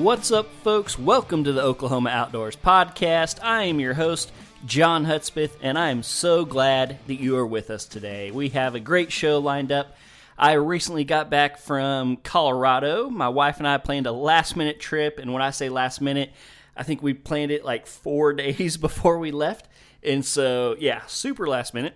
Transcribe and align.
What's 0.00 0.32
up, 0.32 0.50
folks? 0.64 0.98
Welcome 0.98 1.44
to 1.44 1.52
the 1.52 1.60
Oklahoma 1.60 2.08
Outdoors 2.08 2.56
Podcast. 2.56 3.38
I 3.42 3.64
am 3.64 3.80
your 3.80 3.92
host, 3.92 4.32
John 4.64 5.04
Hudspeth, 5.04 5.58
and 5.60 5.78
I 5.78 5.90
am 5.90 6.02
so 6.02 6.46
glad 6.46 6.98
that 7.06 7.20
you 7.20 7.36
are 7.36 7.46
with 7.46 7.68
us 7.68 7.84
today. 7.84 8.30
We 8.30 8.48
have 8.48 8.74
a 8.74 8.80
great 8.80 9.12
show 9.12 9.38
lined 9.38 9.70
up. 9.70 9.94
I 10.38 10.52
recently 10.52 11.04
got 11.04 11.28
back 11.28 11.58
from 11.58 12.16
Colorado. 12.16 13.10
My 13.10 13.28
wife 13.28 13.58
and 13.58 13.68
I 13.68 13.76
planned 13.76 14.06
a 14.06 14.12
last 14.12 14.56
minute 14.56 14.80
trip, 14.80 15.18
and 15.18 15.34
when 15.34 15.42
I 15.42 15.50
say 15.50 15.68
last 15.68 16.00
minute, 16.00 16.32
I 16.74 16.82
think 16.82 17.02
we 17.02 17.12
planned 17.12 17.50
it 17.50 17.62
like 17.62 17.86
four 17.86 18.32
days 18.32 18.78
before 18.78 19.18
we 19.18 19.30
left. 19.30 19.68
And 20.02 20.24
so, 20.24 20.76
yeah, 20.78 21.02
super 21.08 21.46
last 21.46 21.74
minute. 21.74 21.92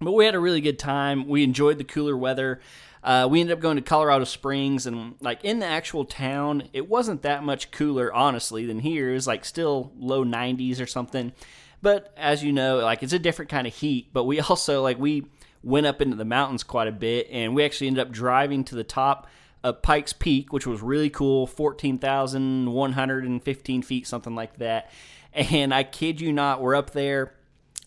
But 0.00 0.12
we 0.12 0.24
had 0.24 0.34
a 0.34 0.40
really 0.40 0.62
good 0.62 0.78
time. 0.78 1.28
We 1.28 1.44
enjoyed 1.44 1.76
the 1.76 1.84
cooler 1.84 2.16
weather. 2.16 2.62
Uh, 3.06 3.26
we 3.30 3.40
ended 3.40 3.56
up 3.56 3.60
going 3.60 3.76
to 3.76 3.82
Colorado 3.82 4.24
Springs, 4.24 4.84
and 4.84 5.14
like 5.20 5.44
in 5.44 5.60
the 5.60 5.66
actual 5.66 6.04
town, 6.04 6.64
it 6.72 6.88
wasn't 6.88 7.22
that 7.22 7.44
much 7.44 7.70
cooler, 7.70 8.12
honestly, 8.12 8.66
than 8.66 8.80
here. 8.80 9.10
It 9.10 9.14
was 9.14 9.28
like 9.28 9.44
still 9.44 9.92
low 9.96 10.24
90s 10.24 10.80
or 10.80 10.86
something. 10.86 11.32
But 11.80 12.12
as 12.16 12.42
you 12.42 12.52
know, 12.52 12.78
like 12.78 13.04
it's 13.04 13.12
a 13.12 13.20
different 13.20 13.48
kind 13.48 13.68
of 13.68 13.76
heat. 13.76 14.08
But 14.12 14.24
we 14.24 14.40
also 14.50 14.82
like 14.82 14.98
we 14.98 15.26
went 15.62 15.86
up 15.86 16.02
into 16.02 16.16
the 16.16 16.24
mountains 16.24 16.64
quite 16.64 16.88
a 16.88 16.92
bit, 16.92 17.28
and 17.30 17.54
we 17.54 17.64
actually 17.64 17.86
ended 17.86 18.04
up 18.04 18.12
driving 18.12 18.64
to 18.64 18.74
the 18.74 18.82
top 18.82 19.28
of 19.62 19.82
Pikes 19.82 20.12
Peak, 20.12 20.52
which 20.52 20.66
was 20.66 20.82
really 20.82 21.08
cool, 21.08 21.46
14,115 21.46 23.82
feet, 23.82 24.08
something 24.08 24.34
like 24.34 24.58
that. 24.58 24.90
And 25.32 25.72
I 25.74 25.84
kid 25.84 26.20
you 26.22 26.32
not, 26.32 26.62
we're 26.62 26.74
up 26.74 26.92
there 26.92 27.35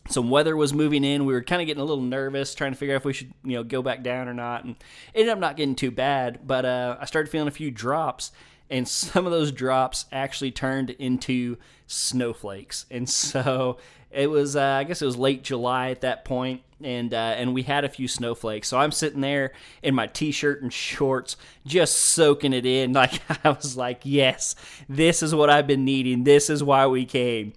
some 0.09 0.29
weather 0.29 0.57
was 0.57 0.73
moving 0.73 1.03
in. 1.03 1.25
We 1.25 1.33
were 1.33 1.43
kind 1.43 1.61
of 1.61 1.67
getting 1.67 1.81
a 1.81 1.85
little 1.85 2.03
nervous, 2.03 2.55
trying 2.55 2.71
to 2.71 2.77
figure 2.77 2.95
out 2.95 3.01
if 3.01 3.05
we 3.05 3.13
should, 3.13 3.31
you 3.43 3.53
know, 3.53 3.63
go 3.63 3.81
back 3.81 4.01
down 4.03 4.27
or 4.27 4.33
not. 4.33 4.63
And 4.63 4.75
ended 5.13 5.31
up 5.31 5.39
not 5.39 5.55
getting 5.55 5.75
too 5.75 5.91
bad, 5.91 6.39
but 6.45 6.65
uh, 6.65 6.97
I 6.99 7.05
started 7.05 7.29
feeling 7.31 7.47
a 7.47 7.51
few 7.51 7.71
drops, 7.71 8.31
and 8.69 8.87
some 8.87 9.25
of 9.25 9.31
those 9.31 9.51
drops 9.51 10.05
actually 10.11 10.51
turned 10.51 10.89
into 10.91 11.57
snowflakes. 11.87 12.85
And 12.89 13.07
so 13.09 13.77
it 14.11 14.29
was, 14.29 14.55
uh, 14.55 14.63
I 14.63 14.83
guess 14.83 15.01
it 15.01 15.05
was 15.05 15.17
late 15.17 15.43
July 15.43 15.91
at 15.91 16.01
that 16.01 16.25
point, 16.25 16.61
and 16.83 17.13
uh, 17.13 17.35
and 17.37 17.53
we 17.53 17.61
had 17.61 17.83
a 17.83 17.89
few 17.89 18.07
snowflakes. 18.07 18.67
So 18.67 18.79
I'm 18.79 18.91
sitting 18.91 19.21
there 19.21 19.51
in 19.83 19.93
my 19.93 20.07
t-shirt 20.07 20.63
and 20.63 20.73
shorts, 20.73 21.37
just 21.67 21.95
soaking 21.97 22.53
it 22.53 22.65
in. 22.65 22.93
Like 22.99 23.21
I 23.45 23.51
was 23.51 23.77
like, 23.77 24.01
yes, 24.03 24.55
this 24.87 25.21
is 25.21 25.35
what 25.35 25.49
I've 25.49 25.67
been 25.67 25.85
needing. 25.85 26.23
This 26.23 26.49
is 26.49 26.63
why 26.63 26.87
we 26.87 27.05
came 27.05 27.53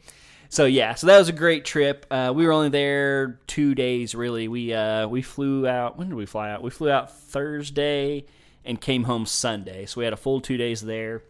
so 0.52 0.66
yeah, 0.66 0.94
so 0.94 1.06
that 1.06 1.18
was 1.18 1.30
a 1.30 1.32
great 1.32 1.64
trip. 1.64 2.04
Uh, 2.10 2.30
we 2.36 2.44
were 2.44 2.52
only 2.52 2.68
there 2.68 3.40
two 3.46 3.74
days, 3.74 4.14
really. 4.14 4.48
We 4.48 4.74
uh, 4.74 5.08
we 5.08 5.22
flew 5.22 5.66
out. 5.66 5.96
When 5.96 6.10
did 6.10 6.14
we 6.14 6.26
fly 6.26 6.50
out? 6.50 6.62
We 6.62 6.68
flew 6.68 6.90
out 6.90 7.10
Thursday 7.10 8.26
and 8.62 8.78
came 8.78 9.04
home 9.04 9.24
Sunday. 9.24 9.86
So 9.86 10.02
we 10.02 10.04
had 10.04 10.12
a 10.12 10.18
full 10.18 10.42
two 10.42 10.58
days 10.58 10.82
there. 10.82 11.22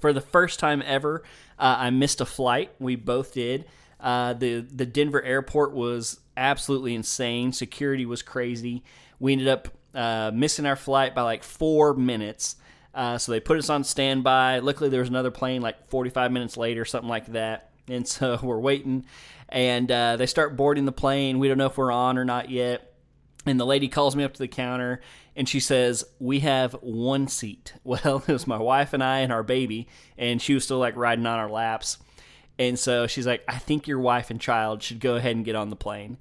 For 0.00 0.12
the 0.12 0.20
first 0.20 0.60
time 0.60 0.80
ever, 0.86 1.24
uh, 1.58 1.74
I 1.76 1.90
missed 1.90 2.20
a 2.20 2.24
flight. 2.24 2.70
We 2.78 2.94
both 2.94 3.34
did. 3.34 3.64
Uh, 3.98 4.34
the 4.34 4.60
the 4.60 4.86
Denver 4.86 5.20
airport 5.20 5.72
was 5.72 6.20
absolutely 6.36 6.94
insane. 6.94 7.52
Security 7.52 8.06
was 8.06 8.22
crazy. 8.22 8.84
We 9.18 9.32
ended 9.32 9.48
up 9.48 9.68
uh, 9.92 10.30
missing 10.32 10.66
our 10.66 10.76
flight 10.76 11.16
by 11.16 11.22
like 11.22 11.42
four 11.42 11.94
minutes. 11.94 12.54
Uh, 12.94 13.18
so 13.18 13.32
they 13.32 13.40
put 13.40 13.58
us 13.58 13.68
on 13.68 13.82
standby. 13.82 14.60
Luckily, 14.60 14.88
there 14.88 15.00
was 15.00 15.08
another 15.08 15.32
plane 15.32 15.62
like 15.62 15.88
45 15.88 16.30
minutes 16.30 16.56
later, 16.56 16.84
something 16.84 17.08
like 17.08 17.26
that 17.32 17.71
and 17.88 18.06
so 18.06 18.38
we're 18.42 18.58
waiting, 18.58 19.04
and 19.48 19.90
uh, 19.90 20.16
they 20.16 20.26
start 20.26 20.56
boarding 20.56 20.84
the 20.84 20.92
plane. 20.92 21.38
We 21.38 21.48
don't 21.48 21.58
know 21.58 21.66
if 21.66 21.76
we're 21.76 21.92
on 21.92 22.18
or 22.18 22.24
not 22.24 22.50
yet. 22.50 22.88
And 23.44 23.58
the 23.58 23.66
lady 23.66 23.88
calls 23.88 24.14
me 24.14 24.22
up 24.22 24.34
to 24.34 24.38
the 24.38 24.46
counter 24.46 25.00
and 25.34 25.48
she 25.48 25.60
says, 25.60 26.04
We 26.18 26.40
have 26.40 26.74
one 26.80 27.28
seat. 27.28 27.74
Well, 27.84 28.22
it 28.26 28.32
was 28.32 28.46
my 28.46 28.58
wife 28.58 28.92
and 28.92 29.02
I 29.02 29.20
and 29.20 29.32
our 29.32 29.42
baby, 29.42 29.88
and 30.16 30.40
she 30.40 30.54
was 30.54 30.64
still 30.64 30.78
like 30.78 30.96
riding 30.96 31.26
on 31.26 31.38
our 31.38 31.50
laps. 31.50 31.98
And 32.58 32.78
so 32.78 33.06
she's 33.06 33.26
like, 33.26 33.42
I 33.48 33.58
think 33.58 33.88
your 33.88 33.98
wife 33.98 34.30
and 34.30 34.40
child 34.40 34.82
should 34.82 35.00
go 35.00 35.16
ahead 35.16 35.34
and 35.34 35.44
get 35.44 35.56
on 35.56 35.70
the 35.70 35.76
plane. 35.76 36.18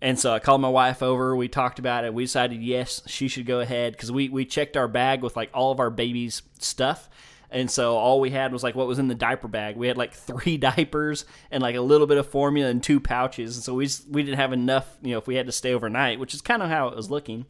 And 0.00 0.18
so 0.18 0.32
I 0.32 0.38
called 0.38 0.60
my 0.60 0.68
wife 0.68 1.02
over. 1.02 1.34
We 1.34 1.48
talked 1.48 1.78
about 1.78 2.04
it. 2.04 2.14
We 2.14 2.24
decided, 2.24 2.62
yes, 2.62 3.02
she 3.06 3.28
should 3.28 3.46
go 3.46 3.60
ahead 3.60 3.92
because 3.92 4.12
we, 4.12 4.28
we 4.28 4.44
checked 4.44 4.76
our 4.76 4.88
bag 4.88 5.22
with 5.22 5.36
like 5.36 5.50
all 5.52 5.72
of 5.72 5.80
our 5.80 5.90
baby's 5.90 6.42
stuff. 6.58 7.08
And 7.50 7.70
so 7.70 7.96
all 7.96 8.20
we 8.20 8.30
had 8.30 8.52
was 8.52 8.62
like 8.62 8.74
what 8.74 8.86
was 8.86 8.98
in 8.98 9.08
the 9.08 9.14
diaper 9.14 9.48
bag. 9.48 9.76
We 9.76 9.88
had 9.88 9.96
like 9.96 10.12
three 10.14 10.56
diapers 10.56 11.24
and 11.50 11.62
like 11.62 11.76
a 11.76 11.80
little 11.80 12.06
bit 12.06 12.18
of 12.18 12.28
formula 12.28 12.70
and 12.70 12.82
two 12.82 13.00
pouches. 13.00 13.56
And 13.56 13.64
so 13.64 13.74
we 13.74 13.86
just, 13.86 14.08
we 14.08 14.22
didn't 14.22 14.38
have 14.38 14.52
enough, 14.52 14.96
you 15.02 15.12
know, 15.12 15.18
if 15.18 15.26
we 15.26 15.36
had 15.36 15.46
to 15.46 15.52
stay 15.52 15.72
overnight, 15.74 16.18
which 16.20 16.34
is 16.34 16.40
kind 16.40 16.62
of 16.62 16.68
how 16.68 16.88
it 16.88 16.96
was 16.96 17.10
looking. 17.10 17.46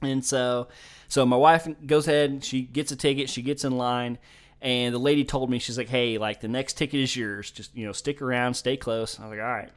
And 0.00 0.24
so 0.24 0.68
so 1.12 1.26
my 1.26 1.36
wife 1.36 1.68
goes 1.86 2.08
ahead, 2.08 2.42
she 2.42 2.62
gets 2.62 2.90
a 2.90 2.96
ticket, 2.96 3.28
she 3.28 3.42
gets 3.42 3.64
in 3.64 3.76
line, 3.76 4.16
and 4.62 4.94
the 4.94 4.98
lady 4.98 5.24
told 5.24 5.50
me 5.50 5.58
she's 5.58 5.76
like, 5.76 5.90
"Hey, 5.90 6.16
like 6.16 6.40
the 6.40 6.48
next 6.48 6.78
ticket 6.78 7.00
is 7.00 7.14
yours. 7.14 7.50
Just, 7.50 7.76
you 7.76 7.84
know, 7.84 7.92
stick 7.92 8.22
around, 8.22 8.54
stay 8.54 8.78
close." 8.78 9.20
I 9.20 9.24
was 9.24 9.30
like, 9.36 9.40
"All 9.40 9.52
right." 9.52 9.70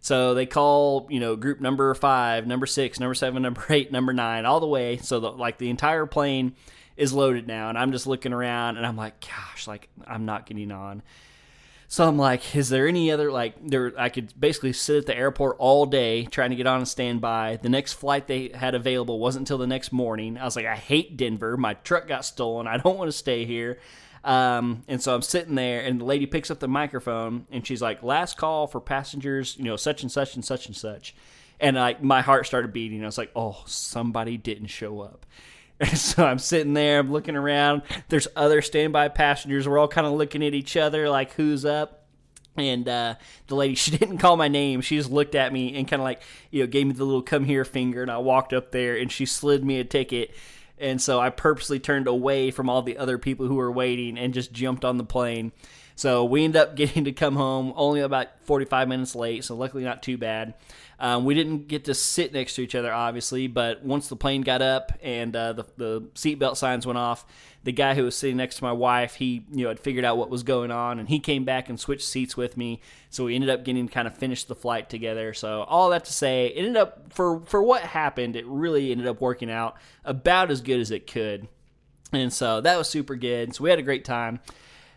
So 0.00 0.34
they 0.34 0.46
call, 0.46 1.06
you 1.08 1.20
know, 1.20 1.36
group 1.36 1.60
number 1.60 1.94
5, 1.94 2.46
number 2.46 2.66
6, 2.66 2.98
number 2.98 3.14
7, 3.14 3.40
number 3.42 3.64
8, 3.68 3.92
number 3.92 4.12
9 4.12 4.46
all 4.46 4.58
the 4.58 4.66
way. 4.66 4.96
So 4.96 5.20
the, 5.20 5.30
like 5.30 5.58
the 5.58 5.70
entire 5.70 6.06
plane 6.06 6.54
is 7.00 7.12
loaded 7.12 7.48
now, 7.48 7.68
and 7.70 7.78
I'm 7.78 7.92
just 7.92 8.06
looking 8.06 8.32
around, 8.32 8.76
and 8.76 8.86
I'm 8.86 8.96
like, 8.96 9.20
gosh, 9.20 9.66
like 9.66 9.88
I'm 10.06 10.26
not 10.26 10.46
getting 10.46 10.70
on. 10.70 11.02
So 11.88 12.06
I'm 12.06 12.18
like, 12.18 12.54
is 12.54 12.68
there 12.68 12.86
any 12.86 13.10
other 13.10 13.32
like 13.32 13.54
there? 13.66 13.92
I 13.98 14.10
could 14.10 14.38
basically 14.38 14.72
sit 14.72 14.98
at 14.98 15.06
the 15.06 15.16
airport 15.16 15.56
all 15.58 15.86
day 15.86 16.24
trying 16.26 16.50
to 16.50 16.56
get 16.56 16.68
on 16.68 16.82
a 16.82 16.86
standby. 16.86 17.58
The 17.60 17.68
next 17.68 17.94
flight 17.94 18.28
they 18.28 18.50
had 18.54 18.76
available 18.76 19.18
wasn't 19.18 19.42
until 19.42 19.58
the 19.58 19.66
next 19.66 19.90
morning. 19.90 20.38
I 20.38 20.44
was 20.44 20.54
like, 20.54 20.66
I 20.66 20.76
hate 20.76 21.16
Denver. 21.16 21.56
My 21.56 21.74
truck 21.74 22.06
got 22.06 22.24
stolen. 22.24 22.68
I 22.68 22.76
don't 22.76 22.96
want 22.96 23.08
to 23.08 23.16
stay 23.16 23.44
here. 23.44 23.80
Um, 24.22 24.84
and 24.86 25.02
so 25.02 25.14
I'm 25.14 25.22
sitting 25.22 25.54
there, 25.54 25.80
and 25.80 26.00
the 26.00 26.04
lady 26.04 26.26
picks 26.26 26.50
up 26.50 26.60
the 26.60 26.68
microphone, 26.68 27.46
and 27.50 27.66
she's 27.66 27.80
like, 27.82 28.02
"Last 28.02 28.36
call 28.36 28.66
for 28.66 28.80
passengers, 28.80 29.56
you 29.56 29.64
know, 29.64 29.76
such 29.76 30.02
and 30.02 30.12
such 30.12 30.34
and 30.34 30.44
such 30.44 30.66
and 30.66 30.76
such." 30.76 31.14
And 31.58 31.76
like 31.76 32.02
my 32.02 32.20
heart 32.20 32.46
started 32.46 32.72
beating. 32.72 33.02
I 33.02 33.06
was 33.06 33.18
like, 33.18 33.32
"Oh, 33.34 33.62
somebody 33.66 34.36
didn't 34.36 34.68
show 34.68 35.00
up." 35.00 35.26
So 35.94 36.24
I'm 36.24 36.38
sitting 36.38 36.74
there, 36.74 36.98
I'm 37.00 37.10
looking 37.10 37.36
around. 37.36 37.82
There's 38.08 38.28
other 38.36 38.60
standby 38.62 39.08
passengers. 39.08 39.66
We're 39.66 39.78
all 39.78 39.88
kind 39.88 40.06
of 40.06 40.12
looking 40.12 40.44
at 40.44 40.54
each 40.54 40.76
other, 40.76 41.08
like 41.08 41.32
who's 41.32 41.64
up. 41.64 42.04
And 42.56 42.88
uh, 42.88 43.14
the 43.46 43.54
lady, 43.54 43.74
she 43.76 43.96
didn't 43.96 44.18
call 44.18 44.36
my 44.36 44.48
name. 44.48 44.80
She 44.82 44.96
just 44.96 45.10
looked 45.10 45.34
at 45.34 45.52
me 45.52 45.76
and 45.76 45.88
kind 45.88 46.00
of 46.00 46.04
like, 46.04 46.22
you 46.50 46.62
know, 46.62 46.66
gave 46.66 46.86
me 46.86 46.92
the 46.92 47.04
little 47.04 47.22
come 47.22 47.44
here 47.44 47.64
finger. 47.64 48.02
And 48.02 48.10
I 48.10 48.18
walked 48.18 48.52
up 48.52 48.72
there 48.72 48.96
and 48.96 49.10
she 49.10 49.24
slid 49.26 49.64
me 49.64 49.80
a 49.80 49.84
ticket. 49.84 50.32
And 50.78 51.00
so 51.00 51.20
I 51.20 51.30
purposely 51.30 51.78
turned 51.78 52.06
away 52.06 52.50
from 52.50 52.68
all 52.68 52.82
the 52.82 52.98
other 52.98 53.18
people 53.18 53.46
who 53.46 53.56
were 53.56 53.72
waiting 53.72 54.18
and 54.18 54.34
just 54.34 54.52
jumped 54.52 54.84
on 54.84 54.96
the 54.98 55.04
plane. 55.04 55.52
So 56.00 56.24
we 56.24 56.44
ended 56.44 56.62
up 56.62 56.76
getting 56.76 57.04
to 57.04 57.12
come 57.12 57.36
home 57.36 57.74
only 57.76 58.00
about 58.00 58.28
45 58.44 58.88
minutes 58.88 59.14
late. 59.14 59.44
So 59.44 59.54
luckily, 59.54 59.84
not 59.84 60.02
too 60.02 60.16
bad. 60.16 60.54
Um, 60.98 61.26
we 61.26 61.34
didn't 61.34 61.68
get 61.68 61.84
to 61.84 61.94
sit 61.94 62.32
next 62.32 62.54
to 62.54 62.62
each 62.62 62.74
other, 62.74 62.90
obviously, 62.90 63.48
but 63.48 63.84
once 63.84 64.08
the 64.08 64.16
plane 64.16 64.40
got 64.40 64.62
up 64.62 64.92
and 65.02 65.36
uh, 65.36 65.52
the, 65.52 65.64
the 65.76 66.00
seatbelt 66.14 66.56
signs 66.56 66.86
went 66.86 66.98
off, 66.98 67.26
the 67.64 67.72
guy 67.72 67.94
who 67.94 68.04
was 68.04 68.16
sitting 68.16 68.38
next 68.38 68.56
to 68.56 68.64
my 68.64 68.72
wife, 68.72 69.16
he 69.16 69.44
you 69.52 69.64
know 69.64 69.68
had 69.68 69.78
figured 69.78 70.06
out 70.06 70.16
what 70.16 70.30
was 70.30 70.42
going 70.42 70.70
on, 70.70 70.98
and 70.98 71.10
he 71.10 71.20
came 71.20 71.44
back 71.44 71.68
and 71.68 71.78
switched 71.78 72.06
seats 72.06 72.34
with 72.34 72.56
me. 72.56 72.80
So 73.10 73.26
we 73.26 73.34
ended 73.34 73.50
up 73.50 73.64
getting 73.64 73.86
to 73.86 73.92
kind 73.92 74.08
of 74.08 74.16
finish 74.16 74.44
the 74.44 74.54
flight 74.54 74.88
together. 74.88 75.34
So 75.34 75.64
all 75.64 75.90
that 75.90 76.06
to 76.06 76.12
say, 76.14 76.46
it 76.46 76.58
ended 76.60 76.78
up 76.78 77.12
for 77.12 77.40
for 77.40 77.62
what 77.62 77.82
happened, 77.82 78.36
it 78.36 78.46
really 78.46 78.90
ended 78.90 79.06
up 79.06 79.20
working 79.20 79.50
out 79.50 79.76
about 80.02 80.50
as 80.50 80.62
good 80.62 80.80
as 80.80 80.90
it 80.90 81.06
could, 81.06 81.48
and 82.10 82.32
so 82.32 82.62
that 82.62 82.78
was 82.78 82.88
super 82.88 83.16
good. 83.16 83.54
So 83.54 83.64
we 83.64 83.70
had 83.70 83.78
a 83.78 83.82
great 83.82 84.06
time. 84.06 84.40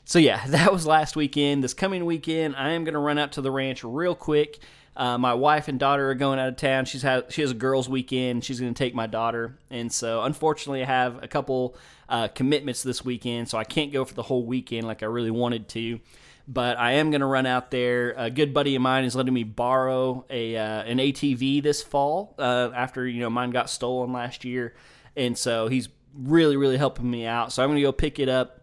So 0.06 0.20
yeah, 0.20 0.46
that 0.48 0.72
was 0.72 0.86
last 0.86 1.16
weekend. 1.16 1.64
This 1.64 1.74
coming 1.74 2.06
weekend, 2.06 2.56
I 2.56 2.72
am 2.72 2.84
going 2.84 2.94
to 2.94 3.00
run 3.00 3.18
out 3.18 3.34
to 3.34 3.42
the 3.42 3.52
ranch 3.52 3.84
real 3.84 4.16
quick. 4.16 4.60
Uh, 4.96 5.18
my 5.18 5.34
wife 5.34 5.68
and 5.68 5.80
daughter 5.80 6.12
are 6.12 6.16
going 6.16 6.38
out 6.38 6.50
of 6.50 6.56
town. 6.56 6.86
She's 6.86 7.02
had 7.02 7.32
she 7.32 7.42
has 7.42 7.52
a 7.52 7.56
girls' 7.56 7.90
weekend. 7.90 8.44
She's 8.44 8.60
going 8.60 8.74
to 8.74 8.78
take 8.78 8.94
my 8.94 9.08
daughter, 9.08 9.58
and 9.72 9.92
so 9.92 10.22
unfortunately, 10.22 10.84
I 10.84 10.86
have 10.86 11.24
a 11.24 11.28
couple 11.28 11.76
uh, 12.08 12.28
commitments 12.28 12.84
this 12.84 13.04
weekend, 13.04 13.50
so 13.50 13.58
I 13.58 13.64
can't 13.64 13.92
go 13.92 14.06
for 14.06 14.14
the 14.14 14.22
whole 14.22 14.46
weekend 14.46 14.86
like 14.86 15.02
I 15.02 15.08
really 15.08 15.32
wanted 15.32 15.68
to. 15.70 16.00
But 16.48 16.78
I 16.78 16.94
am 16.94 17.10
going 17.10 17.22
to 17.22 17.28
run 17.28 17.46
out 17.46 17.72
there. 17.72 18.14
A 18.18 18.30
good 18.30 18.54
buddy 18.54 18.76
of 18.76 18.82
mine 18.82 19.06
is 19.06 19.16
letting 19.16 19.34
me 19.34 19.44
borrow 19.44 20.26
a 20.30 20.58
uh, 20.58 20.84
an 20.84 21.00
ATV 21.00 21.64
this 21.64 21.82
fall 21.82 22.36
uh, 22.38 22.70
after 22.76 23.08
you 23.08 23.22
know 23.22 23.32
mine 23.32 23.50
got 23.50 23.72
stolen 23.72 24.14
last 24.14 24.46
year, 24.46 24.76
and 25.16 25.36
so 25.36 25.70
he's 25.70 25.90
really 26.16 26.56
really 26.56 26.78
helping 26.78 27.10
me 27.10 27.26
out. 27.26 27.52
So 27.52 27.64
I'm 27.64 27.70
going 27.70 27.78
to 27.78 27.82
go 27.82 27.92
pick 27.92 28.20
it 28.20 28.30
up, 28.30 28.63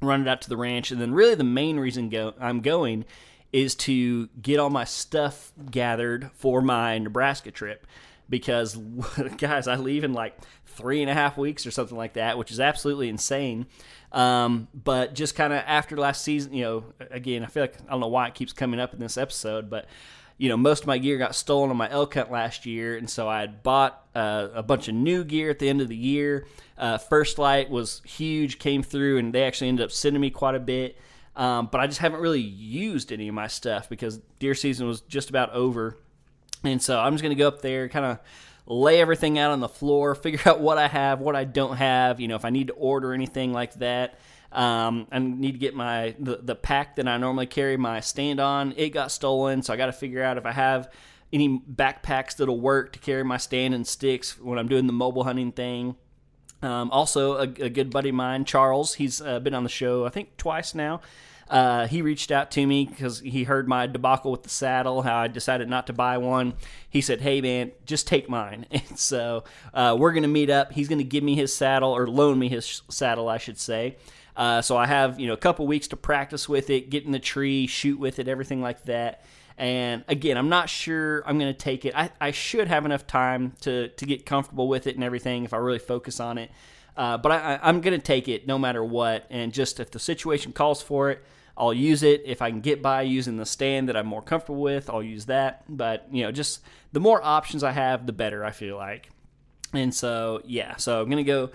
run 0.00 0.22
it 0.22 0.28
out 0.28 0.40
to 0.42 0.48
the 0.48 0.56
ranch, 0.56 0.90
and 0.90 1.00
then 1.00 1.12
really 1.12 1.34
the 1.34 1.44
main 1.44 1.78
reason 1.78 2.08
go 2.08 2.34
I'm 2.40 2.60
going 2.60 3.04
is 3.52 3.74
to 3.74 4.28
get 4.40 4.58
all 4.58 4.70
my 4.70 4.84
stuff 4.84 5.52
gathered 5.70 6.30
for 6.34 6.60
my 6.60 6.98
Nebraska 6.98 7.50
trip 7.50 7.86
because 8.28 8.76
guys 9.38 9.66
i 9.66 9.76
leave 9.76 10.04
in 10.04 10.12
like 10.12 10.36
three 10.66 11.00
and 11.00 11.10
a 11.10 11.14
half 11.14 11.36
weeks 11.36 11.66
or 11.66 11.70
something 11.70 11.96
like 11.96 12.12
that 12.12 12.38
which 12.38 12.50
is 12.50 12.60
absolutely 12.60 13.08
insane. 13.08 13.66
Um, 14.12 14.68
but 14.72 15.14
just 15.14 15.34
kind 15.34 15.52
of 15.52 15.62
after 15.66 15.96
last 15.96 16.22
season 16.22 16.54
you 16.54 16.64
know 16.64 16.84
again 17.10 17.44
i 17.44 17.46
feel 17.46 17.62
like 17.62 17.76
i 17.86 17.90
don't 17.90 18.00
know 18.00 18.08
why 18.08 18.26
it 18.26 18.34
keeps 18.34 18.54
coming 18.54 18.80
up 18.80 18.94
in 18.94 19.00
this 19.00 19.18
episode 19.18 19.68
but 19.68 19.86
you 20.38 20.48
know 20.48 20.56
most 20.56 20.82
of 20.82 20.86
my 20.86 20.98
gear 20.98 21.18
got 21.18 21.34
stolen 21.34 21.68
on 21.70 21.76
my 21.76 21.90
elk 21.90 22.14
hunt 22.14 22.30
last 22.30 22.64
year 22.64 22.96
and 22.96 23.10
so 23.10 23.28
i 23.28 23.40
had 23.40 23.62
bought 23.62 24.08
uh, 24.18 24.48
a 24.52 24.62
bunch 24.64 24.88
of 24.88 24.94
new 24.96 25.22
gear 25.22 25.48
at 25.48 25.60
the 25.60 25.68
end 25.68 25.80
of 25.80 25.88
the 25.88 25.96
year. 25.96 26.46
Uh, 26.76 26.98
First 26.98 27.38
Lite 27.38 27.70
was 27.70 28.02
huge 28.04 28.58
came 28.58 28.82
through 28.82 29.18
and 29.18 29.32
they 29.32 29.44
actually 29.44 29.68
ended 29.68 29.84
up 29.84 29.92
sending 29.92 30.20
me 30.20 30.30
quite 30.30 30.56
a 30.56 30.60
bit. 30.60 30.98
Um, 31.36 31.68
but 31.70 31.80
i 31.80 31.86
just 31.86 32.00
haven't 32.00 32.18
really 32.18 32.40
used 32.40 33.12
any 33.12 33.28
of 33.28 33.34
my 33.34 33.46
stuff 33.46 33.88
because 33.88 34.18
deer 34.40 34.56
season 34.56 34.88
was 34.88 35.02
just 35.02 35.30
about 35.30 35.52
over. 35.52 35.96
And 36.64 36.82
so 36.82 36.98
I'm 36.98 37.12
just 37.12 37.22
going 37.22 37.36
to 37.36 37.38
go 37.38 37.46
up 37.46 37.62
there, 37.62 37.88
kind 37.88 38.04
of 38.04 38.18
lay 38.66 39.00
everything 39.00 39.38
out 39.38 39.52
on 39.52 39.60
the 39.60 39.68
floor, 39.68 40.14
figure 40.16 40.40
out 40.46 40.58
what 40.58 40.78
I 40.78 40.88
have, 40.88 41.20
what 41.20 41.36
I 41.36 41.44
don't 41.44 41.76
have, 41.76 42.18
you 42.18 42.26
know, 42.26 42.34
if 42.34 42.44
I 42.44 42.50
need 42.50 42.66
to 42.66 42.72
order 42.72 43.12
anything 43.12 43.52
like 43.52 43.74
that. 43.74 44.18
Um, 44.58 45.06
I 45.12 45.20
need 45.20 45.52
to 45.52 45.58
get 45.58 45.76
my 45.76 46.16
the, 46.18 46.38
the 46.38 46.56
pack 46.56 46.96
that 46.96 47.06
I 47.06 47.16
normally 47.16 47.46
carry 47.46 47.76
my 47.76 48.00
stand 48.00 48.40
on. 48.40 48.74
It 48.76 48.90
got 48.90 49.12
stolen, 49.12 49.62
so 49.62 49.72
I 49.72 49.76
got 49.76 49.86
to 49.86 49.92
figure 49.92 50.20
out 50.20 50.36
if 50.36 50.44
I 50.44 50.50
have 50.50 50.90
any 51.32 51.60
backpacks 51.60 52.34
that'll 52.36 52.58
work 52.58 52.92
to 52.94 52.98
carry 52.98 53.22
my 53.22 53.36
stand 53.36 53.72
and 53.72 53.86
sticks 53.86 54.36
when 54.36 54.58
I'm 54.58 54.66
doing 54.66 54.88
the 54.88 54.92
mobile 54.92 55.22
hunting 55.22 55.52
thing. 55.52 55.94
Um, 56.60 56.90
also, 56.90 57.36
a, 57.36 57.42
a, 57.42 57.68
good 57.68 57.90
buddy 57.90 58.08
of 58.08 58.16
mine, 58.16 58.44
Charles, 58.44 58.94
he's 58.94 59.20
uh, 59.20 59.38
been 59.38 59.54
on 59.54 59.62
the 59.62 59.68
show 59.68 60.04
I 60.04 60.08
think 60.08 60.36
twice 60.36 60.74
now. 60.74 61.02
Uh, 61.48 61.86
he 61.86 62.02
reached 62.02 62.32
out 62.32 62.50
to 62.50 62.66
me 62.66 62.84
because 62.84 63.20
he 63.20 63.44
heard 63.44 63.68
my 63.68 63.86
debacle 63.86 64.32
with 64.32 64.42
the 64.42 64.48
saddle, 64.48 65.02
how 65.02 65.18
I 65.18 65.28
decided 65.28 65.68
not 65.68 65.86
to 65.86 65.92
buy 65.92 66.18
one. 66.18 66.54
He 66.90 67.00
said, 67.00 67.20
"Hey 67.20 67.40
man, 67.40 67.70
just 67.86 68.08
take 68.08 68.28
mine." 68.28 68.66
And 68.72 68.98
so 68.98 69.44
uh, 69.72 69.96
we're 69.96 70.12
gonna 70.12 70.26
meet 70.26 70.50
up. 70.50 70.72
He's 70.72 70.88
gonna 70.88 71.04
give 71.04 71.22
me 71.22 71.36
his 71.36 71.54
saddle 71.54 71.92
or 71.92 72.08
loan 72.08 72.40
me 72.40 72.48
his 72.48 72.82
saddle, 72.88 73.28
I 73.28 73.38
should 73.38 73.58
say. 73.58 73.96
Uh, 74.38 74.62
so 74.62 74.76
I 74.76 74.86
have 74.86 75.18
you 75.18 75.26
know 75.26 75.32
a 75.32 75.38
couple 75.38 75.66
weeks 75.66 75.88
to 75.88 75.96
practice 75.96 76.48
with 76.48 76.70
it, 76.70 76.90
get 76.90 77.04
in 77.04 77.10
the 77.10 77.18
tree, 77.18 77.66
shoot 77.66 77.98
with 77.98 78.20
it, 78.20 78.28
everything 78.28 78.62
like 78.62 78.84
that. 78.84 79.24
And 79.58 80.04
again, 80.06 80.36
I'm 80.36 80.48
not 80.48 80.68
sure 80.68 81.24
I'm 81.26 81.40
going 81.40 81.52
to 81.52 81.58
take 81.58 81.84
it. 81.84 81.92
I, 81.96 82.10
I 82.20 82.30
should 82.30 82.68
have 82.68 82.86
enough 82.86 83.08
time 83.08 83.54
to 83.62 83.88
to 83.88 84.06
get 84.06 84.24
comfortable 84.24 84.68
with 84.68 84.86
it 84.86 84.94
and 84.94 85.02
everything 85.02 85.42
if 85.42 85.52
I 85.52 85.56
really 85.56 85.80
focus 85.80 86.20
on 86.20 86.38
it. 86.38 86.52
Uh, 86.96 87.18
but 87.18 87.32
I, 87.32 87.58
I'm 87.60 87.80
going 87.80 87.98
to 87.98 88.04
take 88.04 88.28
it 88.28 88.46
no 88.46 88.58
matter 88.58 88.82
what. 88.82 89.26
And 89.28 89.52
just 89.52 89.80
if 89.80 89.90
the 89.90 89.98
situation 89.98 90.52
calls 90.52 90.82
for 90.82 91.10
it, 91.10 91.24
I'll 91.56 91.74
use 91.74 92.04
it 92.04 92.22
if 92.24 92.40
I 92.40 92.50
can 92.50 92.60
get 92.60 92.80
by 92.80 93.02
using 93.02 93.36
the 93.36 93.46
stand 93.46 93.88
that 93.88 93.96
I'm 93.96 94.06
more 94.06 94.22
comfortable 94.22 94.62
with. 94.62 94.88
I'll 94.88 95.02
use 95.02 95.26
that. 95.26 95.64
But 95.68 96.06
you 96.12 96.22
know, 96.22 96.30
just 96.30 96.60
the 96.92 97.00
more 97.00 97.20
options 97.24 97.64
I 97.64 97.72
have, 97.72 98.06
the 98.06 98.12
better. 98.12 98.44
I 98.44 98.52
feel 98.52 98.76
like. 98.76 99.10
And 99.72 99.92
so 99.92 100.42
yeah, 100.44 100.76
so 100.76 101.02
I'm 101.02 101.10
gonna 101.10 101.24
go 101.24 101.50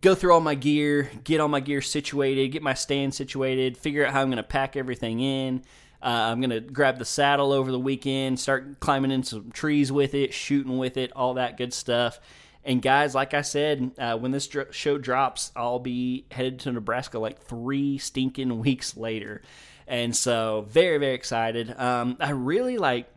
go 0.00 0.14
through 0.14 0.32
all 0.32 0.40
my 0.40 0.54
gear, 0.54 1.10
get 1.24 1.40
all 1.40 1.48
my 1.48 1.60
gear 1.60 1.80
situated, 1.80 2.48
get 2.48 2.62
my 2.62 2.74
stand 2.74 3.14
situated, 3.14 3.76
figure 3.76 4.06
out 4.06 4.12
how 4.12 4.22
I'm 4.22 4.30
gonna 4.30 4.42
pack 4.42 4.76
everything 4.76 5.20
in. 5.20 5.62
Uh, 6.00 6.06
I'm 6.30 6.40
gonna 6.40 6.60
grab 6.60 6.98
the 6.98 7.04
saddle 7.04 7.52
over 7.52 7.72
the 7.72 7.78
weekend, 7.78 8.38
start 8.38 8.80
climbing 8.80 9.10
in 9.10 9.22
some 9.22 9.50
trees 9.50 9.90
with 9.90 10.14
it, 10.14 10.32
shooting 10.32 10.78
with 10.78 10.96
it, 10.96 11.12
all 11.14 11.34
that 11.34 11.56
good 11.56 11.72
stuff. 11.72 12.20
And 12.64 12.82
guys, 12.82 13.14
like 13.14 13.34
I 13.34 13.42
said, 13.42 13.92
uh, 13.98 14.16
when 14.18 14.30
this 14.30 14.46
dr- 14.46 14.74
show 14.74 14.98
drops, 14.98 15.52
I'll 15.56 15.78
be 15.78 16.26
headed 16.30 16.60
to 16.60 16.72
Nebraska 16.72 17.18
like 17.18 17.40
three 17.40 17.98
stinking 17.98 18.58
weeks 18.60 18.96
later, 18.96 19.42
and 19.86 20.14
so 20.14 20.66
very 20.68 20.98
very 20.98 21.14
excited. 21.14 21.74
Um, 21.78 22.16
I 22.20 22.30
really 22.30 22.78
like. 22.78 23.08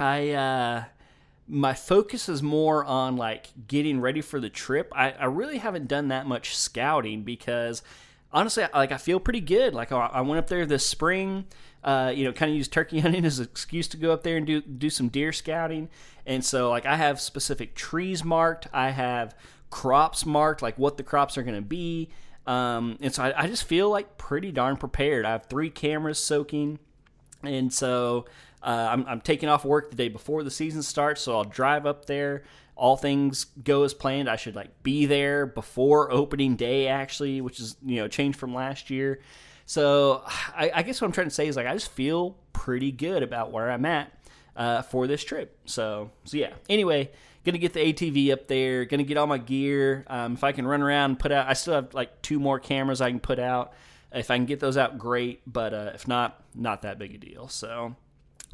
I 0.00 0.30
uh, 0.30 0.84
my 1.48 1.74
focus 1.74 2.28
is 2.28 2.42
more 2.42 2.84
on 2.84 3.16
like 3.16 3.48
getting 3.66 4.00
ready 4.00 4.20
for 4.20 4.38
the 4.40 4.50
trip. 4.50 4.92
I, 4.94 5.12
I 5.12 5.24
really 5.24 5.58
haven't 5.58 5.88
done 5.88 6.08
that 6.08 6.26
much 6.26 6.56
scouting 6.56 7.22
because 7.22 7.82
honestly, 8.32 8.64
like 8.74 8.92
I 8.92 8.98
feel 8.98 9.18
pretty 9.18 9.40
good. 9.40 9.74
Like 9.74 9.90
I 9.92 10.20
went 10.20 10.38
up 10.38 10.48
there 10.48 10.66
this 10.66 10.86
spring 10.86 11.46
uh, 11.82 12.12
you 12.14 12.24
know, 12.24 12.32
kind 12.32 12.50
of 12.50 12.56
used 12.56 12.72
turkey 12.72 13.00
hunting 13.00 13.24
as 13.24 13.38
an 13.38 13.44
excuse 13.44 13.88
to 13.88 13.96
go 13.96 14.12
up 14.12 14.22
there 14.22 14.36
and 14.36 14.46
do 14.46 14.60
do 14.60 14.90
some 14.90 15.08
deer 15.08 15.32
scouting. 15.32 15.88
And 16.26 16.44
so, 16.44 16.68
like, 16.68 16.84
I 16.84 16.96
have 16.96 17.20
specific 17.20 17.74
trees 17.74 18.22
marked. 18.22 18.68
I 18.72 18.90
have 18.90 19.34
crops 19.70 20.26
marked, 20.26 20.60
like 20.62 20.78
what 20.78 20.96
the 20.96 21.02
crops 21.02 21.38
are 21.38 21.42
going 21.42 21.56
to 21.56 21.62
be. 21.62 22.10
Um, 22.46 22.98
and 23.00 23.14
so 23.14 23.24
I, 23.24 23.42
I, 23.42 23.46
just 23.46 23.64
feel 23.64 23.90
like 23.90 24.16
pretty 24.16 24.50
darn 24.52 24.78
prepared. 24.78 25.26
I 25.26 25.32
have 25.32 25.46
three 25.46 25.68
cameras 25.68 26.18
soaking, 26.18 26.78
and 27.42 27.70
so 27.70 28.24
uh, 28.62 28.88
I'm, 28.90 29.06
I'm 29.06 29.20
taking 29.20 29.48
off 29.48 29.64
work 29.64 29.90
the 29.90 29.96
day 29.96 30.08
before 30.08 30.42
the 30.42 30.50
season 30.50 30.82
starts. 30.82 31.22
So 31.22 31.36
I'll 31.36 31.44
drive 31.44 31.86
up 31.86 32.06
there. 32.06 32.42
All 32.76 32.96
things 32.96 33.46
go 33.64 33.82
as 33.82 33.94
planned. 33.94 34.28
I 34.28 34.36
should 34.36 34.54
like 34.54 34.82
be 34.82 35.06
there 35.06 35.46
before 35.46 36.12
opening 36.12 36.56
day, 36.56 36.88
actually, 36.88 37.40
which 37.40 37.58
is 37.58 37.76
you 37.84 37.96
know 37.96 38.08
changed 38.08 38.38
from 38.38 38.54
last 38.54 38.88
year. 38.90 39.20
So 39.66 40.22
I, 40.26 40.70
I, 40.76 40.82
guess 40.82 41.00
what 41.00 41.08
I'm 41.08 41.12
trying 41.12 41.26
to 41.26 41.34
say 41.34 41.46
is 41.48 41.56
like 41.56 41.66
I 41.66 41.74
just 41.74 41.90
feel 41.90 42.36
pretty 42.52 42.92
good 42.92 43.22
about 43.22 43.52
where 43.52 43.70
I'm 43.70 43.84
at 43.84 44.12
uh, 44.56 44.82
for 44.82 45.06
this 45.06 45.24
trip. 45.24 45.58
So 45.64 46.10
so 46.24 46.36
yeah. 46.36 46.52
Anyway, 46.68 47.10
gonna 47.44 47.58
get 47.58 47.72
the 47.72 47.80
ATV 47.80 48.32
up 48.32 48.46
there. 48.46 48.84
Gonna 48.84 49.02
get 49.02 49.16
all 49.16 49.26
my 49.26 49.38
gear. 49.38 50.04
Um, 50.06 50.34
if 50.34 50.44
I 50.44 50.52
can 50.52 50.66
run 50.66 50.80
around 50.80 51.10
and 51.10 51.18
put 51.18 51.32
out, 51.32 51.48
I 51.48 51.54
still 51.54 51.74
have 51.74 51.94
like 51.94 52.22
two 52.22 52.38
more 52.38 52.60
cameras 52.60 53.00
I 53.00 53.10
can 53.10 53.20
put 53.20 53.40
out. 53.40 53.72
If 54.12 54.30
I 54.30 54.36
can 54.36 54.46
get 54.46 54.60
those 54.60 54.76
out, 54.76 54.98
great. 54.98 55.42
But 55.46 55.74
uh, 55.74 55.90
if 55.94 56.06
not, 56.06 56.42
not 56.54 56.82
that 56.82 56.98
big 56.98 57.14
a 57.14 57.18
deal. 57.18 57.48
So 57.48 57.96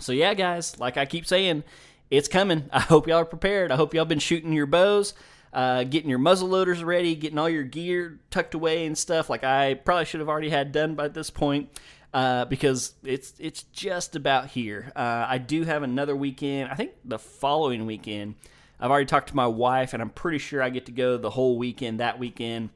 so 0.00 0.12
yeah, 0.12 0.34
guys. 0.34 0.78
Like 0.78 0.96
I 0.96 1.06
keep 1.06 1.26
saying, 1.26 1.64
it's 2.10 2.28
coming. 2.28 2.68
I 2.72 2.80
hope 2.80 3.06
y'all 3.06 3.18
are 3.18 3.24
prepared. 3.24 3.72
I 3.72 3.76
hope 3.76 3.94
y'all 3.94 4.04
been 4.04 4.18
shooting 4.18 4.52
your 4.52 4.66
bows 4.66 5.14
uh, 5.54 5.84
getting 5.84 6.10
your 6.10 6.18
muzzle 6.18 6.48
loaders 6.48 6.82
ready, 6.82 7.14
getting 7.14 7.38
all 7.38 7.48
your 7.48 7.62
gear 7.62 8.18
tucked 8.30 8.54
away 8.54 8.86
and 8.86 8.98
stuff. 8.98 9.30
Like 9.30 9.44
I 9.44 9.74
probably 9.74 10.04
should 10.04 10.20
have 10.20 10.28
already 10.28 10.50
had 10.50 10.72
done 10.72 10.96
by 10.96 11.08
this 11.08 11.30
point. 11.30 11.70
Uh, 12.12 12.44
because 12.44 12.94
it's 13.02 13.34
it's 13.40 13.64
just 13.72 14.14
about 14.14 14.46
here. 14.46 14.92
Uh, 14.94 15.26
I 15.28 15.38
do 15.38 15.64
have 15.64 15.82
another 15.82 16.14
weekend. 16.14 16.70
I 16.70 16.76
think 16.76 16.92
the 17.04 17.18
following 17.18 17.86
weekend. 17.86 18.36
I've 18.78 18.90
already 18.90 19.06
talked 19.06 19.30
to 19.30 19.36
my 19.36 19.48
wife, 19.48 19.94
and 19.94 20.02
I'm 20.02 20.10
pretty 20.10 20.38
sure 20.38 20.62
I 20.62 20.68
get 20.68 20.86
to 20.86 20.92
go 20.92 21.16
the 21.16 21.30
whole 21.30 21.58
weekend 21.58 21.98
that 21.98 22.20
weekend. 22.20 22.70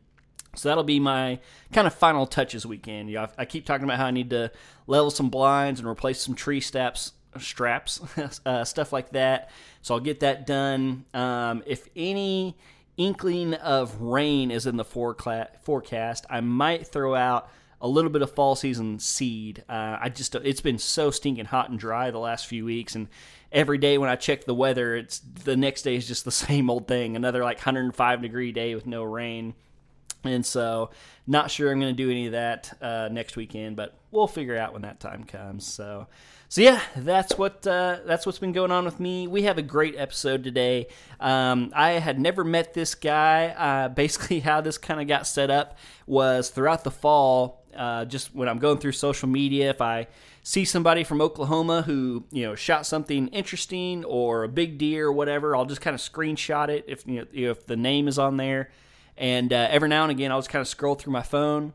So 0.55 0.69
that'll 0.69 0.85
be 0.85 1.00
my 1.00 1.38
kind 1.73 1.87
of 1.87 1.95
final 1.95 2.26
touches 2.26 2.67
weekend. 2.67 3.11
You 3.11 3.17
know, 3.17 3.28
I, 3.37 3.45
keep 3.45 3.64
talking 3.67 3.85
about 3.85 3.99
how 3.99 4.07
I 4.07 4.11
need 4.11 4.31
to 4.31 4.50
level 4.87 5.11
some 5.11 5.28
blinds 5.28 5.78
and 5.78 5.88
replace 5.88 6.21
some 6.21 6.35
tree 6.35 6.61
straps, 6.61 7.12
straps, 7.38 8.00
uh, 8.47 8.64
stuff 8.64 8.93
like 8.93 9.11
that. 9.11 9.50
So 9.83 9.95
I'll 9.95 10.00
get 10.00 10.21
that 10.21 10.47
done. 10.47 11.05
Um, 11.14 11.62
if 11.67 11.88
any 11.95 12.57
inkling 12.97 13.55
of 13.55 14.00
rain 14.00 14.50
is 14.50 14.67
in 14.67 14.76
the 14.76 14.85
forecast, 14.85 16.26
I 16.28 16.40
might 16.40 16.87
throw 16.87 17.14
out 17.14 17.50
a 17.81 17.88
little 17.88 18.11
bit 18.11 18.23
of 18.23 18.33
fall 18.33 18.57
season 18.57 18.99
seed. 18.99 19.64
Uh, 19.69 19.99
I 20.00 20.09
just 20.09 20.35
it's 20.35 20.61
been 20.61 20.78
so 20.78 21.11
stinking 21.11 21.47
hot 21.47 21.71
and 21.71 21.78
dry 21.78 22.11
the 22.11 22.19
last 22.19 22.47
few 22.47 22.64
weeks, 22.64 22.95
and 22.95 23.09
every 23.52 23.78
day 23.78 23.99
when 23.99 24.11
I 24.11 24.17
check 24.17 24.45
the 24.45 24.55
weather, 24.55 24.97
it's 24.97 25.21
the 25.21 25.57
next 25.57 25.83
day 25.83 25.95
is 25.95 26.07
just 26.09 26.25
the 26.25 26.31
same 26.33 26.71
old 26.71 26.88
thing. 26.88 27.17
Another 27.17 27.43
like 27.45 27.59
105 27.59 28.23
degree 28.23 28.52
day 28.52 28.75
with 28.75 28.87
no 28.87 29.02
rain. 29.05 29.55
And 30.25 30.44
so, 30.44 30.90
not 31.26 31.50
sure 31.50 31.70
I'm 31.70 31.78
going 31.80 31.94
to 31.94 32.02
do 32.02 32.10
any 32.10 32.26
of 32.26 32.32
that 32.32 32.76
uh, 32.82 33.08
next 33.10 33.37
weekend, 33.37 33.76
but 33.76 33.94
we'll 34.10 34.26
figure 34.26 34.56
out 34.56 34.72
when 34.72 34.82
that 34.82 34.98
time 34.98 35.25
comes. 35.25 35.66
So, 35.66 36.06
so 36.48 36.62
yeah, 36.62 36.80
that's 36.96 37.37
what 37.37 37.66
uh, 37.66 37.98
that's 38.04 38.25
what's 38.26 38.38
been 38.38 38.52
going 38.52 38.72
on 38.72 38.84
with 38.84 38.98
me. 38.98 39.26
We 39.26 39.42
have 39.42 39.58
a 39.58 39.62
great 39.62 39.94
episode 39.96 40.42
today. 40.42 40.88
Um, 41.20 41.72
I 41.75 41.92
had 41.92 42.18
never 42.18 42.42
met 42.42 42.75
this 42.75 42.94
guy. 42.94 43.48
Uh, 43.48 43.88
basically, 43.94 44.40
how 44.40 44.60
this 44.60 44.78
kind 44.78 45.00
of 45.00 45.06
got 45.06 45.26
set 45.26 45.50
up 45.50 45.78
was 46.06 46.50
throughout 46.50 46.84
the 46.84 46.90
fall. 46.90 47.62
Uh, 47.76 48.04
just 48.06 48.34
when 48.34 48.48
I'm 48.48 48.58
going 48.58 48.78
through 48.78 48.92
social 48.92 49.28
media, 49.28 49.70
if 49.70 49.80
I 49.80 50.08
see 50.42 50.64
somebody 50.64 51.04
from 51.04 51.20
Oklahoma 51.20 51.82
who 51.82 52.25
you 52.32 52.44
know 52.44 52.54
shot 52.54 52.87
something 52.87 53.28
interesting 53.28 54.04
or 54.04 54.44
a 54.44 54.48
big 54.48 54.78
deer 54.78 55.08
or 55.08 55.12
whatever, 55.12 55.54
I'll 55.54 55.66
just 55.66 55.82
kind 55.82 55.94
of 55.94 56.00
screenshot 56.00 56.70
it 56.70 56.87
if 56.88 57.06
you 57.06 57.20
know 57.20 57.50
if 57.50 57.66
the 57.66 57.76
name 57.76 58.08
is 58.08 58.18
on 58.18 58.38
there. 58.38 58.70
And 59.18 59.52
uh, 59.52 59.68
every 59.70 59.88
now 59.88 60.04
and 60.04 60.10
again, 60.10 60.32
I 60.32 60.37
was 60.37 60.48
kind 60.48 60.60
of 60.60 60.68
scroll 60.68 60.94
through 60.94 61.12
my 61.12 61.22
phone 61.22 61.75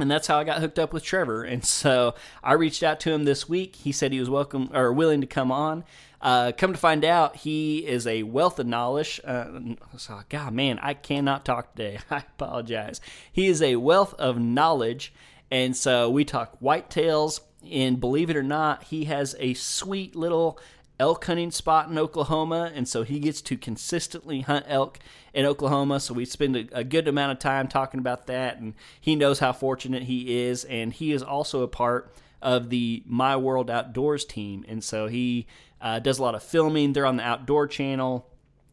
and 0.00 0.10
that's 0.10 0.26
how 0.26 0.38
I 0.38 0.44
got 0.44 0.60
hooked 0.60 0.78
up 0.78 0.92
with 0.92 1.04
Trevor. 1.04 1.44
And 1.50 1.64
so 1.64 2.14
I 2.42 2.52
reached 2.52 2.82
out 2.82 3.00
to 3.00 3.12
him 3.12 3.24
this 3.24 3.48
week. 3.48 3.76
He 3.76 3.92
said 3.92 4.12
he 4.12 4.20
was 4.20 4.30
welcome 4.30 4.70
or 4.72 4.92
willing 4.92 5.20
to 5.20 5.26
come 5.26 5.50
on. 5.50 5.84
Uh, 6.20 6.52
come 6.56 6.72
to 6.72 6.78
find 6.78 7.04
out, 7.04 7.36
he 7.36 7.78
is 7.86 8.06
a 8.06 8.22
wealth 8.22 8.58
of 8.58 8.66
knowledge. 8.66 9.20
Uh, 9.24 9.74
so, 9.96 10.20
God, 10.28 10.52
man, 10.52 10.78
I 10.80 10.94
cannot 10.94 11.44
talk 11.44 11.74
today. 11.74 11.98
I 12.10 12.18
apologize. 12.18 13.00
He 13.32 13.46
is 13.48 13.62
a 13.62 13.76
wealth 13.76 14.14
of 14.14 14.38
knowledge. 14.38 15.12
And 15.50 15.76
so 15.76 16.08
we 16.08 16.24
talk 16.24 16.60
whitetails. 16.60 17.40
And 17.70 18.00
believe 18.00 18.30
it 18.30 18.36
or 18.36 18.42
not, 18.42 18.84
he 18.84 19.04
has 19.06 19.34
a 19.38 19.54
sweet 19.54 20.14
little 20.14 20.58
elk 21.00 21.24
hunting 21.24 21.50
spot 21.50 21.88
in 21.88 21.98
Oklahoma, 21.98 22.70
and 22.74 22.86
so 22.86 23.02
he 23.02 23.18
gets 23.18 23.40
to 23.40 23.56
consistently 23.56 24.42
hunt 24.42 24.66
elk 24.68 24.98
in 25.32 25.46
Oklahoma. 25.46 25.98
So 25.98 26.12
we 26.12 26.26
spend 26.26 26.54
a, 26.54 26.68
a, 26.72 26.84
good 26.84 27.08
amount 27.08 27.32
of 27.32 27.38
time 27.38 27.66
talking 27.66 27.98
about 27.98 28.26
that, 28.26 28.58
and 28.58 28.74
he 29.00 29.16
knows 29.16 29.38
how 29.38 29.52
fortunate 29.52 30.04
he 30.04 30.42
is, 30.42 30.64
and 30.64 30.92
he 30.92 31.12
is 31.12 31.22
also 31.22 31.62
a 31.62 31.68
part 31.68 32.12
of 32.42 32.68
the 32.68 33.02
My 33.06 33.34
World 33.36 33.70
Outdoors 33.70 34.26
team, 34.26 34.64
and 34.68 34.84
so 34.84 35.08
he 35.08 35.46
uh, 35.80 35.98
does 35.98 36.18
a 36.18 36.22
lot 36.22 36.34
of 36.34 36.42
filming. 36.42 36.92
They're 36.92 37.06
on 37.06 37.16
the 37.16 37.24
Outdoor 37.24 37.66
Channel. 37.66 38.26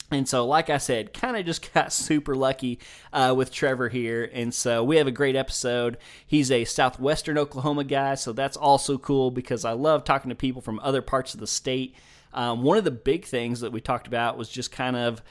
And 0.09 0.27
so, 0.27 0.45
like 0.45 0.69
I 0.69 0.77
said, 0.77 1.13
kind 1.13 1.35
of 1.35 1.45
just 1.45 1.73
got 1.73 1.91
super 1.91 2.35
lucky 2.35 2.79
uh, 3.11 3.33
with 3.35 3.51
Trevor 3.51 3.89
here. 3.89 4.29
And 4.33 4.53
so, 4.53 4.83
we 4.83 4.97
have 4.97 5.07
a 5.07 5.11
great 5.11 5.35
episode. 5.35 5.97
He's 6.25 6.49
a 6.49 6.63
southwestern 6.65 7.37
Oklahoma 7.37 7.83
guy, 7.83 8.15
so 8.15 8.31
that's 8.31 8.55
also 8.55 8.97
cool 8.97 9.31
because 9.31 9.65
I 9.65 9.71
love 9.73 10.03
talking 10.03 10.29
to 10.29 10.35
people 10.35 10.61
from 10.61 10.79
other 10.79 11.01
parts 11.01 11.33
of 11.33 11.41
the 11.41 11.47
state 11.47 11.95
um, 12.33 12.63
one 12.63 12.77
of 12.77 12.83
the 12.83 12.91
big 12.91 13.25
things 13.25 13.61
that 13.61 13.71
we 13.71 13.81
talked 13.81 14.07
about 14.07 14.37
was 14.37 14.49
just 14.49 14.71
kind 14.71 14.95
of 14.95 15.21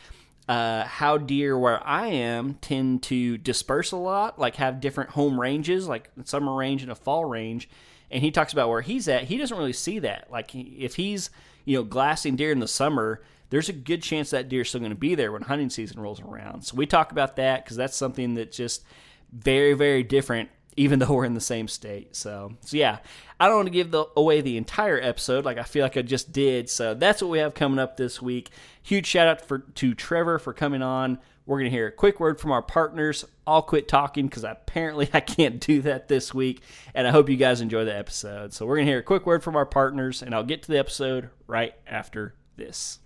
uh, 0.49 0.85
how 0.85 1.19
deer 1.19 1.59
where 1.59 1.85
I 1.87 2.09
am 2.09 2.55
tend 2.55 3.03
to 3.05 3.37
disperse 3.39 3.93
a 3.93 3.97
lot, 3.97 4.39
like 4.39 4.57
have 4.57 4.81
different 4.81 5.11
home 5.11 5.41
ranges, 5.41 5.89
like 5.89 6.11
summer 6.25 6.55
range 6.55 6.83
and 6.83 6.93
a 6.93 6.95
fall 6.95 7.25
range. 7.25 7.69
And 8.11 8.23
he 8.23 8.31
talks 8.31 8.53
about 8.53 8.69
where 8.69 8.83
he's 8.83 9.09
at. 9.09 9.25
He 9.25 9.37
doesn't 9.39 9.57
really 9.57 9.73
see 9.73 9.99
that. 10.01 10.31
Like 10.31 10.55
if 10.55 10.95
he's 10.97 11.31
you 11.65 11.77
know 11.77 11.83
glassing 11.83 12.37
deer 12.37 12.53
in 12.53 12.61
the 12.61 12.69
summer, 12.69 13.23
there's 13.51 13.69
a 13.69 13.73
good 13.73 14.03
chance 14.03 14.31
that 14.31 14.49
deer 14.49 14.61
deer's 14.61 14.69
still 14.69 14.81
going 14.81 14.91
to 14.91 14.97
be 14.97 15.17
there 15.17 15.33
when 15.33 15.43
hunting 15.43 15.71
season 15.71 16.01
rolls 16.01 16.21
around. 16.21 16.63
So 16.63 16.77
we 16.77 16.87
talk 16.87 17.11
about 17.11 17.37
that 17.37 17.65
because 17.65 17.77
that's 17.77 17.97
something 17.97 18.35
that 18.35 18.53
just 18.53 18.85
very 19.33 19.75
very 19.75 20.05
different 20.05 20.49
even 20.77 20.99
though 20.99 21.13
we're 21.13 21.25
in 21.25 21.35
the 21.35 21.41
same 21.41 21.69
state. 21.69 22.15
So, 22.15 22.53
so 22.61 22.77
yeah, 22.77 22.99
I 23.41 23.47
don't 23.47 23.57
want 23.57 23.67
to 23.67 23.73
give 23.73 23.91
the, 23.91 24.07
away 24.17 24.41
the 24.41 24.57
entire 24.57 25.01
episode 25.01 25.45
like 25.45 25.59
I 25.59 25.63
feel 25.63 25.83
like 25.83 25.97
I 25.97 26.03
just 26.03 26.33
did. 26.33 26.69
So 26.69 26.95
that's 26.95 27.23
what 27.23 27.31
we 27.31 27.39
have 27.39 27.55
coming 27.55 27.79
up 27.79 27.97
this 27.97 28.21
week. 28.21 28.51
Huge 28.83 29.07
shout 29.07 29.27
out 29.27 29.41
for 29.41 29.61
to 29.61 29.95
Trevor 29.95 30.39
for 30.39 30.53
coming 30.53 30.83
on. 30.83 31.19
We're 31.47 31.59
going 31.59 31.71
to 31.71 31.77
hear 31.77 31.87
a 31.87 31.93
quick 31.93 32.19
word 32.19 32.41
from 32.41 32.51
our 32.51 32.63
partners. 32.63 33.25
I'll 33.47 33.63
quit 33.63 33.87
talking 33.87 34.27
because 34.27 34.43
apparently 34.43 35.09
I 35.15 35.21
can't 35.21 35.61
do 35.61 35.81
that 35.83 36.09
this 36.09 36.35
week. 36.35 36.61
And 36.95 37.07
I 37.07 37.11
hope 37.11 37.29
you 37.29 37.37
guys 37.37 37.61
enjoy 37.61 37.85
the 37.85 37.97
episode. 37.97 38.53
So 38.53 38.67
we're 38.67 38.77
going 38.77 38.87
to 38.87 38.93
hear 38.93 39.01
a 39.01 39.05
quick 39.05 39.27
word 39.27 39.43
from 39.43 39.57
our 39.57 39.67
partners, 39.67 40.23
and 40.23 40.35
I'll 40.35 40.43
get 40.43 40.63
to 40.65 40.73
the 40.73 40.79
episode 40.79 41.31
right 41.47 41.75
after 41.87 42.35
this. 42.57 42.99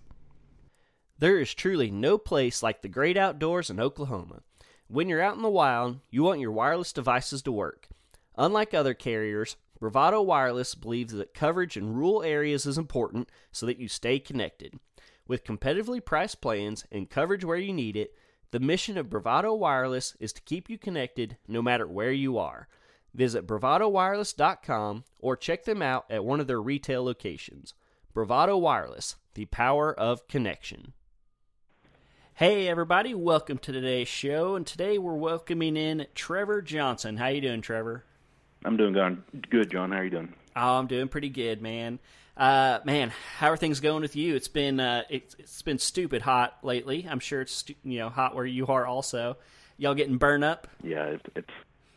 There 1.18 1.38
is 1.38 1.52
truly 1.52 1.90
no 1.90 2.16
place 2.16 2.62
like 2.62 2.80
the 2.80 2.88
great 2.88 3.18
outdoors 3.18 3.68
in 3.68 3.78
Oklahoma. 3.78 4.40
When 4.92 5.08
you're 5.08 5.22
out 5.22 5.36
in 5.36 5.42
the 5.42 5.48
wild, 5.48 6.00
you 6.10 6.24
want 6.24 6.40
your 6.40 6.50
wireless 6.50 6.92
devices 6.92 7.42
to 7.42 7.52
work. 7.52 7.86
Unlike 8.36 8.74
other 8.74 8.92
carriers, 8.92 9.54
Bravado 9.78 10.20
Wireless 10.20 10.74
believes 10.74 11.12
that 11.12 11.32
coverage 11.32 11.76
in 11.76 11.94
rural 11.94 12.24
areas 12.24 12.66
is 12.66 12.76
important 12.76 13.28
so 13.52 13.66
that 13.66 13.78
you 13.78 13.86
stay 13.86 14.18
connected. 14.18 14.80
With 15.28 15.44
competitively 15.44 16.04
priced 16.04 16.40
plans 16.40 16.86
and 16.90 17.08
coverage 17.08 17.44
where 17.44 17.56
you 17.56 17.72
need 17.72 17.96
it, 17.96 18.16
the 18.50 18.58
mission 18.58 18.98
of 18.98 19.08
Bravado 19.08 19.54
Wireless 19.54 20.16
is 20.18 20.32
to 20.32 20.42
keep 20.42 20.68
you 20.68 20.76
connected 20.76 21.36
no 21.46 21.62
matter 21.62 21.86
where 21.86 22.10
you 22.10 22.36
are. 22.36 22.66
Visit 23.14 23.46
bravadowireless.com 23.46 25.04
or 25.20 25.36
check 25.36 25.66
them 25.66 25.82
out 25.82 26.04
at 26.10 26.24
one 26.24 26.40
of 26.40 26.48
their 26.48 26.60
retail 26.60 27.04
locations. 27.04 27.74
Bravado 28.12 28.56
Wireless, 28.56 29.14
the 29.34 29.44
power 29.44 29.94
of 29.94 30.26
connection. 30.26 30.94
Hey 32.40 32.68
everybody, 32.68 33.12
welcome 33.12 33.58
to 33.58 33.70
today's 33.70 34.08
show, 34.08 34.54
and 34.54 34.66
today 34.66 34.96
we're 34.96 35.12
welcoming 35.12 35.76
in 35.76 36.06
Trevor 36.14 36.62
Johnson. 36.62 37.18
How 37.18 37.26
you 37.26 37.42
doing, 37.42 37.60
Trevor? 37.60 38.02
I'm 38.64 38.78
doing 38.78 38.94
good, 39.50 39.70
John. 39.70 39.92
How 39.92 39.98
are 39.98 40.04
you 40.04 40.08
doing? 40.08 40.32
Oh, 40.56 40.78
I'm 40.78 40.86
doing 40.86 41.08
pretty 41.08 41.28
good, 41.28 41.60
man. 41.60 41.98
Uh, 42.38 42.78
man, 42.86 43.12
how 43.36 43.50
are 43.50 43.58
things 43.58 43.80
going 43.80 44.00
with 44.00 44.16
you? 44.16 44.36
It's 44.36 44.48
been 44.48 44.80
uh, 44.80 45.02
it, 45.10 45.34
has 45.38 45.60
been 45.60 45.78
stupid 45.78 46.22
hot 46.22 46.56
lately. 46.62 47.06
I'm 47.06 47.20
sure 47.20 47.42
it's 47.42 47.62
you 47.84 47.98
know 47.98 48.08
hot 48.08 48.34
where 48.34 48.46
you 48.46 48.68
are 48.68 48.86
also. 48.86 49.36
Y'all 49.76 49.92
getting 49.92 50.16
burned 50.16 50.42
up? 50.42 50.66
Yeah, 50.82 51.04
it's 51.08 51.24
it's, 51.36 51.52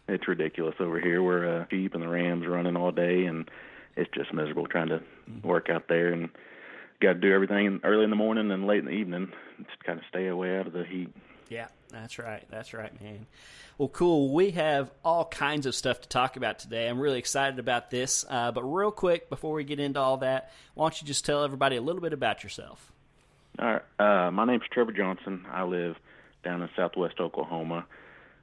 it's 0.09 0.27
ridiculous 0.27 0.75
over 0.81 0.99
here. 0.99 1.23
We're 1.23 1.61
uh, 1.61 1.65
sheep 1.69 1.93
and 1.93 2.03
the 2.03 2.09
Rams 2.09 2.45
running 2.45 2.75
all 2.75 2.91
day, 2.91 3.27
and 3.27 3.49
it's 3.95 4.11
just 4.13 4.33
miserable 4.33 4.67
trying 4.67 4.89
to 4.89 4.97
mm-hmm. 4.97 5.47
work 5.47 5.69
out 5.69 5.87
there 5.87 6.11
and 6.11 6.27
got 7.03 7.13
to 7.13 7.19
do 7.19 7.33
everything 7.33 7.79
early 7.83 8.03
in 8.03 8.09
the 8.09 8.15
morning 8.15 8.51
and 8.51 8.65
late 8.65 8.79
in 8.79 8.85
the 8.85 8.91
evening. 8.91 9.31
Just 9.57 9.83
kind 9.83 9.99
of 9.99 10.05
stay 10.09 10.27
away 10.27 10.57
out 10.57 10.67
of 10.67 10.73
the 10.73 10.83
heat. 10.83 11.13
Yeah, 11.49 11.67
that's 11.89 12.17
right. 12.17 12.45
That's 12.49 12.73
right, 12.73 12.99
man. 13.01 13.27
Well, 13.77 13.89
cool. 13.89 14.33
We 14.33 14.51
have 14.51 14.91
all 15.03 15.25
kinds 15.25 15.65
of 15.65 15.75
stuff 15.75 16.01
to 16.01 16.09
talk 16.09 16.37
about 16.37 16.59
today. 16.59 16.87
I'm 16.87 16.99
really 16.99 17.19
excited 17.19 17.59
about 17.59 17.89
this. 17.89 18.25
Uh, 18.29 18.51
but 18.51 18.63
real 18.63 18.91
quick, 18.91 19.29
before 19.29 19.53
we 19.53 19.63
get 19.63 19.79
into 19.79 19.99
all 19.99 20.17
that, 20.17 20.51
why 20.73 20.85
don't 20.85 21.01
you 21.01 21.07
just 21.07 21.25
tell 21.25 21.43
everybody 21.43 21.75
a 21.75 21.81
little 21.81 22.01
bit 22.01 22.13
about 22.13 22.43
yourself? 22.43 22.91
All 23.59 23.65
right. 23.65 23.81
Uh, 24.27 24.31
my 24.31 24.45
name's 24.45 24.63
Trevor 24.71 24.93
Johnson. 24.93 25.45
I 25.51 25.63
live 25.63 25.95
down 26.43 26.61
in 26.61 26.69
southwest 26.75 27.19
Oklahoma. 27.19 27.85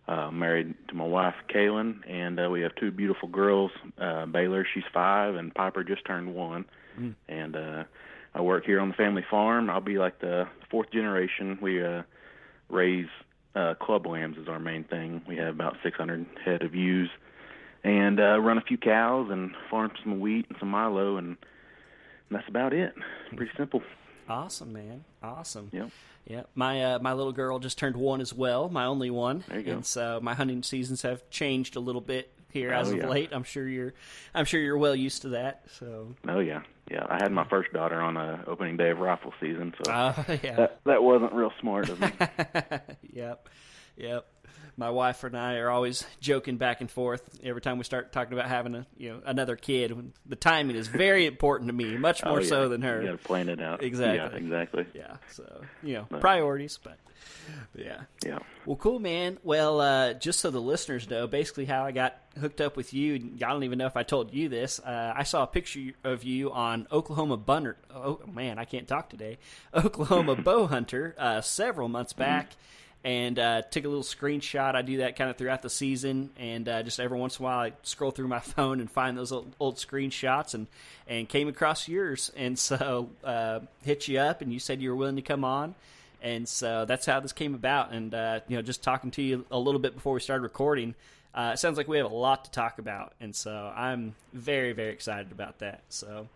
Uh, 0.09 0.31
married 0.31 0.75
to 0.89 0.95
my 0.95 1.05
wife, 1.05 1.35
Kaylin, 1.55 2.01
and 2.09 2.41
uh, 2.41 2.51
we 2.51 2.63
have 2.63 2.75
two 2.75 2.91
beautiful 2.91 3.29
girls. 3.29 3.71
Uh, 3.97 4.27
Baylor, 4.27 4.67
she's 4.75 4.83
five, 4.93 5.37
and 5.37 5.55
Piper 5.55 5.85
just 5.85 6.05
turned 6.05 6.35
one. 6.35 6.65
Mm. 6.99 7.15
And 7.29 7.55
uh, 7.55 7.85
I 8.35 8.41
work 8.41 8.65
here 8.65 8.81
on 8.81 8.89
the 8.89 8.95
family 8.95 9.25
farm. 9.29 9.71
I'll 9.71 9.81
be 9.81 9.99
like 9.99 10.21
the 10.21 10.47
fourth 10.71 10.91
generation. 10.93 11.59
We 11.61 11.83
uh, 11.83 12.03
raise 12.69 13.09
uh, 13.55 13.75
club 13.75 14.07
lambs 14.07 14.39
is 14.39 14.49
our 14.49 14.61
main 14.61 14.85
thing. 14.85 15.23
We 15.27 15.37
have 15.37 15.55
about 15.55 15.77
600 15.83 16.27
head 16.45 16.63
of 16.63 16.75
ewes, 16.75 17.11
and 17.83 18.21
uh, 18.21 18.39
run 18.41 18.59
a 18.59 18.63
few 18.63 18.79
cows 18.79 19.29
and 19.31 19.53
farm 19.71 19.91
some 20.03 20.21
wheat 20.21 20.47
and 20.49 20.57
some 20.59 20.71
milo, 20.71 21.17
and, 21.17 21.29
and 21.29 21.37
that's 22.31 22.49
about 22.49 22.73
it. 22.73 22.95
Pretty 23.35 23.53
simple. 23.57 23.83
Awesome, 24.29 24.73
man. 24.73 25.05
Awesome. 25.23 25.71
Yep. 25.73 25.91
Yeah, 26.27 26.43
my 26.55 26.85
uh, 26.85 26.99
my 27.01 27.15
little 27.15 27.33
girl 27.33 27.59
just 27.59 27.79
turned 27.79 27.97
one 27.97 28.21
as 28.21 28.33
well, 28.33 28.69
my 28.69 28.85
only 28.85 29.11
one. 29.11 29.43
There 29.49 29.59
you 29.59 29.65
go. 29.65 29.73
And 29.73 29.87
so 29.87 30.21
my 30.23 30.35
hunting 30.35 30.63
seasons 30.63 31.03
have 31.03 31.29
changed 31.31 31.75
a 31.75 31.81
little 31.81 32.01
bit 32.01 32.31
here 32.51 32.73
as 32.73 32.89
oh, 32.89 32.93
of 32.93 32.99
yeah. 32.99 33.09
late. 33.09 33.31
I'm 33.33 33.43
sure 33.43 33.67
you're 33.67 33.95
I'm 34.35 34.45
sure 34.45 34.61
you're 34.61 34.79
well 34.79 34.95
used 34.95 35.23
to 35.23 35.31
that. 35.31 35.63
So. 35.79 36.15
Oh 36.29 36.39
yeah, 36.39 36.63
yeah, 36.91 37.07
I 37.09 37.19
had 37.23 37.31
my 37.31 37.45
first 37.49 37.73
daughter 37.73 38.01
on 38.01 38.17
a 38.17 38.43
opening 38.47 38.77
day 38.77 38.91
of 38.91 38.99
rifle 38.99 39.33
season, 39.41 39.73
so 39.83 39.93
uh, 39.93 40.25
yeah. 40.43 40.57
that 40.57 40.81
that 40.85 41.03
wasn't 41.03 41.33
real 41.33 41.53
smart 41.61 41.89
of 41.89 42.01
me. 42.01 42.11
yep, 43.13 43.49
yep. 43.97 44.27
My 44.77 44.89
wife 44.89 45.25
and 45.25 45.37
I 45.37 45.57
are 45.57 45.69
always 45.69 46.07
joking 46.21 46.57
back 46.57 46.81
and 46.81 46.91
forth 46.91 47.23
every 47.43 47.61
time 47.61 47.77
we 47.77 47.85
start 47.85 48.13
talking 48.13 48.33
about 48.33 48.49
having 48.49 48.75
a 48.75 48.87
you 48.97 49.11
know 49.11 49.21
another 49.27 49.57
kid. 49.57 50.13
The 50.25 50.37
timing 50.37 50.77
is 50.77 50.89
very 50.89 51.27
important 51.27 51.69
to 51.69 51.75
me, 51.75 51.99
much 51.99 52.25
more 52.25 52.39
oh, 52.39 52.41
yeah. 52.41 52.49
so 52.49 52.69
than 52.69 52.81
her. 52.83 53.03
You 53.03 53.09
got 53.09 53.21
to 53.21 53.27
plan 53.27 53.49
it 53.51 53.61
out. 53.61 53.83
Exactly. 53.83 54.17
Yeah, 54.17 54.37
exactly. 54.37 54.87
Yeah. 54.95 55.17
So 55.31 55.63
you 55.83 55.95
know 55.95 56.05
priorities, 56.19 56.79
but 56.83 56.97
yeah. 57.77 58.03
Yeah. 58.25 58.39
Well, 58.67 58.77
cool, 58.77 58.99
man. 58.99 59.39
Well, 59.43 59.81
uh, 59.81 60.15
just 60.15 60.41
so 60.41 60.51
the 60.51 60.61
listeners 60.61 61.09
know, 61.09 61.27
basically 61.27 61.65
how 61.65 61.85
I 61.85 61.93
got 61.93 62.19
hooked 62.39 62.61
up 62.61 62.77
with 62.77 62.93
you. 62.93 63.15
I 63.37 63.51
don't 63.51 63.65
even 63.65 63.79
know 63.79 63.87
if 63.87 63.97
I 63.97 64.03
told 64.03 64.33
you 64.33 64.49
this. 64.49 64.79
Uh, 64.81 65.13
I 65.15 65.23
saw 65.23 65.43
a 65.43 65.47
picture 65.47 65.93
of 66.05 66.25
you 66.25 66.53
on 66.53 66.87
Oklahoma 66.93 67.37
Bunner. 67.37 67.77
Oh 67.95 68.21
man, 68.33 68.59
I 68.59 68.65
can't 68.65 68.89
talk 68.89 69.09
today. 69.11 69.39
Oklahoma 69.75 70.37
Bow 70.37 70.67
Hunter 70.67 71.15
uh, 71.19 71.41
several 71.41 71.89
months 71.89 72.13
mm-hmm. 72.13 72.23
And 73.03 73.39
uh, 73.39 73.63
took 73.63 73.87
a 73.87 73.89
little 73.89 74.05
screenshot. 74.05 74.75
I 74.75 74.83
do 74.83 74.99
that 74.99 75.17
kind 75.17 75.31
of 75.31 75.39
throughout 75.39 75.63
the 75.63 75.71
season, 75.71 76.29
and 76.37 76.69
uh, 76.69 76.83
just 76.83 77.01
every 77.01 77.19
once 77.19 77.39
in 77.39 77.45
a 77.45 77.49
while, 77.49 77.59
I 77.61 77.73
scroll 77.83 78.11
through 78.11 78.29
my 78.29 78.41
phone 78.41 78.79
and 78.79 78.91
find 78.91 79.17
those 79.17 79.33
old, 79.33 79.55
old 79.59 79.77
screenshots, 79.77 80.53
and 80.53 80.67
and 81.09 81.27
came 81.27 81.49
across 81.49 81.89
yours, 81.89 82.31
and 82.37 82.59
so 82.59 83.09
uh, 83.25 83.61
hit 83.83 84.07
you 84.07 84.19
up, 84.19 84.43
and 84.43 84.53
you 84.53 84.59
said 84.59 84.83
you 84.83 84.91
were 84.91 84.97
willing 84.97 85.17
to 85.17 85.23
come 85.23 85.45
on, 85.45 85.75
and 86.21 86.47
so 86.47 86.85
that's 86.85 87.07
how 87.07 87.21
this 87.21 87.33
came 87.33 87.55
about. 87.55 87.93
And 87.93 88.15
uh, 88.15 88.41
you 88.49 88.57
know, 88.57 88.63
just 88.63 88.83
talking 88.83 89.11
to 89.13 89.23
you 89.23 89.47
a 89.51 89.59
little 89.59 89.81
bit 89.81 89.95
before 89.95 90.13
we 90.13 90.21
started 90.21 90.43
recording, 90.43 90.95
uh, 91.35 91.53
it 91.55 91.59
sounds 91.59 91.77
like 91.77 91.89
we 91.89 91.97
have 91.97 92.11
a 92.11 92.15
lot 92.15 92.45
to 92.45 92.51
talk 92.51 92.79
about, 92.79 93.15
and 93.21 93.35
so 93.35 93.73
I'm 93.75 94.15
very, 94.33 94.73
very 94.73 94.93
excited 94.93 95.33
about 95.33 95.61
that. 95.61 95.83
So, 95.89 96.29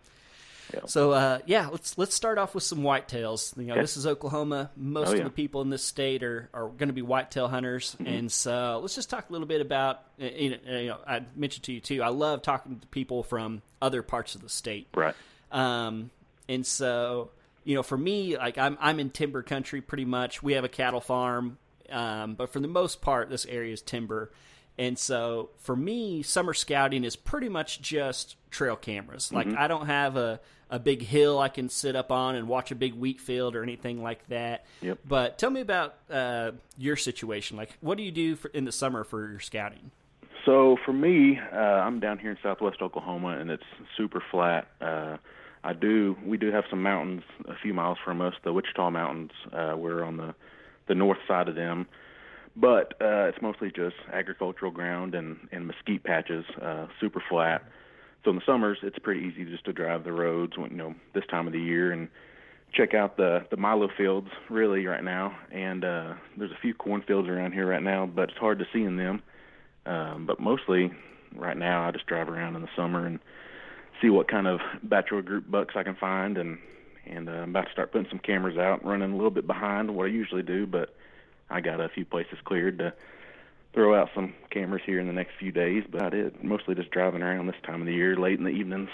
yeah. 0.75 0.85
so 0.85 1.11
uh, 1.11 1.39
yeah, 1.45 1.67
let's 1.67 1.97
let's 1.97 2.15
start 2.15 2.37
off 2.37 2.53
with 2.53 2.63
some 2.63 2.79
whitetails. 2.79 3.57
You 3.57 3.67
know, 3.67 3.75
this 3.75 3.97
is 3.97 4.05
Oklahoma. 4.05 4.71
Most 4.75 5.09
oh, 5.09 5.11
yeah. 5.13 5.19
of 5.19 5.23
the 5.25 5.31
people 5.31 5.61
in 5.61 5.69
this 5.69 5.83
state 5.83 6.23
are, 6.23 6.49
are 6.53 6.67
going 6.67 6.87
to 6.87 6.93
be 6.93 7.01
whitetail 7.01 7.47
hunters, 7.47 7.95
mm-hmm. 7.95 8.07
and 8.07 8.31
so 8.31 8.79
let's 8.81 8.95
just 8.95 9.09
talk 9.09 9.29
a 9.29 9.31
little 9.31 9.47
bit 9.47 9.61
about. 9.61 10.01
You 10.17 10.57
know, 10.65 10.97
I 11.07 11.21
mentioned 11.35 11.63
to 11.63 11.73
you 11.73 11.79
too. 11.79 12.01
I 12.03 12.09
love 12.09 12.41
talking 12.41 12.79
to 12.79 12.87
people 12.87 13.23
from 13.23 13.61
other 13.81 14.01
parts 14.01 14.35
of 14.35 14.41
the 14.41 14.49
state, 14.49 14.87
right? 14.95 15.15
Um, 15.51 16.11
and 16.47 16.65
so 16.65 17.31
you 17.63 17.75
know, 17.75 17.83
for 17.83 17.97
me, 17.97 18.37
like 18.37 18.57
I'm 18.57 18.77
I'm 18.79 18.99
in 18.99 19.09
timber 19.09 19.43
country 19.43 19.81
pretty 19.81 20.05
much. 20.05 20.41
We 20.41 20.53
have 20.53 20.63
a 20.63 20.69
cattle 20.69 21.01
farm, 21.01 21.57
um, 21.89 22.35
but 22.35 22.53
for 22.53 22.59
the 22.59 22.67
most 22.67 23.01
part, 23.01 23.29
this 23.29 23.45
area 23.45 23.73
is 23.73 23.81
timber. 23.81 24.31
And 24.77 24.99
so 24.99 25.49
for 25.59 25.75
me, 25.75 26.21
summer 26.21 26.53
scouting 26.53 27.03
is 27.03 27.15
pretty 27.15 27.49
much 27.49 27.81
just 27.81 28.35
trail 28.51 28.75
cameras. 28.75 29.31
Like 29.31 29.47
Mm-hmm. 29.47 29.57
I 29.57 29.67
don't 29.67 29.85
have 29.85 30.17
a, 30.17 30.39
a 30.69 30.79
big 30.79 31.01
hill 31.01 31.39
I 31.39 31.49
can 31.49 31.69
sit 31.69 31.95
up 31.95 32.11
on 32.11 32.35
and 32.35 32.47
watch 32.47 32.71
a 32.71 32.75
big 32.75 32.93
wheat 32.95 33.21
field 33.21 33.55
or 33.55 33.63
anything 33.63 34.01
like 34.01 34.27
that. 34.29 34.65
Yep. 34.81 34.99
But 35.07 35.37
tell 35.37 35.49
me 35.49 35.61
about 35.61 35.95
uh, 36.09 36.51
your 36.77 36.95
situation. 36.95 37.57
Like, 37.57 37.77
what 37.81 37.97
do 37.97 38.03
you 38.03 38.11
do 38.11 38.35
for, 38.35 38.49
in 38.49 38.65
the 38.65 38.71
summer 38.71 39.03
for 39.03 39.29
your 39.29 39.39
scouting? 39.39 39.91
So 40.45 40.77
for 40.85 40.93
me, 40.93 41.39
uh, 41.51 41.55
I'm 41.55 41.99
down 41.99 42.19
here 42.19 42.31
in 42.31 42.37
Southwest 42.43 42.81
Oklahoma, 42.81 43.39
and 43.39 43.49
it's 43.49 43.63
super 43.97 44.23
flat. 44.31 44.67
Uh, 44.79 45.17
I 45.63 45.73
do 45.73 46.15
we 46.23 46.37
do 46.37 46.51
have 46.51 46.65
some 46.69 46.83
mountains 46.83 47.23
a 47.47 47.55
few 47.61 47.73
miles 47.73 47.97
from 48.05 48.21
us, 48.21 48.35
the 48.43 48.53
Wichita 48.53 48.91
Mountains. 48.91 49.31
Uh, 49.51 49.73
we're 49.75 50.03
on 50.03 50.17
the 50.17 50.35
the 50.87 50.93
north 50.93 51.17
side 51.27 51.47
of 51.47 51.55
them, 51.55 51.87
but 52.55 52.93
uh, 53.01 53.25
it's 53.25 53.41
mostly 53.41 53.71
just 53.75 53.95
agricultural 54.13 54.71
ground 54.71 55.15
and 55.15 55.47
and 55.51 55.65
mesquite 55.65 56.03
patches, 56.03 56.45
uh, 56.61 56.85
super 56.99 57.23
flat. 57.27 57.63
So 58.25 58.31
in 58.31 58.37
the 58.37 58.41
summers, 58.45 58.79
it's 58.81 58.97
pretty 58.97 59.21
easy 59.21 59.45
just 59.45 59.65
to 59.65 59.73
drive 59.73 60.03
the 60.03 60.11
roads 60.11 60.57
when 60.57 60.71
you 60.71 60.77
know 60.77 60.95
this 61.13 61.23
time 61.29 61.45
of 61.45 61.53
the 61.53 61.59
year 61.59 61.91
and 61.91 62.09
check 62.73 62.95
out 62.95 63.17
the 63.17 63.45
the 63.51 63.57
milo 63.57 63.87
fields 63.95 64.27
really 64.49 64.85
right 64.87 65.03
now. 65.03 65.37
And 65.51 65.85
uh, 65.85 66.13
there's 66.35 66.51
a 66.51 66.59
few 66.59 66.73
cornfields 66.73 67.29
around 67.29 67.53
here 67.53 67.67
right 67.67 67.83
now, 67.83 68.07
but 68.07 68.29
it's 68.29 68.37
hard 68.39 68.57
to 68.59 68.65
see 68.73 68.81
in 68.81 68.97
them. 68.97 69.21
Um, 69.85 70.25
but 70.25 70.39
mostly 70.39 70.91
right 71.35 71.55
now, 71.55 71.87
I 71.87 71.91
just 71.91 72.07
drive 72.07 72.27
around 72.27 72.55
in 72.55 72.63
the 72.63 72.67
summer 72.75 73.05
and 73.05 73.19
see 74.01 74.09
what 74.09 74.27
kind 74.27 74.47
of 74.47 74.59
bachelor 74.81 75.21
group 75.21 75.49
bucks 75.49 75.75
I 75.77 75.83
can 75.83 75.95
find, 75.95 76.39
and 76.39 76.57
and 77.05 77.29
uh, 77.29 77.33
I'm 77.33 77.51
about 77.51 77.67
to 77.67 77.71
start 77.73 77.91
putting 77.91 78.09
some 78.09 78.19
cameras 78.19 78.57
out, 78.57 78.83
running 78.83 79.11
a 79.11 79.15
little 79.15 79.29
bit 79.29 79.45
behind 79.45 79.95
what 79.95 80.05
I 80.05 80.09
usually 80.09 80.41
do, 80.41 80.65
but 80.65 80.95
I 81.51 81.61
got 81.61 81.79
a 81.79 81.89
few 81.89 82.05
places 82.05 82.39
cleared 82.43 82.79
to 82.79 82.91
throw 83.75 83.93
out 83.93 84.09
some 84.15 84.33
cameras 84.49 84.81
here 84.85 84.99
in 84.99 85.05
the 85.05 85.13
next 85.13 85.33
few 85.37 85.51
days. 85.51 85.83
But 85.91 86.01
I 86.01 86.09
did 86.09 86.43
mostly 86.43 86.73
just 86.73 86.89
driving 86.89 87.21
around 87.21 87.45
this 87.47 87.55
time 87.63 87.81
of 87.81 87.85
the 87.85 87.93
year, 87.93 88.15
late 88.15 88.39
in 88.39 88.45
the 88.45 88.49
evenings. 88.49 88.89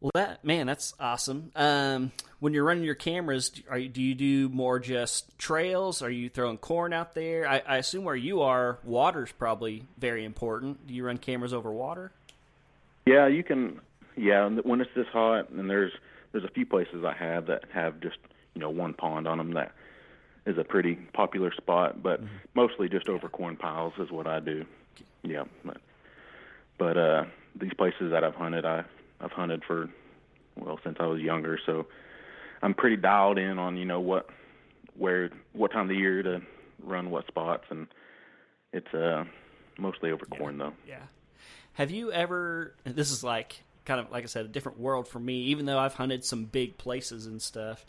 Well, 0.00 0.12
that 0.14 0.44
man, 0.44 0.66
that's 0.66 0.94
awesome. 1.00 1.50
Um, 1.56 2.12
when 2.38 2.54
you're 2.54 2.64
running 2.64 2.84
your 2.84 2.94
cameras, 2.94 3.50
are 3.68 3.78
you, 3.78 3.88
do 3.88 4.00
you 4.00 4.14
do 4.14 4.48
more 4.48 4.78
just 4.78 5.36
trails? 5.38 6.02
Are 6.02 6.10
you 6.10 6.28
throwing 6.28 6.56
corn 6.56 6.92
out 6.92 7.14
there? 7.14 7.48
I, 7.48 7.62
I 7.66 7.76
assume 7.78 8.04
where 8.04 8.16
you 8.16 8.42
are, 8.42 8.78
water's 8.84 9.32
probably 9.32 9.84
very 9.98 10.24
important. 10.24 10.86
Do 10.86 10.94
you 10.94 11.04
run 11.04 11.18
cameras 11.18 11.52
over 11.52 11.72
water? 11.72 12.12
Yeah, 13.06 13.26
you 13.26 13.42
can. 13.42 13.80
Yeah, 14.16 14.46
and 14.46 14.58
when 14.64 14.80
it's 14.80 14.90
this 14.94 15.06
hot, 15.12 15.50
and 15.50 15.68
there's 15.68 15.92
there's 16.32 16.44
a 16.44 16.50
few 16.50 16.66
places 16.66 17.04
I 17.04 17.14
have 17.14 17.46
that 17.46 17.64
have 17.72 18.00
just 18.00 18.18
you 18.54 18.60
know 18.60 18.70
one 18.70 18.94
pond 18.94 19.26
on 19.26 19.38
them 19.38 19.54
that 19.54 19.72
is 20.48 20.56
a 20.58 20.64
pretty 20.64 20.94
popular 21.12 21.52
spot, 21.52 22.02
but 22.02 22.20
mostly 22.54 22.88
just 22.88 23.08
over 23.08 23.28
corn 23.28 23.54
piles 23.56 23.92
is 23.98 24.10
what 24.10 24.26
I 24.26 24.40
do. 24.40 24.64
Yeah, 25.22 25.44
but 25.64 25.76
but 26.78 26.96
uh, 26.96 27.24
these 27.54 27.74
places 27.74 28.10
that 28.10 28.24
I've 28.24 28.34
hunted, 28.34 28.64
I 28.64 28.84
I've 29.20 29.32
hunted 29.32 29.62
for 29.64 29.90
well 30.56 30.80
since 30.82 30.96
I 30.98 31.06
was 31.06 31.20
younger, 31.20 31.60
so 31.66 31.86
I'm 32.62 32.74
pretty 32.74 32.96
dialed 32.96 33.38
in 33.38 33.58
on 33.58 33.76
you 33.76 33.84
know 33.84 34.00
what 34.00 34.28
where 34.96 35.30
what 35.52 35.70
time 35.70 35.82
of 35.82 35.88
the 35.88 35.96
year 35.96 36.22
to 36.22 36.40
run 36.82 37.10
what 37.10 37.26
spots, 37.26 37.64
and 37.70 37.86
it's 38.72 38.92
uh 38.94 39.24
mostly 39.78 40.10
over 40.10 40.24
corn 40.24 40.56
though. 40.56 40.72
Yeah. 40.86 41.02
Have 41.74 41.90
you 41.90 42.10
ever? 42.10 42.74
This 42.84 43.10
is 43.10 43.22
like 43.22 43.62
kind 43.84 44.00
of 44.00 44.10
like 44.10 44.24
I 44.24 44.28
said, 44.28 44.46
a 44.46 44.48
different 44.48 44.80
world 44.80 45.08
for 45.08 45.20
me. 45.20 45.42
Even 45.44 45.66
though 45.66 45.78
I've 45.78 45.94
hunted 45.94 46.24
some 46.24 46.44
big 46.44 46.78
places 46.78 47.26
and 47.26 47.42
stuff, 47.42 47.84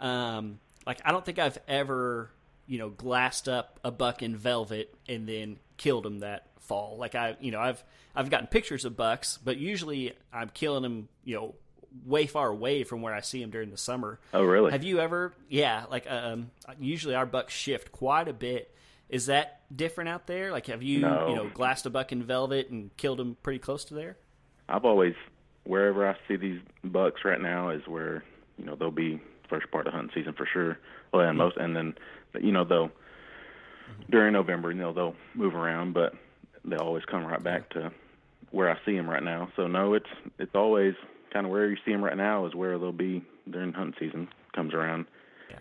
um, 0.00 0.58
like 0.88 1.00
I 1.04 1.12
don't 1.12 1.24
think 1.24 1.38
I've 1.38 1.58
ever, 1.68 2.30
you 2.66 2.78
know, 2.78 2.88
glassed 2.88 3.48
up 3.48 3.78
a 3.84 3.92
buck 3.92 4.22
in 4.22 4.36
velvet 4.36 4.92
and 5.08 5.28
then 5.28 5.58
killed 5.76 6.04
him 6.04 6.20
that 6.20 6.46
fall. 6.60 6.96
Like 6.98 7.14
I, 7.14 7.36
you 7.40 7.52
know, 7.52 7.60
I've 7.60 7.82
I've 8.16 8.30
gotten 8.30 8.48
pictures 8.48 8.84
of 8.84 8.96
bucks, 8.96 9.38
but 9.44 9.58
usually 9.58 10.14
I'm 10.32 10.48
killing 10.48 10.82
them, 10.82 11.08
you 11.24 11.36
know, 11.36 11.54
way 12.04 12.26
far 12.26 12.48
away 12.48 12.84
from 12.84 13.00
where 13.02 13.14
I 13.14 13.20
see 13.20 13.40
them 13.40 13.50
during 13.50 13.70
the 13.70 13.76
summer. 13.76 14.18
Oh 14.34 14.42
really? 14.42 14.72
Have 14.72 14.82
you 14.82 14.98
ever? 14.98 15.32
Yeah, 15.48 15.84
like 15.90 16.10
um, 16.10 16.50
usually 16.80 17.14
our 17.14 17.26
bucks 17.26 17.54
shift 17.54 17.92
quite 17.92 18.26
a 18.28 18.32
bit. 18.32 18.74
Is 19.08 19.26
that 19.26 19.60
different 19.74 20.10
out 20.10 20.26
there? 20.26 20.50
Like, 20.52 20.66
have 20.66 20.82
you 20.82 21.00
No. 21.00 21.28
you 21.28 21.36
know 21.36 21.48
glassed 21.48 21.86
a 21.86 21.90
buck 21.90 22.12
in 22.12 22.22
velvet 22.24 22.70
and 22.70 22.94
killed 22.96 23.20
him 23.20 23.36
pretty 23.42 23.58
close 23.58 23.84
to 23.86 23.94
there? 23.94 24.16
I've 24.68 24.84
always 24.84 25.14
wherever 25.64 26.08
I 26.08 26.16
see 26.26 26.36
these 26.36 26.60
bucks 26.82 27.24
right 27.24 27.40
now 27.40 27.70
is 27.70 27.86
where 27.86 28.24
you 28.58 28.64
know 28.64 28.74
they'll 28.74 28.90
be 28.90 29.20
first 29.48 29.70
part 29.70 29.86
of 29.86 29.92
hunting 29.94 30.10
season 30.14 30.32
for 30.34 30.46
sure. 30.46 30.78
Well, 31.12 31.26
and 31.26 31.38
most 31.38 31.56
and 31.56 31.74
then 31.76 31.94
you 32.40 32.52
know 32.52 32.64
they'll 32.64 32.90
during 34.10 34.32
November 34.32 34.70
you 34.72 34.78
know 34.80 34.92
they'll 34.92 35.16
move 35.34 35.54
around, 35.54 35.94
but 35.94 36.14
they'll 36.64 36.80
always 36.80 37.04
come 37.04 37.24
right 37.26 37.42
back 37.42 37.70
to 37.70 37.90
where 38.50 38.70
I 38.70 38.76
see 38.84 38.96
them 38.96 39.08
right 39.08 39.22
now. 39.22 39.48
So 39.56 39.66
no, 39.66 39.94
it's 39.94 40.08
it's 40.38 40.54
always 40.54 40.94
kind 41.32 41.46
of 41.46 41.52
where 41.52 41.68
you 41.68 41.76
see 41.84 41.92
them 41.92 42.02
right 42.04 42.16
now 42.16 42.46
is 42.46 42.54
where 42.54 42.78
they'll 42.78 42.92
be 42.92 43.22
during 43.50 43.72
hunting 43.72 43.94
season 43.98 44.28
comes 44.54 44.72
around. 44.74 45.06
Yeah. 45.50 45.58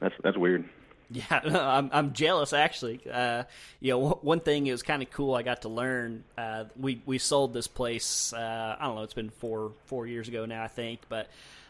That's 0.00 0.14
that's 0.22 0.36
weird. 0.36 0.68
Yeah, 1.10 1.24
I'm 1.44 1.88
I'm 1.92 2.12
jealous 2.14 2.52
actually. 2.52 3.00
Uh, 3.10 3.44
you 3.80 3.92
know, 3.92 3.98
one- 3.98 4.18
one 4.22 4.40
thing 4.40 4.66
it 4.66 4.72
was 4.72 4.82
kind 4.82 5.02
of 5.02 5.10
cool. 5.10 5.34
I 5.34 5.42
got 5.42 5.62
to 5.62 5.68
learn. 5.68 6.24
Uh, 6.36 6.64
we 6.78 7.00
we 7.06 7.18
sold 7.18 7.52
this 7.54 7.68
place. 7.68 8.32
Uh, 8.32 8.76
I 8.78 8.84
don't 8.86 8.96
know. 8.96 9.02
It's 9.02 9.14
been 9.14 9.30
four 9.30 9.72
four 9.84 10.06
years 10.06 10.28
ago 10.28 10.46
now, 10.46 10.62
I 10.64 10.68
think. 10.68 11.00
But 11.08 11.28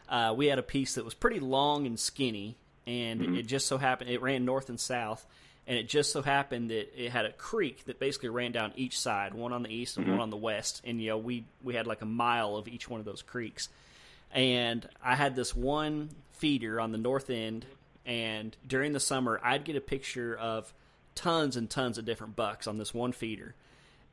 uh, 0.09 0.35
we 0.37 0.47
had 0.47 0.59
a 0.59 0.63
piece 0.63 0.95
that 0.95 1.05
was 1.05 1.15
pretty 1.15 1.41
long 1.41 1.87
and 1.87 1.99
skinny, 1.99 2.57
and 2.87 3.37
it 3.37 3.47
just 3.47 3.67
so 3.67 3.79
happened 3.79 4.11
it 4.11 4.23
ran 4.23 4.45
north 4.45 4.69
and 4.69 4.79
south, 4.79 5.27
and 5.67 5.77
it 5.77 5.89
just 5.89 6.13
so 6.13 6.23
happened 6.23 6.71
that 6.71 6.93
it 6.97 7.11
had 7.11 7.25
a 7.25 7.33
creek 7.33 7.85
that 7.87 7.99
basically 7.99 8.29
ran 8.29 8.53
down 8.53 8.73
each 8.77 8.99
side, 8.99 9.35
one 9.35 9.53
on 9.53 9.63
the 9.63 9.75
east 9.75 9.97
and 9.97 10.09
one 10.09 10.21
on 10.21 10.31
the 10.31 10.37
west. 10.37 10.81
And 10.85 11.01
you 11.01 11.09
know, 11.09 11.19
we 11.19 11.45
we 11.63 11.75
had 11.75 11.87
like 11.87 12.03
a 12.03 12.07
mile 12.07 12.57
of 12.57 12.69
each 12.69 12.89
one 12.89 13.01
of 13.01 13.07
those 13.07 13.23
creeks 13.23 13.69
and 14.33 14.87
I 15.03 15.15
had 15.15 15.35
this 15.35 15.55
one 15.55 16.11
feeder 16.33 16.81
on 16.81 16.93
the 16.93 16.99
north 16.99 17.31
end. 17.31 17.67
And 18.05 18.57
during 18.67 18.93
the 18.93 19.01
summer, 19.01 19.41
I'd 19.43 19.65
get 19.65 19.77
a 19.77 19.81
picture 19.81 20.37
of 20.37 20.73
tons 21.15 21.57
and 21.57 21.69
tons 21.69 21.99
of 21.99 22.05
different 22.05 22.37
bucks 22.37 22.67
on 22.67 22.79
this 22.79 22.95
one 22.95 23.13
feeder. 23.13 23.55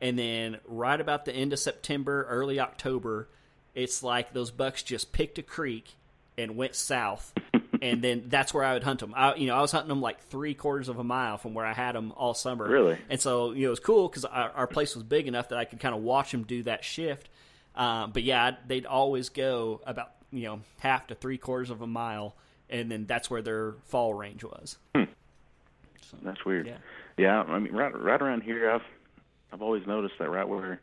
And 0.01 0.17
then 0.17 0.57
right 0.65 0.99
about 0.99 1.25
the 1.25 1.33
end 1.33 1.53
of 1.53 1.59
September, 1.59 2.25
early 2.29 2.59
October, 2.59 3.27
it's 3.75 4.03
like 4.03 4.33
those 4.33 4.51
bucks 4.51 4.83
just 4.83 5.11
picked 5.11 5.37
a 5.39 5.43
creek 5.43 5.93
and 6.37 6.55
went 6.55 6.75
south. 6.75 7.33
and 7.81 8.01
then 8.01 8.23
that's 8.27 8.53
where 8.53 8.63
I 8.63 8.73
would 8.73 8.83
hunt 8.83 8.99
them. 9.01 9.13
I, 9.15 9.35
you 9.35 9.47
know, 9.47 9.55
I 9.55 9.61
was 9.61 9.71
hunting 9.71 9.89
them 9.89 10.01
like 10.01 10.19
three 10.29 10.53
quarters 10.53 10.89
of 10.89 10.97
a 10.99 11.03
mile 11.03 11.37
from 11.37 11.53
where 11.53 11.65
I 11.65 11.73
had 11.73 11.95
them 11.95 12.11
all 12.15 12.33
summer. 12.33 12.67
Really? 12.67 12.97
And 13.09 13.19
so, 13.21 13.51
you 13.51 13.61
know, 13.63 13.67
it 13.67 13.69
was 13.71 13.79
cool 13.79 14.07
because 14.07 14.25
our, 14.25 14.49
our 14.51 14.67
place 14.67 14.95
was 14.95 15.03
big 15.03 15.27
enough 15.27 15.49
that 15.49 15.57
I 15.59 15.65
could 15.65 15.79
kind 15.79 15.93
of 15.95 16.01
watch 16.01 16.31
them 16.31 16.43
do 16.43 16.63
that 16.63 16.83
shift. 16.83 17.29
Um, 17.75 18.11
but 18.11 18.23
yeah, 18.23 18.45
I'd- 18.45 18.57
they'd 18.67 18.85
always 18.85 19.29
go 19.29 19.81
about 19.85 20.11
you 20.31 20.43
know 20.43 20.61
half 20.79 21.07
to 21.07 21.15
three 21.15 21.37
quarters 21.37 21.69
of 21.71 21.81
a 21.81 21.87
mile, 21.87 22.35
and 22.69 22.89
then 22.91 23.05
that's 23.05 23.29
where 23.29 23.41
their 23.41 23.73
fall 23.85 24.13
range 24.13 24.43
was. 24.43 24.77
so 24.95 25.07
That's 26.23 26.43
weird. 26.45 26.67
Yeah. 26.67 26.77
Yeah, 27.17 27.41
I 27.41 27.59
mean, 27.59 27.73
right 27.73 27.93
right 27.99 28.21
around 28.21 28.41
here, 28.41 28.69
I've 28.71 28.81
I've 29.51 29.61
always 29.61 29.85
noticed 29.85 30.15
that 30.19 30.29
right 30.29 30.47
where 30.47 30.81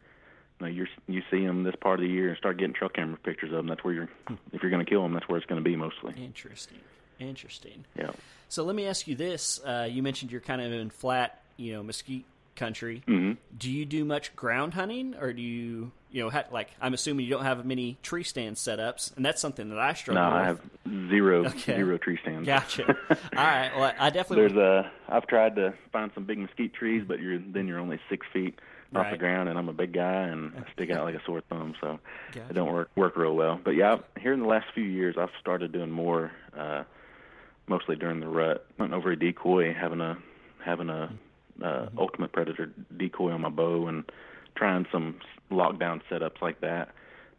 you 0.61 0.67
know 0.67 0.73
you 0.73 0.87
you 1.09 1.23
see 1.31 1.45
them 1.47 1.63
this 1.65 1.75
part 1.81 2.01
of 2.01 2.05
the 2.07 2.11
year 2.13 2.29
and 2.29 2.37
start 2.39 2.59
getting 2.59 2.75
trail 2.75 2.91
camera 2.91 3.17
pictures 3.23 3.51
of 3.51 3.57
them. 3.57 3.67
That's 3.67 3.83
where 3.85 3.95
you're 3.95 4.09
if 4.53 4.63
you're 4.63 4.71
going 4.71 4.85
to 4.85 4.91
kill 4.91 5.03
them, 5.03 5.13
that's 5.15 5.29
where 5.29 5.37
it's 5.39 5.47
going 5.47 5.63
to 5.63 5.69
be 5.69 5.77
mostly. 5.77 6.15
Interesting, 6.23 6.79
interesting. 7.19 7.85
Yeah. 7.97 8.11
So 8.49 8.65
let 8.65 8.75
me 8.77 8.87
ask 8.87 9.07
you 9.07 9.15
this: 9.15 9.61
uh, 9.65 9.89
You 9.91 10.03
mentioned 10.03 10.33
you're 10.33 10.41
kind 10.41 10.61
of 10.61 10.73
in 10.73 10.91
flat, 10.91 11.41
you 11.57 11.73
know, 11.73 11.83
mesquite 11.83 12.25
country. 12.57 13.03
hmm 13.07 13.33
Do 13.57 13.71
you 13.71 13.85
do 13.87 14.05
much 14.05 14.35
ground 14.37 14.75
hunting, 14.75 15.15
or 15.19 15.33
do 15.33 15.41
you, 15.41 15.93
you 16.11 16.23
know, 16.23 16.31
ha- 16.31 16.45
like 16.51 16.69
I'm 16.81 16.93
assuming 16.95 17.25
you 17.25 17.31
don't 17.31 17.45
have 17.45 17.65
many 17.65 17.97
tree 18.03 18.25
stand 18.25 18.57
setups, 18.57 19.17
and 19.17 19.25
that's 19.25 19.41
something 19.41 19.69
that 19.71 19.79
I 19.79 19.89
No, 19.89 19.95
struggle 19.95 20.25
with. 20.25 20.33
I 20.35 20.45
have 20.47 20.61
zero 21.09 21.45
Okay. 21.47 21.77
zero 21.77 21.97
tree 21.97 22.19
stands. 22.23 22.45
Gotcha. 22.47 22.85
All 23.11 23.17
right. 23.45 23.71
Well, 23.75 23.93
I 23.99 24.11
definitely. 24.11 24.49
There's 24.49 24.59
a 24.59 24.91
I've 25.09 25.27
tried 25.27 25.57
to 25.57 25.73
find 25.93 26.11
some 26.15 26.25
big 26.25 26.39
mesquite 26.39 26.75
trees, 26.75 27.05
but 27.07 27.21
you're 27.21 27.39
then 27.39 27.67
you're 27.69 27.79
only 27.79 27.99
six 28.11 28.27
feet 28.33 28.59
off 28.95 29.11
the 29.11 29.19
ground, 29.19 29.49
and 29.49 29.59
I'm 29.59 29.69
a 29.69 29.73
big 29.73 29.93
guy 29.93 30.23
and 30.25 30.53
I 30.57 30.73
stick 30.73 30.91
out 30.91 31.05
like 31.05 31.15
a 31.15 31.23
sore 31.25 31.43
thumb, 31.49 31.75
so 31.81 32.01
Gotcha. 32.33 32.51
it 32.51 32.53
don't 32.55 32.73
work 32.73 32.91
work 32.97 33.17
real 33.17 33.35
well. 33.35 33.61
But 33.63 33.73
yeah, 33.73 33.99
here 34.19 34.33
in 34.33 34.41
the 34.41 34.49
last 34.49 34.67
few 34.75 34.85
years, 34.85 35.17
I've 35.19 35.31
started 35.41 35.73
doing 35.73 35.91
more, 35.91 36.33
uh, 36.59 36.85
mostly 37.69 37.97
during 37.97 38.21
the 38.21 38.29
rut, 38.29 38.67
hunting 38.79 38.97
over 38.97 39.13
a 39.13 39.17
decoy, 39.19 39.73
having 39.75 40.01
a 40.01 40.19
having 40.65 40.91
a 40.91 41.13
uh, 41.63 41.87
ultimate 41.97 42.33
predator 42.33 42.71
decoy 42.97 43.31
on 43.31 43.43
my 43.43 43.49
bow, 43.49 43.87
and 43.87 44.05
trying 44.57 44.87
some 44.91 45.17
lockdown 45.51 46.01
setups 46.11 46.43
like 46.43 46.61
that. 46.61 46.89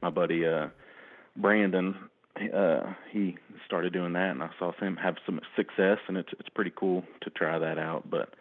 My 0.01 0.09
buddy 0.09 0.45
uh, 0.45 0.67
Brandon, 1.35 1.95
uh, 2.53 2.93
he 3.11 3.37
started 3.65 3.93
doing 3.93 4.13
that, 4.13 4.31
and 4.31 4.41
I 4.41 4.49
saw 4.57 4.71
him 4.71 4.97
have 4.97 5.17
some 5.25 5.41
success, 5.55 5.99
and 6.07 6.17
it's 6.17 6.29
it's 6.39 6.49
pretty 6.49 6.71
cool 6.75 7.03
to 7.21 7.29
try 7.29 7.59
that 7.59 7.77
out. 7.77 8.09
But 8.09 8.33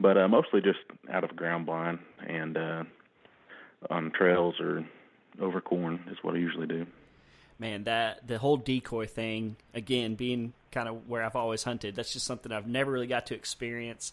but 0.00 0.16
uh, 0.16 0.26
mostly 0.28 0.60
just 0.60 0.78
out 1.12 1.24
of 1.24 1.36
ground 1.36 1.66
blind 1.66 1.98
and 2.26 2.56
uh, 2.56 2.84
on 3.90 4.10
trails 4.10 4.58
or 4.60 4.84
over 5.40 5.60
corn 5.60 6.02
is 6.10 6.18
what 6.22 6.34
I 6.34 6.38
usually 6.38 6.66
do. 6.66 6.86
man 7.58 7.84
that 7.84 8.26
the 8.26 8.38
whole 8.38 8.56
decoy 8.56 9.06
thing 9.06 9.56
again 9.74 10.14
being 10.14 10.52
kind 10.72 10.88
of 10.88 11.08
where 11.08 11.22
i've 11.22 11.36
always 11.36 11.62
hunted 11.62 11.94
that's 11.94 12.12
just 12.12 12.24
something 12.26 12.52
i've 12.52 12.66
never 12.66 12.90
really 12.90 13.06
got 13.06 13.26
to 13.26 13.34
experience 13.34 14.12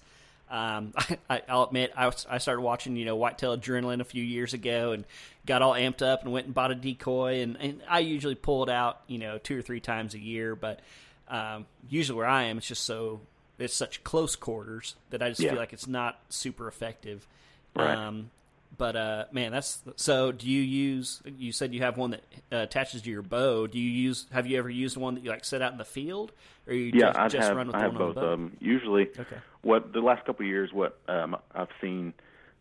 Um, 0.49 0.93
I, 1.29 1.41
I'll 1.49 1.63
admit, 1.63 1.91
I, 1.95 2.05
was, 2.05 2.25
I 2.29 2.37
started 2.37 2.61
watching, 2.61 2.95
you 2.95 3.03
know, 3.05 3.15
Whitetail 3.17 3.57
Adrenaline 3.57 3.99
a 3.99 4.05
few 4.05 4.23
years 4.23 4.53
ago 4.53 4.93
and 4.93 5.03
got 5.45 5.61
all 5.61 5.73
amped 5.73 6.01
up 6.01 6.23
and 6.23 6.31
went 6.31 6.45
and 6.45 6.55
bought 6.55 6.71
a 6.71 6.75
decoy. 6.75 7.41
And, 7.41 7.57
and 7.59 7.81
I 7.89 7.99
usually 7.99 8.35
pull 8.35 8.63
it 8.63 8.69
out, 8.69 9.01
you 9.07 9.17
know, 9.17 9.37
two 9.39 9.57
or 9.59 9.61
three 9.61 9.81
times 9.81 10.13
a 10.13 10.19
year. 10.19 10.55
But 10.55 10.79
um, 11.27 11.65
usually 11.89 12.17
where 12.17 12.27
I 12.27 12.43
am, 12.43 12.57
it's 12.59 12.67
just 12.67 12.85
so, 12.85 13.19
it's 13.59 13.73
such 13.73 14.03
close 14.03 14.35
quarters 14.35 14.95
that 15.09 15.21
I 15.21 15.29
just 15.29 15.41
Yeah. 15.41 15.51
feel 15.51 15.59
like 15.59 15.73
it's 15.73 15.87
not 15.87 16.19
super 16.29 16.67
effective. 16.67 17.27
Right. 17.75 17.95
Um, 17.97 18.29
but 18.77 18.95
uh, 18.95 19.25
man, 19.31 19.51
that's 19.53 19.81
so. 19.95 20.31
Do 20.31 20.47
you 20.47 20.61
use? 20.61 21.21
You 21.25 21.51
said 21.51 21.73
you 21.73 21.81
have 21.81 21.97
one 21.97 22.11
that 22.11 22.21
uh, 22.51 22.55
attaches 22.57 23.01
to 23.03 23.09
your 23.09 23.21
bow. 23.21 23.65
Do 23.65 23.79
you 23.79 23.89
use? 23.89 24.25
Have 24.31 24.45
you 24.45 24.57
ever 24.59 24.69
used 24.69 24.97
one 24.97 25.15
that 25.15 25.23
you 25.23 25.29
like 25.29 25.45
set 25.45 25.61
out 25.61 25.71
in 25.71 25.77
the 25.77 25.85
field, 25.85 26.31
or 26.67 26.73
you 26.73 26.91
Yeah, 26.93 27.13
just, 27.13 27.35
just 27.35 27.47
have 27.47 27.57
run 27.57 27.67
with 27.67 27.75
I 27.75 27.81
have 27.83 27.93
both 27.93 27.99
the 27.99 28.05
of 28.09 28.15
bow? 28.15 28.29
them. 28.31 28.57
Usually, 28.59 29.03
Okay. 29.17 29.37
what 29.61 29.93
the 29.93 30.01
last 30.01 30.25
couple 30.25 30.45
of 30.45 30.49
years, 30.49 30.73
what 30.73 30.99
um, 31.07 31.37
I've 31.55 31.69
seen 31.81 32.13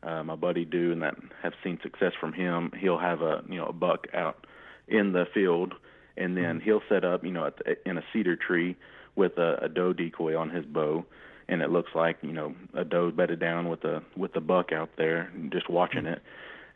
uh, 0.05 0.23
my 0.23 0.37
buddy 0.37 0.65
do, 0.65 0.93
and 0.93 1.03
that 1.03 1.17
have 1.43 1.55
seen 1.65 1.79
success 1.83 2.13
from 2.21 2.33
him, 2.33 2.73
he'll 2.79 2.99
have 2.99 3.21
a 3.21 3.43
you 3.49 3.57
know 3.57 3.67
a 3.67 3.73
buck 3.73 4.07
out 4.15 4.47
in 4.89 5.13
the 5.13 5.27
field, 5.35 5.75
and 6.17 6.37
then 6.37 6.61
he'll 6.61 6.83
set 6.89 7.05
up 7.05 7.25
you 7.25 7.33
know 7.33 7.47
at 7.47 7.57
the, 7.59 7.77
in 7.89 7.99
a 7.99 8.05
cedar 8.13 8.37
tree 8.37 8.77
with 9.17 9.39
a, 9.39 9.65
a 9.65 9.69
doe 9.69 9.93
decoy 9.93 10.39
on 10.39 10.51
his 10.51 10.65
bow, 10.65 11.05
and 11.49 11.63
it 11.63 11.71
looks 11.71 11.91
like 11.95 12.19
you 12.23 12.33
know 12.33 12.55
a 12.75 12.85
doe 12.85 13.11
bedded 13.11 13.41
down 13.41 13.69
with 13.69 13.85
a 13.85 14.03
with 14.17 14.33
the 14.33 14.41
buck 14.41 14.73
out 14.73 14.91
there, 14.97 15.33
just 15.51 15.69
watching 15.69 16.07
it, 16.07 16.23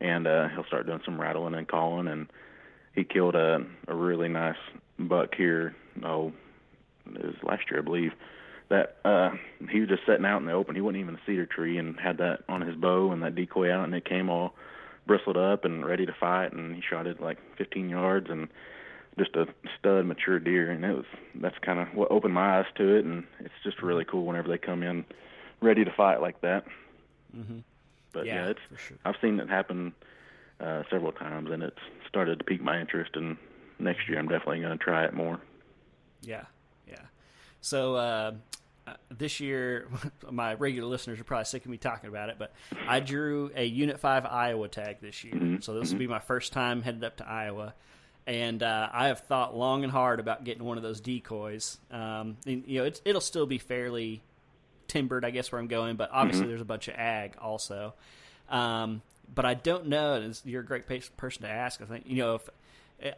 and 0.00 0.26
uh, 0.26 0.48
he'll 0.48 0.64
start 0.64 0.86
doing 0.86 1.00
some 1.04 1.20
rattling 1.20 1.54
and 1.54 1.68
calling, 1.68 2.08
and 2.08 2.26
he 2.94 3.04
killed 3.04 3.34
a 3.34 3.64
a 3.86 3.94
really 3.94 4.28
nice 4.28 4.56
buck 4.98 5.34
here. 5.36 5.74
Oh, 6.04 6.32
it 7.06 7.24
was 7.24 7.34
last 7.42 7.62
year, 7.70 7.80
I 7.80 7.84
believe. 7.84 8.12
That 8.68 8.98
uh, 9.04 9.30
he 9.68 9.80
was 9.80 9.88
just 9.88 10.06
sitting 10.06 10.24
out 10.24 10.38
in 10.38 10.46
the 10.46 10.52
open. 10.52 10.76
He 10.76 10.80
wasn't 10.80 11.00
even 11.00 11.16
a 11.16 11.20
cedar 11.26 11.46
tree, 11.46 11.78
and 11.78 11.98
had 11.98 12.18
that 12.18 12.44
on 12.48 12.60
his 12.60 12.76
bow 12.76 13.10
and 13.12 13.22
that 13.22 13.34
decoy 13.34 13.72
out, 13.72 13.84
and 13.84 13.94
it 13.94 14.04
came 14.04 14.28
all 14.30 14.54
bristled 15.06 15.36
up 15.36 15.64
and 15.64 15.84
ready 15.84 16.06
to 16.06 16.14
fight. 16.20 16.52
And 16.52 16.76
he 16.76 16.82
shot 16.88 17.08
it 17.08 17.20
like 17.20 17.38
15 17.58 17.90
yards, 17.90 18.30
and 18.30 18.48
just 19.18 19.36
a 19.36 19.46
stud 19.78 20.06
mature 20.06 20.38
deer. 20.38 20.70
And 20.70 20.84
it 20.84 20.96
was 20.96 21.06
that's 21.34 21.58
kind 21.58 21.78
of 21.78 21.88
what 21.94 22.10
opened 22.10 22.34
my 22.34 22.58
eyes 22.58 22.66
to 22.76 22.96
it, 22.96 23.04
and 23.04 23.24
it's 23.40 23.54
just 23.64 23.82
really 23.82 24.04
cool 24.04 24.24
whenever 24.24 24.48
they 24.48 24.58
come 24.58 24.82
in 24.82 25.04
ready 25.60 25.84
to 25.84 25.92
fight 25.92 26.20
like 26.20 26.40
that. 26.40 26.64
Mm-hmm. 27.36 27.58
But 28.12 28.26
Yeah, 28.26 28.46
yeah, 28.46 28.50
it's 28.50 28.80
sure. 28.80 28.96
I've 29.04 29.16
seen 29.20 29.38
it 29.38 29.48
happen 29.48 29.92
uh, 30.60 30.82
several 30.90 31.12
times, 31.12 31.50
and 31.50 31.62
it's 31.62 31.78
started 32.08 32.38
to 32.38 32.44
pique 32.44 32.62
my 32.62 32.80
interest. 32.80 33.12
And 33.14 33.36
next 33.78 34.08
year, 34.08 34.18
I'm 34.18 34.28
definitely 34.28 34.60
going 34.60 34.76
to 34.76 34.84
try 34.84 35.04
it 35.04 35.14
more. 35.14 35.40
Yeah, 36.22 36.44
yeah. 36.88 37.02
So 37.60 37.94
uh, 37.94 38.32
uh, 38.86 38.94
this 39.16 39.38
year, 39.40 39.88
my 40.30 40.54
regular 40.54 40.88
listeners 40.88 41.20
are 41.20 41.24
probably 41.24 41.44
sick 41.44 41.64
of 41.64 41.70
me 41.70 41.76
talking 41.76 42.08
about 42.08 42.30
it, 42.30 42.36
but 42.38 42.52
I 42.88 43.00
drew 43.00 43.50
a 43.54 43.64
Unit 43.64 44.00
Five 44.00 44.26
Iowa 44.26 44.68
tag 44.68 44.96
this 45.00 45.22
year. 45.24 45.58
So 45.60 45.78
this 45.78 45.92
will 45.92 45.98
be 45.98 46.06
my 46.08 46.18
first 46.18 46.52
time 46.52 46.82
headed 46.82 47.04
up 47.04 47.16
to 47.18 47.28
Iowa. 47.28 47.74
And 48.30 48.62
uh, 48.62 48.88
I 48.92 49.08
have 49.08 49.18
thought 49.18 49.56
long 49.56 49.82
and 49.82 49.90
hard 49.90 50.20
about 50.20 50.44
getting 50.44 50.62
one 50.62 50.76
of 50.76 50.84
those 50.84 51.00
decoys. 51.00 51.78
Um, 51.90 52.36
and, 52.46 52.62
you 52.64 52.78
know, 52.78 52.84
it's, 52.84 53.02
it'll 53.04 53.20
still 53.20 53.44
be 53.44 53.58
fairly 53.58 54.22
timbered, 54.86 55.24
I 55.24 55.30
guess, 55.30 55.50
where 55.50 55.60
I'm 55.60 55.66
going, 55.66 55.96
but 55.96 56.10
obviously 56.12 56.46
there's 56.46 56.60
a 56.60 56.64
bunch 56.64 56.86
of 56.86 56.94
ag 56.94 57.34
also. 57.40 57.92
Um, 58.48 59.02
but 59.34 59.46
I 59.46 59.54
don't 59.54 59.88
know. 59.88 60.14
and 60.14 60.40
You're 60.44 60.60
a 60.60 60.64
great 60.64 60.86
person 61.16 61.42
to 61.42 61.48
ask. 61.48 61.82
I 61.82 61.86
think 61.86 62.04
you 62.06 62.18
know 62.18 62.36
if 62.36 62.48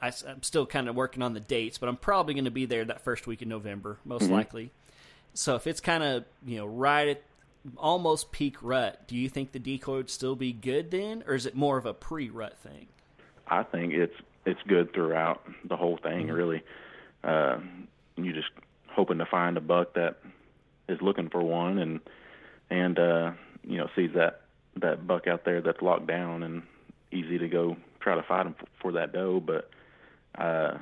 I, 0.00 0.30
am 0.30 0.42
still 0.42 0.64
kind 0.64 0.88
of 0.88 0.96
working 0.96 1.22
on 1.22 1.34
the 1.34 1.40
dates, 1.40 1.76
but 1.76 1.90
I'm 1.90 1.96
probably 1.96 2.32
going 2.32 2.46
to 2.46 2.50
be 2.50 2.64
there 2.64 2.86
that 2.86 3.02
first 3.02 3.26
week 3.26 3.42
in 3.42 3.50
November, 3.50 3.98
most 4.06 4.30
likely. 4.30 4.70
So 5.34 5.56
if 5.56 5.66
it's 5.66 5.80
kind 5.80 6.02
of 6.02 6.24
you 6.46 6.56
know 6.56 6.66
right 6.66 7.08
at 7.08 7.22
almost 7.76 8.32
peak 8.32 8.62
rut, 8.62 9.06
do 9.06 9.14
you 9.14 9.28
think 9.28 9.52
the 9.52 9.58
decoy 9.58 9.96
would 9.96 10.10
still 10.10 10.36
be 10.36 10.54
good 10.54 10.90
then, 10.90 11.22
or 11.26 11.34
is 11.34 11.44
it 11.44 11.54
more 11.54 11.76
of 11.76 11.84
a 11.84 11.92
pre-rut 11.92 12.56
thing? 12.58 12.86
I 13.46 13.62
think 13.62 13.92
it's 13.92 14.14
it's 14.44 14.60
good 14.66 14.92
throughout 14.92 15.42
the 15.64 15.76
whole 15.76 15.98
thing. 15.98 16.28
Really, 16.28 16.62
uh, 17.24 17.58
you 18.16 18.32
just 18.32 18.50
hoping 18.88 19.18
to 19.18 19.26
find 19.26 19.56
a 19.56 19.60
buck 19.60 19.94
that 19.94 20.18
is 20.88 21.00
looking 21.00 21.28
for 21.28 21.42
one, 21.42 21.78
and 21.78 22.00
and 22.70 22.98
uh, 22.98 23.32
you 23.64 23.78
know 23.78 23.88
sees 23.96 24.10
that 24.14 24.42
that 24.76 25.06
buck 25.06 25.26
out 25.26 25.44
there 25.44 25.60
that's 25.60 25.82
locked 25.82 26.06
down 26.06 26.42
and 26.42 26.62
easy 27.10 27.38
to 27.38 27.48
go 27.48 27.76
try 28.00 28.14
to 28.14 28.22
fight 28.22 28.46
him 28.46 28.54
for, 28.54 28.66
for 28.80 28.92
that 28.92 29.12
doe. 29.12 29.40
But 29.40 29.70
uh, 30.36 30.78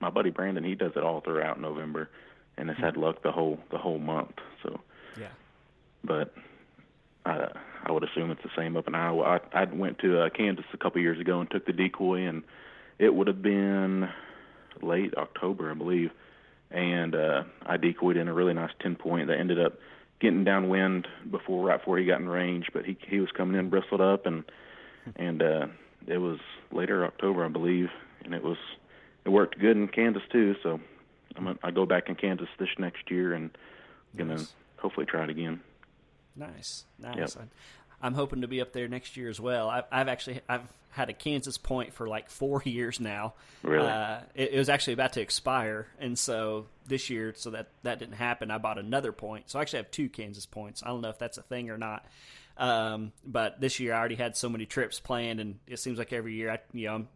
my 0.00 0.10
buddy 0.10 0.30
Brandon, 0.30 0.64
he 0.64 0.74
does 0.74 0.92
it 0.96 1.02
all 1.02 1.20
throughout 1.20 1.60
November, 1.60 2.10
and 2.56 2.68
has 2.68 2.78
had 2.78 2.96
luck 2.96 3.22
the 3.22 3.32
whole 3.32 3.58
the 3.70 3.78
whole 3.78 3.98
month. 3.98 4.34
So, 4.62 4.80
Yeah. 5.18 5.28
but 6.04 6.34
I 7.24 7.48
I 7.84 7.92
would 7.92 8.04
assume 8.04 8.30
it's 8.30 8.42
the 8.42 8.50
same 8.56 8.76
up 8.76 8.86
in 8.88 8.94
Iowa. 8.94 9.40
I 9.54 9.62
I 9.62 9.64
went 9.64 9.98
to 10.00 10.22
uh, 10.22 10.28
Kansas 10.30 10.64
a 10.72 10.76
couple 10.76 11.00
years 11.00 11.20
ago 11.20 11.40
and 11.40 11.50
took 11.50 11.64
the 11.66 11.72
decoy, 11.72 12.26
and 12.26 12.42
it 12.98 13.14
would 13.14 13.26
have 13.26 13.42
been 13.42 14.08
late 14.80 15.14
October, 15.16 15.70
I 15.70 15.74
believe, 15.74 16.10
and 16.70 17.14
uh, 17.14 17.44
I 17.64 17.76
decoyed 17.76 18.16
in 18.16 18.28
a 18.28 18.32
really 18.32 18.54
nice 18.54 18.72
ten 18.80 18.96
point 18.96 19.28
that 19.28 19.38
ended 19.38 19.60
up 19.60 19.74
getting 20.20 20.44
downwind 20.44 21.08
before 21.30 21.66
right 21.66 21.78
before 21.78 21.98
he 21.98 22.04
got 22.06 22.20
in 22.20 22.28
range, 22.28 22.66
but 22.72 22.84
he 22.84 22.96
he 23.06 23.20
was 23.20 23.30
coming 23.32 23.58
in 23.58 23.70
bristled 23.70 24.00
up 24.00 24.26
and 24.26 24.44
and 25.16 25.42
uh, 25.42 25.66
it 26.06 26.18
was 26.18 26.38
later 26.70 27.04
October, 27.04 27.44
I 27.44 27.48
believe, 27.48 27.88
and 28.24 28.34
it 28.34 28.42
was 28.42 28.58
it 29.24 29.28
worked 29.30 29.58
good 29.58 29.76
in 29.76 29.88
Kansas 29.88 30.22
too. 30.30 30.54
So 30.62 30.80
I'm 31.36 31.44
gonna, 31.44 31.58
I 31.62 31.70
go 31.70 31.86
back 31.86 32.08
in 32.08 32.14
Kansas 32.14 32.48
this 32.58 32.68
next 32.78 33.10
year 33.10 33.34
and 33.34 33.50
gonna 34.16 34.36
Nice. 34.36 34.54
hopefully 34.78 35.06
try 35.06 35.24
it 35.24 35.30
again. 35.30 35.60
Nice, 36.36 36.84
nice. 36.98 37.36
I, 37.36 37.42
I'm 38.02 38.14
hoping 38.14 38.40
to 38.40 38.48
be 38.48 38.60
up 38.60 38.72
there 38.72 38.88
next 38.88 39.16
year 39.16 39.30
as 39.30 39.40
well. 39.40 39.70
I've, 39.70 39.84
I've 39.92 40.08
actually 40.08 40.40
I've 40.48 40.68
had 40.90 41.08
a 41.08 41.12
Kansas 41.12 41.56
point 41.56 41.94
for 41.94 42.08
like 42.08 42.28
four 42.28 42.62
years 42.66 43.00
now. 43.00 43.34
Really? 43.62 43.88
Uh, 43.88 44.20
it, 44.34 44.52
it 44.52 44.58
was 44.58 44.68
actually 44.68 44.94
about 44.94 45.14
to 45.14 45.20
expire, 45.20 45.86
and 45.98 46.18
so 46.18 46.66
this 46.86 47.08
year, 47.10 47.32
so 47.36 47.50
that 47.50 47.68
that 47.84 47.98
didn't 47.98 48.16
happen. 48.16 48.50
I 48.50 48.58
bought 48.58 48.78
another 48.78 49.12
point, 49.12 49.48
so 49.50 49.58
I 49.58 49.62
actually 49.62 49.78
have 49.78 49.90
two 49.90 50.08
Kansas 50.08 50.46
points. 50.46 50.82
I 50.82 50.88
don't 50.88 51.00
know 51.00 51.10
if 51.10 51.18
that's 51.18 51.38
a 51.38 51.42
thing 51.42 51.70
or 51.70 51.78
not. 51.78 52.04
Um, 52.58 53.12
but 53.24 53.60
this 53.60 53.80
year 53.80 53.94
I 53.94 53.98
already 53.98 54.16
had 54.16 54.36
so 54.36 54.48
many 54.48 54.66
trips 54.66 55.00
planned, 55.00 55.40
and 55.40 55.58
it 55.66 55.78
seems 55.78 55.98
like 55.98 56.12
every 56.12 56.34
year 56.34 56.50
I, 56.50 56.58
you 56.72 56.86
know, 56.86 56.94
I'm 56.96 57.08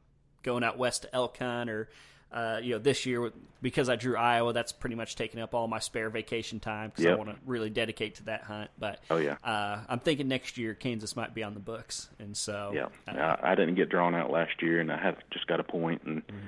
going 0.43 0.65
out 0.65 0.79
west 0.79 1.03
to 1.03 1.15
elk 1.15 1.39
hunt 1.39 1.69
or. 1.69 1.89
Uh, 2.33 2.59
you 2.63 2.73
know, 2.73 2.79
this 2.79 3.07
year 3.07 3.33
because 3.63 3.89
I 3.89 3.97
drew 3.97 4.17
Iowa, 4.17 4.53
that's 4.53 4.73
pretty 4.73 4.97
much 4.97 5.15
taking 5.17 5.41
up 5.41 5.55
all 5.55 5.69
my 5.69 5.79
spare 5.79 6.11
vacation 6.11 6.59
time 6.61 6.91
because 6.91 7.07
I 7.07 7.15
want 7.15 7.31
to 7.31 7.37
really 7.47 7.71
dedicate 7.71 8.17
to 8.17 8.25
that 8.25 8.43
hunt. 8.43 8.71
But 8.79 9.01
Oh, 9.11 9.17
yeah. 9.17 9.37
uh, 9.45 9.81
I'm 9.89 10.01
thinking 10.01 10.27
next 10.29 10.59
year 10.59 10.75
Kansas 10.75 11.15
might 11.17 11.35
be 11.35 11.43
on 11.45 11.55
the 11.55 11.61
books, 11.61 12.09
and 12.19 12.37
so 12.37 12.73
Yeah, 12.75 12.89
uh, 13.09 13.37
I, 13.43 13.53
I 13.53 13.55
didn't 13.55 13.77
get 13.77 13.89
drawn 13.89 14.15
out 14.15 14.31
last 14.31 14.61
year, 14.61 14.81
and 14.81 14.91
I 14.93 14.99
have 14.99 15.17
just 15.31 15.47
got 15.47 15.61
a 15.61 15.65
point, 15.65 16.03
and 16.03 16.27
Mm-hmm. 16.27 16.47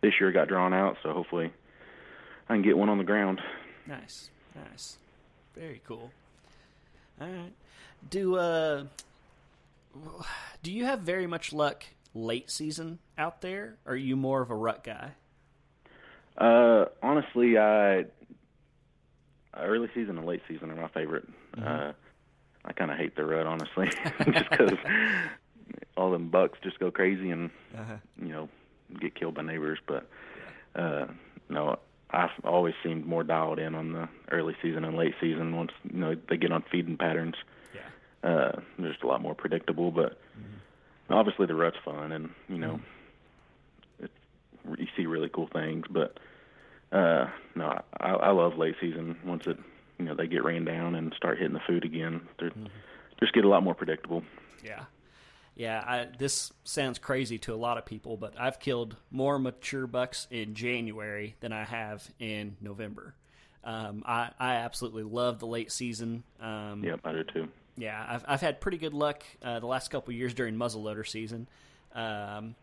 this 0.00 0.14
year 0.20 0.30
I 0.30 0.32
got 0.32 0.46
drawn 0.48 0.72
out. 0.72 0.96
So 1.02 1.12
hopefully, 1.12 1.52
I 2.48 2.54
can 2.54 2.62
get 2.62 2.78
one 2.78 2.88
on 2.88 2.96
the 2.98 3.04
ground. 3.04 3.40
nice, 3.86 4.30
nice, 4.54 4.96
very 5.56 5.82
cool. 5.86 6.12
All 7.20 7.26
right, 7.28 7.52
do 8.08 8.36
uh, 8.36 8.84
do 10.62 10.72
you 10.72 10.84
have 10.84 11.00
very 11.00 11.26
much 11.26 11.52
luck 11.52 11.84
late 12.14 12.50
season 12.50 12.98
out 13.18 13.40
there? 13.40 13.76
Or 13.86 13.92
are 13.92 13.96
you 13.96 14.16
more 14.16 14.42
of 14.42 14.50
a 14.50 14.54
rut 14.54 14.84
guy? 14.84 15.12
Uh, 16.38 16.86
honestly, 17.02 17.56
I 17.58 18.04
early 19.56 19.88
season 19.94 20.18
and 20.18 20.26
late 20.26 20.42
season 20.48 20.70
are 20.70 20.76
my 20.76 20.88
favorite. 20.88 21.26
Mm-hmm. 21.56 21.66
Uh, 21.66 21.92
I 22.64 22.72
kind 22.72 22.90
of 22.90 22.98
hate 22.98 23.16
the 23.16 23.24
rut, 23.24 23.46
honestly, 23.46 23.86
just 24.32 24.50
because 24.50 24.72
all 25.96 26.10
them 26.10 26.28
bucks 26.28 26.58
just 26.62 26.78
go 26.78 26.90
crazy 26.90 27.30
and 27.30 27.50
Uh-huh. 27.76 27.96
you 28.20 28.28
know 28.28 28.48
get 29.00 29.14
killed 29.14 29.34
by 29.34 29.42
neighbors. 29.42 29.78
But 29.86 30.06
uh, 30.74 31.06
no, 31.48 31.78
I've 32.10 32.30
always 32.44 32.74
seemed 32.84 33.06
more 33.06 33.24
dialed 33.24 33.58
in 33.58 33.74
on 33.74 33.92
the 33.92 34.08
early 34.30 34.56
season 34.60 34.84
and 34.84 34.96
late 34.96 35.14
season. 35.20 35.56
Once 35.56 35.70
you 35.90 35.98
know 36.00 36.16
they 36.28 36.36
get 36.36 36.52
on 36.52 36.64
feeding 36.70 36.96
patterns, 36.98 37.36
Yeah, 37.74 38.28
uh, 38.30 38.60
they're 38.78 38.90
just 38.92 39.04
a 39.04 39.06
lot 39.06 39.22
more 39.22 39.34
predictable. 39.34 39.90
But 39.90 40.18
obviously 41.08 41.46
the 41.46 41.54
rut's 41.54 41.78
fun, 41.84 42.12
and 42.12 42.30
you 42.48 42.58
know, 42.58 42.74
it's, 42.74 42.84
you 44.78 44.86
see 44.96 45.06
really 45.06 45.28
cool 45.28 45.48
things. 45.52 45.86
But 45.90 46.18
uh, 46.92 47.26
no, 47.54 47.80
I, 48.00 48.10
I 48.10 48.30
love 48.30 48.56
late 48.56 48.76
season. 48.80 49.16
Once 49.24 49.46
it, 49.46 49.58
you 49.98 50.04
know, 50.04 50.14
they 50.14 50.26
get 50.26 50.44
rained 50.44 50.66
down 50.66 50.94
and 50.94 51.12
start 51.16 51.38
hitting 51.38 51.54
the 51.54 51.60
food 51.66 51.84
again, 51.84 52.28
they 52.38 52.48
just 53.20 53.32
get 53.32 53.44
a 53.44 53.48
lot 53.48 53.62
more 53.62 53.74
predictable. 53.74 54.22
yeah, 54.64 54.84
yeah. 55.54 55.82
I, 55.86 56.08
this 56.18 56.52
sounds 56.64 56.98
crazy 56.98 57.38
to 57.38 57.54
a 57.54 57.56
lot 57.56 57.78
of 57.78 57.86
people, 57.86 58.16
but 58.16 58.34
I've 58.38 58.60
killed 58.60 58.96
more 59.10 59.38
mature 59.38 59.86
bucks 59.86 60.26
in 60.30 60.54
January 60.54 61.34
than 61.40 61.52
I 61.52 61.64
have 61.64 62.08
in 62.18 62.56
November. 62.60 63.14
Um, 63.64 64.04
I, 64.06 64.30
I 64.38 64.54
absolutely 64.56 65.02
love 65.02 65.40
the 65.40 65.46
late 65.46 65.72
season. 65.72 66.22
Um, 66.40 66.84
Yep, 66.84 67.00
I 67.04 67.12
do 67.12 67.24
too. 67.24 67.48
Yeah, 67.76 68.02
I've 68.08 68.24
I've 68.26 68.40
had 68.40 68.60
pretty 68.60 68.78
good 68.78 68.94
luck 68.94 69.24
uh, 69.42 69.58
the 69.60 69.66
last 69.66 69.90
couple 69.90 70.12
of 70.12 70.16
years 70.16 70.32
during 70.32 70.54
muzzleloader 70.54 71.06
season, 71.06 71.46
um, 71.94 72.54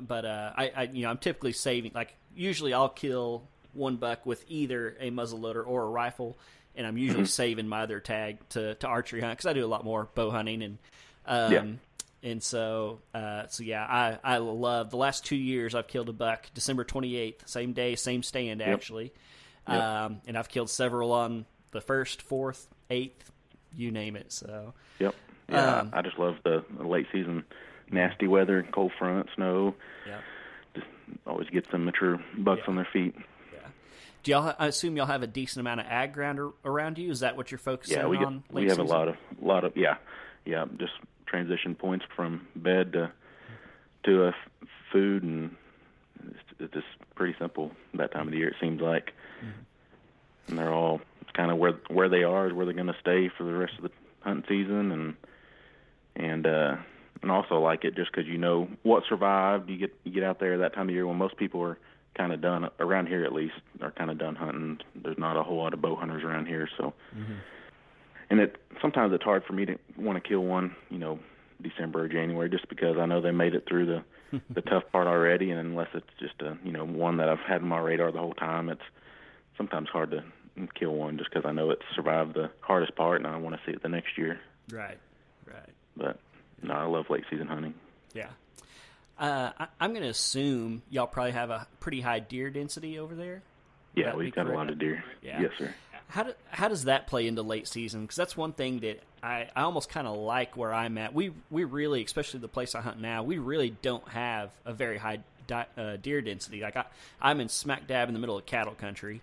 but 0.00 0.24
uh, 0.24 0.52
I, 0.56 0.72
I 0.76 0.82
you 0.84 1.02
know 1.02 1.10
I'm 1.10 1.18
typically 1.18 1.52
saving 1.52 1.92
like 1.94 2.14
usually 2.34 2.72
I'll 2.74 2.88
kill 2.88 3.44
one 3.72 3.96
buck 3.96 4.24
with 4.26 4.44
either 4.48 4.96
a 5.00 5.10
muzzleloader 5.10 5.66
or 5.66 5.84
a 5.84 5.88
rifle, 5.88 6.38
and 6.76 6.86
I'm 6.86 6.98
usually 6.98 7.24
Mm-hmm. 7.24 7.28
saving 7.30 7.68
my 7.68 7.82
other 7.82 8.00
tag 8.00 8.38
to, 8.50 8.74
to 8.76 8.86
archery 8.86 9.20
hunt 9.20 9.32
because 9.38 9.46
I 9.46 9.52
do 9.52 9.64
a 9.64 9.68
lot 9.68 9.84
more 9.84 10.08
bow 10.14 10.30
hunting 10.30 10.62
and 10.62 10.78
um, 11.26 11.52
Yeah. 11.52 11.64
and 12.30 12.42
so 12.42 13.00
uh, 13.14 13.46
so 13.48 13.62
yeah 13.62 13.84
I 13.84 14.18
I 14.24 14.38
love 14.38 14.90
the 14.90 14.96
last 14.96 15.24
two 15.26 15.36
years 15.36 15.74
I've 15.74 15.86
killed 15.88 16.08
a 16.08 16.12
buck 16.12 16.46
December 16.54 16.84
28th 16.84 17.46
same 17.46 17.72
day 17.72 17.94
same 17.96 18.22
stand 18.22 18.62
actually 18.62 19.12
Yep. 19.68 19.82
um, 19.82 20.20
and 20.26 20.36
I've 20.38 20.48
killed 20.48 20.70
several 20.70 21.12
on 21.12 21.44
the 21.72 21.80
first 21.82 22.22
fourth 22.22 22.66
eighth 22.90 23.30
you 23.76 23.90
name 23.90 24.16
it 24.16 24.32
so 24.32 24.72
Yep. 24.98 25.14
Yeah, 25.50 25.80
Um, 25.80 25.90
I 25.92 26.02
just 26.02 26.18
love 26.18 26.36
the 26.44 26.64
late 26.82 27.06
season 27.12 27.44
nasty 27.90 28.26
weather, 28.26 28.66
cold 28.72 28.92
front, 28.98 29.28
snow. 29.34 29.74
yeah 30.06 30.20
Just 30.74 30.86
always 31.26 31.48
get 31.50 31.66
some 31.70 31.84
mature 31.84 32.20
bucks 32.36 32.60
Yeah. 32.64 32.68
on 32.70 32.76
their 32.76 32.88
feet. 32.92 33.14
yeah 33.52 33.58
do 34.22 34.30
y'all 34.32 34.54
I 34.58 34.66
assume 34.66 34.96
y'all 34.96 35.06
have 35.06 35.22
a 35.22 35.26
decent 35.26 35.60
amount 35.60 35.80
of 35.80 35.86
ag 35.86 36.12
ground 36.12 36.40
around 36.64 36.98
you 36.98 37.10
is 37.10 37.20
that 37.20 37.36
what 37.36 37.50
you're 37.50 37.58
focusing 37.58 37.98
Yeah, 37.98 38.06
we 38.06 38.18
get, 38.18 38.26
on 38.26 38.42
we 38.50 38.66
have 38.68 38.78
a 38.78 38.82
lot 38.82 39.08
of 39.08 39.16
lot 39.40 39.64
of 39.64 39.76
yeah, 39.76 39.96
yeah, 40.44 40.64
just 40.78 40.92
transition 41.26 41.74
points 41.74 42.04
from 42.16 42.46
bed 42.56 42.92
to 42.92 43.12
to 44.04 44.26
uh, 44.28 44.32
food 44.92 45.22
and 45.22 45.54
it's, 46.30 46.38
it's 46.60 46.74
just 46.74 46.86
pretty 47.14 47.34
simple 47.38 47.72
that 47.94 48.12
time 48.12 48.26
of 48.28 48.32
the 48.32 48.38
year. 48.38 48.48
It 48.48 48.56
seems 48.60 48.80
like, 48.80 49.12
Mm-hmm. 49.40 50.50
and 50.50 50.58
they're 50.58 50.72
all 50.72 51.00
kind 51.34 51.50
of 51.52 51.58
where 51.58 51.74
where 51.88 52.08
they 52.08 52.24
are 52.24 52.48
is 52.48 52.52
where 52.52 52.64
they're 52.66 52.74
going 52.74 52.86
to 52.88 52.96
stay 53.00 53.28
for 53.36 53.44
the 53.44 53.52
rest 53.52 53.74
of 53.76 53.82
the 53.84 53.90
hunting 54.20 54.44
season 54.48 54.90
and 54.92 55.14
and 56.16 56.46
uh 56.46 56.76
and 57.22 57.30
also 57.30 57.60
like 57.60 57.84
it 57.84 57.94
just 57.94 58.10
because 58.10 58.26
you 58.26 58.38
know 58.38 58.68
what 58.82 59.02
survived. 59.08 59.68
You 59.68 59.76
get 59.76 59.94
you 60.04 60.12
get 60.12 60.24
out 60.24 60.40
there 60.40 60.58
that 60.58 60.74
time 60.74 60.88
of 60.88 60.94
year 60.94 61.06
when 61.06 61.16
most 61.16 61.36
people 61.36 61.62
are 61.62 61.78
kind 62.16 62.32
of 62.32 62.40
done 62.40 62.68
around 62.80 63.06
here 63.06 63.24
at 63.24 63.32
least 63.32 63.54
are 63.80 63.92
kind 63.92 64.10
of 64.10 64.18
done 64.18 64.34
hunting. 64.34 64.78
There's 64.94 65.18
not 65.18 65.36
a 65.36 65.42
whole 65.42 65.56
lot 65.56 65.74
of 65.74 65.80
bow 65.80 65.96
hunters 65.96 66.24
around 66.24 66.46
here, 66.46 66.68
so 66.76 66.92
mm-hmm. 67.16 67.34
and 68.30 68.40
it 68.40 68.56
sometimes 68.82 69.12
it's 69.12 69.24
hard 69.24 69.44
for 69.44 69.52
me 69.52 69.66
to 69.66 69.78
want 69.96 70.22
to 70.22 70.28
kill 70.28 70.44
one, 70.44 70.74
you 70.90 70.98
know, 70.98 71.18
December 71.62 72.04
or 72.04 72.08
January, 72.08 72.50
just 72.50 72.68
because 72.68 72.96
I 72.98 73.06
know 73.06 73.20
they 73.20 73.30
made 73.30 73.54
it 73.54 73.64
through 73.68 73.86
the 73.86 74.40
the 74.50 74.60
tough 74.62 74.84
part 74.92 75.06
already, 75.06 75.50
and 75.50 75.60
unless 75.60 75.88
it's 75.94 76.10
just 76.18 76.40
a 76.42 76.58
you 76.64 76.72
know 76.72 76.84
one 76.84 77.16
that 77.18 77.28
I've 77.28 77.40
had 77.40 77.62
on 77.62 77.68
my 77.68 77.78
radar 77.78 78.12
the 78.12 78.18
whole 78.18 78.34
time, 78.34 78.68
it's 78.68 78.82
sometimes 79.56 79.88
hard 79.88 80.10
to 80.10 80.24
kill 80.74 80.94
one 80.94 81.18
just 81.18 81.30
because 81.30 81.48
I 81.48 81.52
know 81.52 81.70
it's 81.70 81.82
survived 81.94 82.34
the 82.34 82.50
hardest 82.60 82.96
part, 82.96 83.20
and 83.20 83.26
I 83.26 83.36
want 83.36 83.56
to 83.56 83.60
see 83.64 83.72
it 83.72 83.82
the 83.82 83.88
next 83.88 84.18
year. 84.18 84.40
right 84.72 84.98
right 85.46 85.70
But 85.96 86.18
no, 86.62 86.74
I 86.74 86.84
love 86.84 87.06
late 87.10 87.24
season 87.30 87.46
hunting. 87.46 87.74
Yeah. 88.14 88.28
Uh, 89.18 89.50
I, 89.58 89.66
I'm 89.80 89.90
going 89.90 90.02
to 90.02 90.08
assume 90.08 90.82
y'all 90.90 91.06
probably 91.06 91.32
have 91.32 91.50
a 91.50 91.66
pretty 91.80 92.00
high 92.00 92.20
deer 92.20 92.50
density 92.50 92.98
over 92.98 93.14
there. 93.14 93.42
Would 93.94 94.04
Yeah, 94.04 94.14
we've 94.14 94.34
got 94.34 94.48
a 94.48 94.52
lot 94.52 94.70
of 94.70 94.78
deer. 94.78 95.02
Yeah. 95.22 95.42
Yes, 95.42 95.50
sir. 95.58 95.74
How 96.08 96.22
do, 96.22 96.32
how 96.50 96.68
does 96.68 96.84
that 96.84 97.06
play 97.06 97.26
into 97.26 97.42
late 97.42 97.68
season? 97.68 98.02
Because 98.02 98.16
that's 98.16 98.36
one 98.36 98.52
thing 98.52 98.80
that 98.80 99.02
I, 99.22 99.48
I 99.54 99.62
almost 99.62 99.90
kind 99.90 100.06
of 100.06 100.16
like 100.16 100.56
where 100.56 100.72
I'm 100.72 100.96
at. 100.96 101.12
We 101.12 101.32
we 101.50 101.64
really, 101.64 102.02
especially 102.02 102.40
the 102.40 102.48
place 102.48 102.74
I 102.74 102.80
hunt 102.80 102.98
now, 103.00 103.22
we 103.24 103.38
really 103.38 103.76
don't 103.82 104.06
have 104.08 104.50
a 104.64 104.72
very 104.72 104.96
high 104.96 105.18
di- 105.46 105.66
uh, 105.76 105.96
deer 105.96 106.22
density. 106.22 106.62
Like 106.62 106.76
I, 106.76 106.84
I'm 107.20 107.40
in 107.40 107.48
smack 107.48 107.86
dab 107.86 108.08
in 108.08 108.14
the 108.14 108.20
middle 108.20 108.38
of 108.38 108.46
cattle 108.46 108.74
country. 108.74 109.20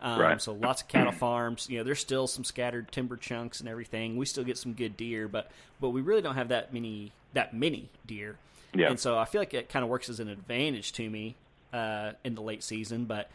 Um, 0.00 0.20
Right. 0.20 0.40
So 0.40 0.52
lots 0.52 0.82
of 0.82 0.88
cattle 0.88 1.12
farms. 1.12 1.66
You 1.68 1.78
know, 1.78 1.84
there's 1.84 1.98
still 1.98 2.26
some 2.26 2.44
scattered 2.44 2.92
timber 2.92 3.16
chunks 3.16 3.60
and 3.60 3.68
everything. 3.68 4.16
We 4.16 4.26
still 4.26 4.44
get 4.44 4.56
some 4.58 4.72
good 4.74 4.96
deer, 4.96 5.28
but 5.28 5.50
but 5.80 5.90
we 5.90 6.00
really 6.00 6.22
don't 6.22 6.36
have 6.36 6.48
that 6.48 6.72
many 6.72 7.12
that 7.34 7.54
many 7.54 7.88
deer. 8.06 8.36
Yeah. 8.74 8.90
And 8.90 9.00
so 9.00 9.18
I 9.18 9.24
feel 9.24 9.40
like 9.40 9.54
it 9.54 9.68
kind 9.68 9.82
of 9.82 9.88
works 9.88 10.08
as 10.08 10.20
an 10.20 10.28
advantage 10.28 10.92
to 10.94 11.08
me 11.08 11.34
uh, 11.72 12.12
in 12.24 12.34
the 12.34 12.42
late 12.42 12.62
season. 12.62 13.06
But 13.06 13.30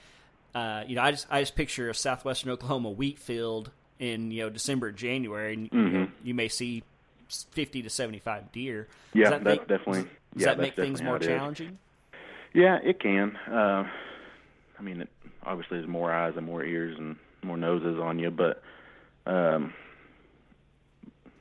uh, 0.55 0.83
you 0.87 0.95
know, 0.95 1.01
I 1.01 1.11
just 1.11 1.27
I 1.29 1.41
just 1.41 1.55
picture 1.55 1.89
a 1.89 1.95
southwestern 1.95 2.51
Oklahoma 2.51 2.91
wheat 2.91 3.19
field 3.19 3.71
in 3.99 4.31
you 4.31 4.43
know 4.43 4.49
December, 4.49 4.91
January, 4.91 5.53
and 5.53 5.69
you, 5.71 5.79
know, 5.79 6.07
you 6.23 6.33
may 6.33 6.47
see 6.47 6.83
fifty 7.51 7.81
to 7.81 7.89
seventy 7.89 8.19
five 8.19 8.51
deer. 8.51 8.87
Yeah, 9.13 9.31
that 9.31 9.43
that's 9.43 9.59
make- 9.59 9.67
definitely. 9.67 10.01
Does 10.03 10.09
yeah, 10.41 10.45
that 10.47 10.59
make 10.59 10.75
things 10.75 11.01
more 11.01 11.19
challenging? 11.19 11.77
Yeah, 12.53 12.79
it 12.83 12.99
can. 12.99 13.35
Uh, 13.35 13.87
I 14.77 14.81
mean, 14.81 15.01
it, 15.01 15.09
obviously, 15.45 15.77
there's 15.77 15.89
more 15.89 16.11
eyes 16.11 16.33
and 16.37 16.45
more 16.45 16.63
ears 16.63 16.97
and 16.97 17.15
more 17.43 17.57
noses 17.57 17.99
on 18.01 18.19
you, 18.19 18.31
but 18.31 18.61
um, 19.25 19.73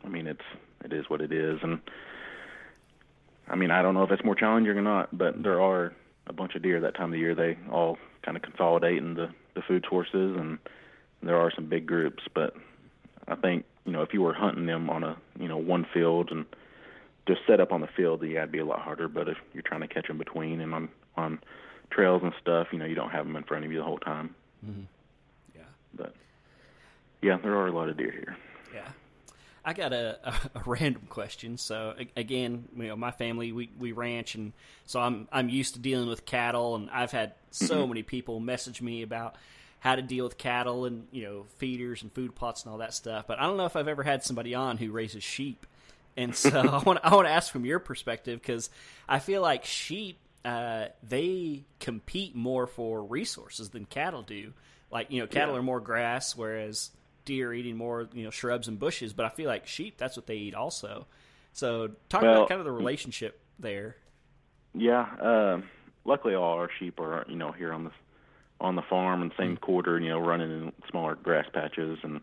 I 0.04 0.08
mean, 0.08 0.26
it's 0.26 0.40
it 0.84 0.92
is 0.92 1.08
what 1.08 1.20
it 1.20 1.32
is, 1.32 1.58
and 1.62 1.80
I 3.48 3.56
mean, 3.56 3.70
I 3.70 3.82
don't 3.82 3.94
know 3.94 4.02
if 4.02 4.10
it's 4.10 4.24
more 4.24 4.34
challenging 4.34 4.76
or 4.76 4.82
not, 4.82 5.16
but 5.16 5.42
there 5.42 5.60
are 5.60 5.92
a 6.26 6.32
bunch 6.32 6.54
of 6.54 6.62
deer 6.62 6.80
that 6.80 6.94
time 6.94 7.06
of 7.06 7.12
the 7.12 7.18
year. 7.18 7.34
They 7.34 7.58
all 7.70 7.98
kind 8.24 8.36
of 8.36 8.42
consolidate 8.42 8.98
in 8.98 9.14
the 9.14 9.28
the 9.54 9.62
food 9.62 9.84
sources, 9.88 10.36
and 10.36 10.58
there 11.22 11.36
are 11.36 11.52
some 11.54 11.68
big 11.68 11.86
groups. 11.86 12.22
But 12.34 12.54
I 13.28 13.34
think 13.36 13.64
you 13.84 13.92
know, 13.92 14.02
if 14.02 14.12
you 14.12 14.22
were 14.22 14.34
hunting 14.34 14.66
them 14.66 14.88
on 14.90 15.04
a 15.04 15.16
you 15.38 15.48
know 15.48 15.56
one 15.56 15.86
field 15.92 16.30
and 16.30 16.46
just 17.26 17.40
set 17.46 17.60
up 17.60 17.72
on 17.72 17.80
the 17.80 17.88
field, 17.96 18.22
yeah, 18.22 18.38
it'd 18.38 18.52
be 18.52 18.58
a 18.58 18.64
lot 18.64 18.80
harder. 18.80 19.08
But 19.08 19.28
if 19.28 19.36
you're 19.52 19.62
trying 19.62 19.82
to 19.82 19.88
catch 19.88 20.08
them 20.08 20.18
between 20.18 20.60
and 20.60 20.74
on 20.74 20.88
on 21.16 21.38
trails 21.92 22.22
and 22.22 22.32
stuff, 22.40 22.68
you 22.72 22.78
know, 22.78 22.84
you 22.84 22.94
don't 22.94 23.10
have 23.10 23.26
them 23.26 23.36
in 23.36 23.42
front 23.44 23.64
of 23.64 23.72
you 23.72 23.78
the 23.78 23.84
whole 23.84 23.98
time. 23.98 24.34
Mm-hmm. 24.66 24.82
Yeah. 25.54 25.62
But 25.94 26.14
yeah, 27.20 27.38
there 27.42 27.54
are 27.56 27.66
a 27.66 27.72
lot 27.72 27.88
of 27.88 27.96
deer 27.96 28.10
here. 28.10 28.36
Yeah. 28.74 28.88
I 29.64 29.74
got 29.74 29.92
a, 29.92 30.18
a, 30.24 30.34
a 30.56 30.62
random 30.66 31.06
question. 31.08 31.56
So 31.58 31.94
again, 32.16 32.68
you 32.76 32.84
know, 32.84 32.96
my 32.96 33.10
family 33.10 33.52
we, 33.52 33.70
we 33.78 33.92
ranch, 33.92 34.34
and 34.34 34.52
so 34.86 35.00
I'm 35.00 35.28
I'm 35.30 35.48
used 35.48 35.74
to 35.74 35.80
dealing 35.80 36.08
with 36.08 36.24
cattle, 36.24 36.74
and 36.74 36.90
I've 36.90 37.12
had 37.12 37.34
so 37.50 37.80
mm-hmm. 37.80 37.88
many 37.88 38.02
people 38.02 38.40
message 38.40 38.82
me 38.82 39.02
about 39.02 39.36
how 39.80 39.96
to 39.96 40.02
deal 40.02 40.24
with 40.24 40.38
cattle 40.38 40.84
and 40.84 41.08
you 41.10 41.24
know 41.24 41.44
feeders 41.58 42.02
and 42.02 42.12
food 42.12 42.34
plots 42.34 42.64
and 42.64 42.72
all 42.72 42.78
that 42.78 42.94
stuff. 42.94 43.26
But 43.26 43.38
I 43.38 43.44
don't 43.44 43.56
know 43.56 43.66
if 43.66 43.76
I've 43.76 43.88
ever 43.88 44.02
had 44.02 44.24
somebody 44.24 44.54
on 44.54 44.78
who 44.78 44.90
raises 44.90 45.22
sheep, 45.22 45.66
and 46.16 46.34
so 46.34 46.50
I 46.60 46.82
want 46.82 47.00
I 47.02 47.14
want 47.14 47.26
to 47.28 47.32
ask 47.32 47.52
from 47.52 47.64
your 47.64 47.78
perspective 47.78 48.40
because 48.40 48.70
I 49.08 49.18
feel 49.18 49.42
like 49.42 49.64
sheep 49.64 50.18
uh, 50.44 50.86
they 51.02 51.64
compete 51.80 52.34
more 52.34 52.66
for 52.66 53.02
resources 53.04 53.70
than 53.70 53.84
cattle 53.84 54.22
do. 54.22 54.52
Like 54.90 55.10
you 55.10 55.20
know, 55.20 55.26
cattle 55.26 55.54
Yeah. 55.54 55.60
are 55.60 55.62
more 55.62 55.80
grass, 55.80 56.36
whereas 56.36 56.90
deer 57.24 57.50
are 57.50 57.54
eating 57.54 57.76
more 57.76 58.08
you 58.12 58.24
know 58.24 58.30
shrubs 58.30 58.68
and 58.68 58.78
bushes. 58.78 59.12
But 59.12 59.26
I 59.26 59.28
feel 59.30 59.46
like 59.48 59.66
sheep 59.66 59.96
that's 59.98 60.16
what 60.16 60.26
they 60.26 60.36
eat 60.36 60.54
also. 60.54 61.06
So 61.52 61.90
talk 62.08 62.22
Well- 62.22 62.36
about 62.38 62.48
kind 62.48 62.60
of 62.60 62.64
the 62.64 62.72
relationship 62.72 63.40
there. 63.58 63.96
Yeah, 64.74 65.06
um, 65.20 65.64
luckily 66.04 66.34
all 66.34 66.54
our 66.54 66.70
sheep 66.78 66.98
are 66.98 67.24
you 67.28 67.36
know 67.36 67.52
here 67.52 67.72
on 67.72 67.84
the 67.84 67.90
on 68.60 68.76
the 68.76 68.82
farm 68.82 69.22
and 69.22 69.32
same 69.36 69.56
quarter, 69.56 69.98
you 69.98 70.08
know, 70.08 70.20
running 70.20 70.50
in 70.50 70.72
smaller 70.90 71.14
grass 71.16 71.46
patches, 71.52 71.98
and 72.02 72.20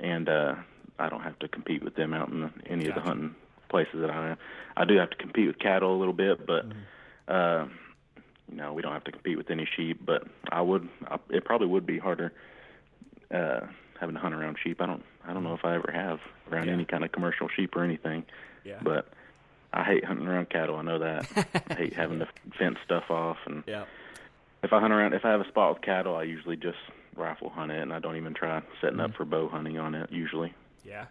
and 0.00 0.28
uh, 0.28 0.54
I 0.98 1.08
don't 1.08 1.22
have 1.22 1.38
to 1.40 1.48
compete 1.48 1.82
with 1.82 1.94
them 1.94 2.12
out 2.12 2.28
in 2.28 2.40
the, 2.42 2.50
any 2.66 2.86
of 2.86 2.94
the 2.94 3.00
hunting 3.00 3.34
places 3.68 4.00
that 4.00 4.10
I 4.10 4.30
am. 4.30 4.36
I 4.76 4.84
do 4.84 4.96
have 4.96 5.10
to 5.10 5.16
compete 5.16 5.46
with 5.46 5.58
cattle 5.58 5.94
a 5.94 5.98
little 5.98 6.12
bit, 6.14 6.46
but 6.46 6.66
uh, 7.28 7.66
you 8.50 8.56
know 8.56 8.72
we 8.72 8.82
don't 8.82 8.92
have 8.92 9.04
to 9.04 9.12
compete 9.12 9.36
with 9.36 9.50
any 9.50 9.66
sheep. 9.76 10.00
But 10.04 10.24
I 10.50 10.60
would, 10.60 10.88
I, 11.08 11.18
it 11.30 11.44
probably 11.44 11.66
would 11.68 11.86
be 11.86 11.98
harder 11.98 12.32
uh, 13.34 13.60
having 13.98 14.14
to 14.14 14.20
hunt 14.20 14.34
around 14.34 14.56
sheep. 14.62 14.80
I 14.80 14.86
don't, 14.86 15.04
I 15.26 15.32
don't 15.32 15.42
know 15.44 15.54
if 15.54 15.64
I 15.64 15.74
ever 15.74 15.90
have 15.92 16.20
around 16.50 16.66
Yeah. 16.66 16.74
any 16.74 16.84
kind 16.84 17.04
of 17.04 17.12
commercial 17.12 17.48
sheep 17.48 17.74
or 17.76 17.82
anything. 17.84 18.24
Yeah. 18.64 18.78
But 18.82 19.08
I 19.72 19.82
hate 19.84 20.04
hunting 20.04 20.26
around 20.26 20.48
cattle. 20.50 20.76
I 20.76 20.82
know 20.82 20.98
that. 21.00 21.26
I 21.70 21.74
hate 21.74 21.92
having 21.96 22.18
to 22.20 22.28
fence 22.58 22.78
stuff 22.84 23.10
off. 23.10 23.38
And 23.46 23.64
Yeah. 23.66 23.84
if 24.62 24.72
I 24.72 24.80
hunt 24.80 24.92
around, 24.92 25.12
if 25.14 25.24
I 25.24 25.30
have 25.30 25.40
a 25.40 25.48
spot 25.48 25.74
with 25.74 25.82
cattle, 25.82 26.14
I 26.16 26.22
usually 26.24 26.56
just 26.56 26.78
rifle 27.16 27.48
hunt 27.50 27.72
it, 27.72 27.80
and 27.80 27.92
I 27.92 27.98
don't 27.98 28.16
even 28.16 28.34
try 28.34 28.60
setting 28.80 29.00
up 29.00 29.14
for 29.14 29.24
bow 29.24 29.48
hunting 29.48 29.78
on 29.78 29.94
it. 29.94 30.12
Usually. 30.12 30.52
Yeah, 30.84 31.06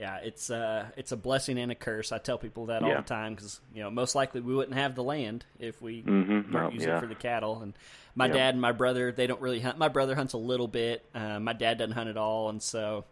yeah, 0.00 0.16
it's 0.16 0.48
uh, 0.50 0.86
it's 0.96 1.12
a 1.12 1.16
blessing 1.16 1.58
and 1.58 1.70
a 1.70 1.74
curse. 1.74 2.10
I 2.10 2.18
tell 2.18 2.38
people 2.38 2.66
that 2.66 2.82
all 2.82 2.94
the 2.96 3.02
time 3.02 3.34
because 3.34 3.60
you 3.74 3.82
know 3.82 3.90
most 3.90 4.14
likely 4.14 4.40
we 4.40 4.54
wouldn't 4.54 4.76
have 4.76 4.94
the 4.94 5.02
land 5.04 5.44
if 5.58 5.80
we 5.82 6.02
Mhm. 6.02 6.50
weren't 6.52 6.66
Oh, 6.70 6.70
using 6.72 6.88
yeah. 6.88 6.96
it 6.96 7.00
for 7.00 7.06
the 7.06 7.14
cattle. 7.14 7.60
And 7.62 7.74
my 8.14 8.26
Yeah. 8.26 8.32
dad 8.32 8.54
and 8.54 8.60
my 8.62 8.72
brother 8.72 9.12
they 9.12 9.26
don't 9.26 9.40
really 9.42 9.60
hunt. 9.60 9.76
My 9.78 9.88
brother 9.88 10.14
hunts 10.14 10.32
a 10.32 10.38
little 10.38 10.68
bit. 10.68 11.04
Uh, 11.14 11.38
my 11.38 11.52
dad 11.52 11.76
doesn't 11.78 11.92
hunt 11.94 12.08
at 12.08 12.16
all, 12.16 12.48
and 12.48 12.62
so 12.62 13.04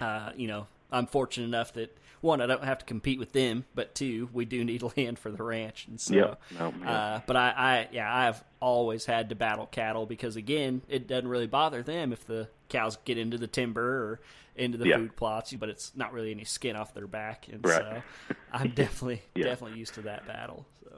uh, 0.00 0.30
you 0.34 0.48
know 0.48 0.66
I'm 0.90 1.06
fortunate 1.06 1.44
enough 1.46 1.74
that 1.74 1.94
one 2.24 2.40
I 2.40 2.46
don't 2.46 2.64
have 2.64 2.78
to 2.78 2.84
compete 2.84 3.18
with 3.20 3.32
them, 3.32 3.64
but 3.74 3.94
two 3.94 4.28
we 4.32 4.44
do 4.44 4.64
need 4.64 4.82
land 4.96 5.18
for 5.20 5.30
the 5.30 5.42
ranch, 5.42 5.86
and 5.88 6.00
so. 6.00 6.14
Yep. 6.14 6.40
Yeah. 6.82 6.90
Uh, 6.90 7.20
but 7.26 7.36
I, 7.36 7.48
I, 7.56 7.88
yeah, 7.92 8.12
I've 8.12 8.42
always 8.60 9.04
had 9.06 9.28
to 9.28 9.34
battle 9.36 9.66
cattle 9.66 10.06
because 10.06 10.34
again, 10.36 10.82
it 10.88 11.06
doesn't 11.06 11.28
really 11.28 11.46
bother 11.46 11.82
them 11.82 12.12
if 12.12 12.26
the 12.26 12.48
cows 12.68 12.96
get 13.04 13.18
into 13.18 13.38
the 13.38 13.46
timber 13.46 13.82
or 13.82 14.20
into 14.56 14.78
the 14.78 14.88
Yeah. 14.88 14.96
food 14.98 15.14
plots, 15.16 15.52
but 15.52 15.68
it's 15.68 15.92
not 15.94 16.12
really 16.12 16.30
any 16.30 16.44
skin 16.44 16.74
off 16.76 16.94
their 16.94 17.06
back, 17.06 17.46
and 17.52 17.64
Right. 17.64 17.80
so 17.80 18.02
I'm 18.52 18.70
definitely, 18.70 19.22
Yeah. 19.34 19.44
definitely 19.44 19.78
used 19.78 19.94
to 19.94 20.02
that 20.02 20.26
battle. 20.26 20.66
So 20.84 20.90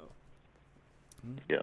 yeah. 1.49 1.63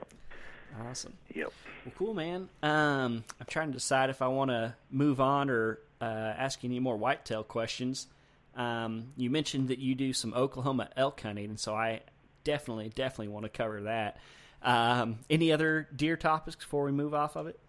awesome. 0.90 1.14
Yep. 1.34 1.52
Well, 1.86 1.94
cool, 1.98 2.14
man. 2.14 2.50
Um, 2.62 3.24
I'm 3.40 3.46
trying 3.48 3.68
to 3.70 3.74
decide 3.74 4.10
if 4.10 4.22
I 4.22 4.28
want 4.28 4.52
to 4.52 4.76
move 4.92 5.22
on 5.22 5.50
or 5.50 5.80
uh, 6.02 6.06
ask 6.38 6.64
you 6.64 6.70
any 6.70 6.80
more 6.80 6.98
whitetail 6.98 7.44
questions. 7.44 8.08
Um, 8.56 9.14
you 9.18 9.30
mentioned 9.30 9.70
that 9.70 9.80
you 9.80 9.96
do 9.96 10.14
some 10.14 10.34
Oklahoma 10.34 10.90
elk 10.96 11.22
hunting, 11.22 11.46
and 11.46 11.60
so 11.60 11.74
I 11.74 12.02
definitely, 12.44 12.90
definitely 12.90 13.30
want 13.30 13.46
to 13.46 13.50
cover 13.50 13.82
that. 13.82 14.18
Um, 14.62 15.20
any 15.30 15.52
other 15.52 15.88
deer 15.96 16.16
topics 16.16 16.56
before 16.56 16.86
we 16.86 16.92
move 16.92 17.14
off 17.14 17.36
of 17.36 17.48
it? 17.48 17.60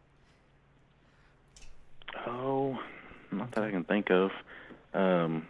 Oh, 2.27 2.79
not 3.33 3.51
that 3.53 3.65
I 3.65 3.71
can 3.71 3.85
think 3.85 4.11
of. 4.11 4.31
Um, 4.93 5.49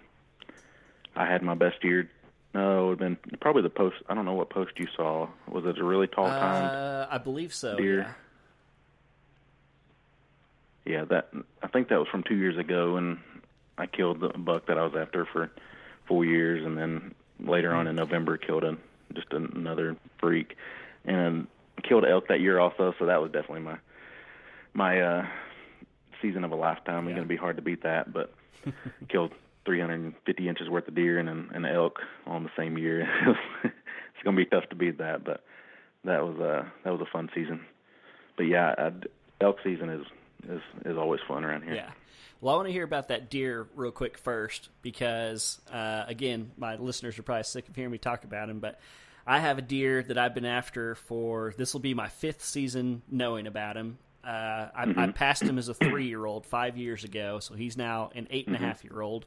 I 1.15 1.27
had 1.27 1.43
my 1.43 1.55
best 1.55 1.83
year. 1.85 2.09
No, 2.55 2.87
it 2.87 2.89
would 2.89 3.01
have 3.01 3.21
been 3.21 3.39
probably 3.41 3.63
the 3.63 3.71
post. 3.71 3.97
I 4.09 4.15
don't 4.15 4.25
know 4.25 4.33
what 4.33 4.49
post 4.49 4.73
you 4.79 4.87
saw. 4.97 5.29
Was 5.49 5.65
it 5.67 5.79
a 5.79 5.85
really 5.85 6.07
tall 6.07 6.29
tine? 6.29 6.65
Uh, 6.65 7.09
I 7.11 7.19
believe 7.19 7.53
so. 7.53 7.77
Deer. 7.77 7.99
Yeah. 7.99 8.13
Yeah, 10.87 11.05
that 11.07 11.31
I 11.63 11.67
think 11.69 11.89
that 11.89 11.99
was 11.99 12.09
from 12.09 12.23
two 12.23 12.37
years 12.37 12.59
ago, 12.59 12.97
and 12.97 13.19
I 13.79 13.87
killed 13.87 14.21
the 14.21 14.29
buck 14.39 14.67
that 14.67 14.79
I 14.79 14.85
was 14.85 14.95
after 14.97 15.27
for 15.33 15.51
four 16.07 16.25
years, 16.25 16.65
and 16.65 16.77
then 16.79 17.15
later 17.41 17.75
on 17.75 17.87
in 17.87 17.97
November 17.97 18.37
killed 18.37 18.65
a 18.65 18.77
just 19.15 19.33
another 19.33 19.97
freak, 20.21 20.57
and 21.05 21.47
killed 21.89 22.05
elk 22.05 22.29
that 22.29 22.41
year 22.41 22.59
also. 22.59 22.95
So 22.99 23.07
that 23.07 23.21
was 23.21 23.31
definitely 23.33 23.61
my 23.61 23.79
my 24.75 25.01
uh, 25.01 25.27
season 26.23 26.45
of 26.45 26.53
a 26.53 26.57
lifetime. 26.57 27.05
It's 27.05 27.11
Yeah. 27.11 27.17
going 27.17 27.29
to 27.29 27.35
be 27.35 27.37
hard 27.37 27.57
to 27.57 27.63
beat 27.63 27.83
that, 27.83 28.13
but 28.13 28.33
killed 29.09 29.33
350 29.67 30.49
inches 30.49 30.69
worth 30.69 30.87
of 30.89 30.95
deer 30.95 31.19
and 31.19 31.29
an, 31.29 31.51
an 31.55 31.65
elk 31.65 32.01
on 32.27 32.45
the 32.45 32.51
same 32.57 32.77
year. 32.79 33.01
it's 33.65 34.23
going 34.25 34.37
to 34.37 34.45
be 34.45 34.47
tough 34.49 34.69
to 34.71 34.77
beat 34.77 34.99
that, 34.99 35.25
but 35.25 35.43
that 36.05 36.23
was 36.25 36.39
uh 36.39 36.65
that 36.85 36.91
was 36.93 37.01
a 37.01 37.11
fun 37.11 37.31
season. 37.35 37.65
But 38.37 38.45
yeah, 38.45 38.75
I'd, 38.77 39.07
elk 39.41 39.57
season 39.65 39.89
is 39.91 40.07
is 40.49 40.61
is 40.85 40.97
always 40.99 41.21
fun 41.27 41.45
around 41.45 41.63
here. 41.63 41.75
Yeah. 41.75 41.91
Well, 42.45 42.53
I 42.53 42.57
want 42.59 42.69
to 42.69 42.75
hear 42.75 42.85
about 42.85 43.09
that 43.09 43.31
deer 43.31 43.67
real 43.75 43.91
quick 43.91 44.19
first 44.19 44.69
because, 44.83 45.59
uh, 45.73 46.05
again, 46.07 46.51
my 46.59 46.77
listeners 46.77 47.19
are 47.19 47.23
probably 47.23 47.45
sick 47.45 47.67
of 47.71 47.75
hearing 47.75 47.91
me 47.91 47.97
talk 47.97 48.25
about 48.25 48.51
him, 48.51 48.59
but 48.59 48.79
I 49.27 49.39
have 49.39 49.57
a 49.57 49.63
deer 49.63 50.03
that 50.03 50.19
I've 50.19 50.35
been 50.35 50.45
after 50.45 50.95
for 50.95 51.55
this 51.57 51.73
will 51.73 51.81
be 51.81 51.95
my 51.95 52.09
fifth 52.09 52.45
season 52.45 53.01
knowing 53.11 53.47
about 53.47 53.79
him. 53.79 53.97
Uh, 54.23 54.69
I, 54.77 54.95
I 54.95 55.07
passed 55.13 55.41
him 55.41 55.57
as 55.57 55.71
a 55.71 55.75
three 55.75 56.07
year 56.07 56.27
old 56.27 56.45
five 56.45 56.77
years 56.77 57.03
ago, 57.03 57.39
so 57.39 57.55
he's 57.55 57.79
now 57.79 58.11
an 58.15 58.29
eight 58.31 58.47
and 58.47 58.55
a 58.55 58.59
half 58.59 58.85
year 58.85 59.01
old. 59.01 59.25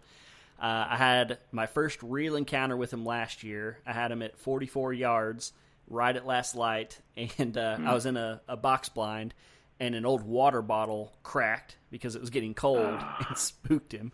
Uh, 0.62 0.86
I 0.88 0.98
had 0.98 1.40
my 1.52 1.66
first 1.66 2.04
real 2.04 2.36
encounter 2.36 2.78
with 2.78 2.94
him 2.94 3.04
last 3.04 3.44
year. 3.44 3.80
I 3.84 3.94
had 3.94 4.12
him 4.12 4.22
at 4.22 4.38
44 4.38 4.94
yards, 4.94 5.54
right 5.90 6.16
at 6.16 6.28
last 6.28 6.54
light, 6.56 7.02
and 7.40 7.58
uh, 7.58 7.80
I 7.84 7.96
was 7.96 8.06
in 8.06 8.16
a, 8.16 8.42
a 8.48 8.56
box 8.56 8.90
blind, 8.90 9.34
and 9.80 9.96
an 9.96 10.06
old 10.06 10.24
water 10.24 10.62
bottle 10.62 11.14
cracked 11.24 11.78
because 11.92 12.16
it 12.16 12.22
was 12.22 12.30
getting 12.30 12.54
cold 12.54 13.00
and 13.28 13.36
spooked 13.38 13.92
him. 13.92 14.12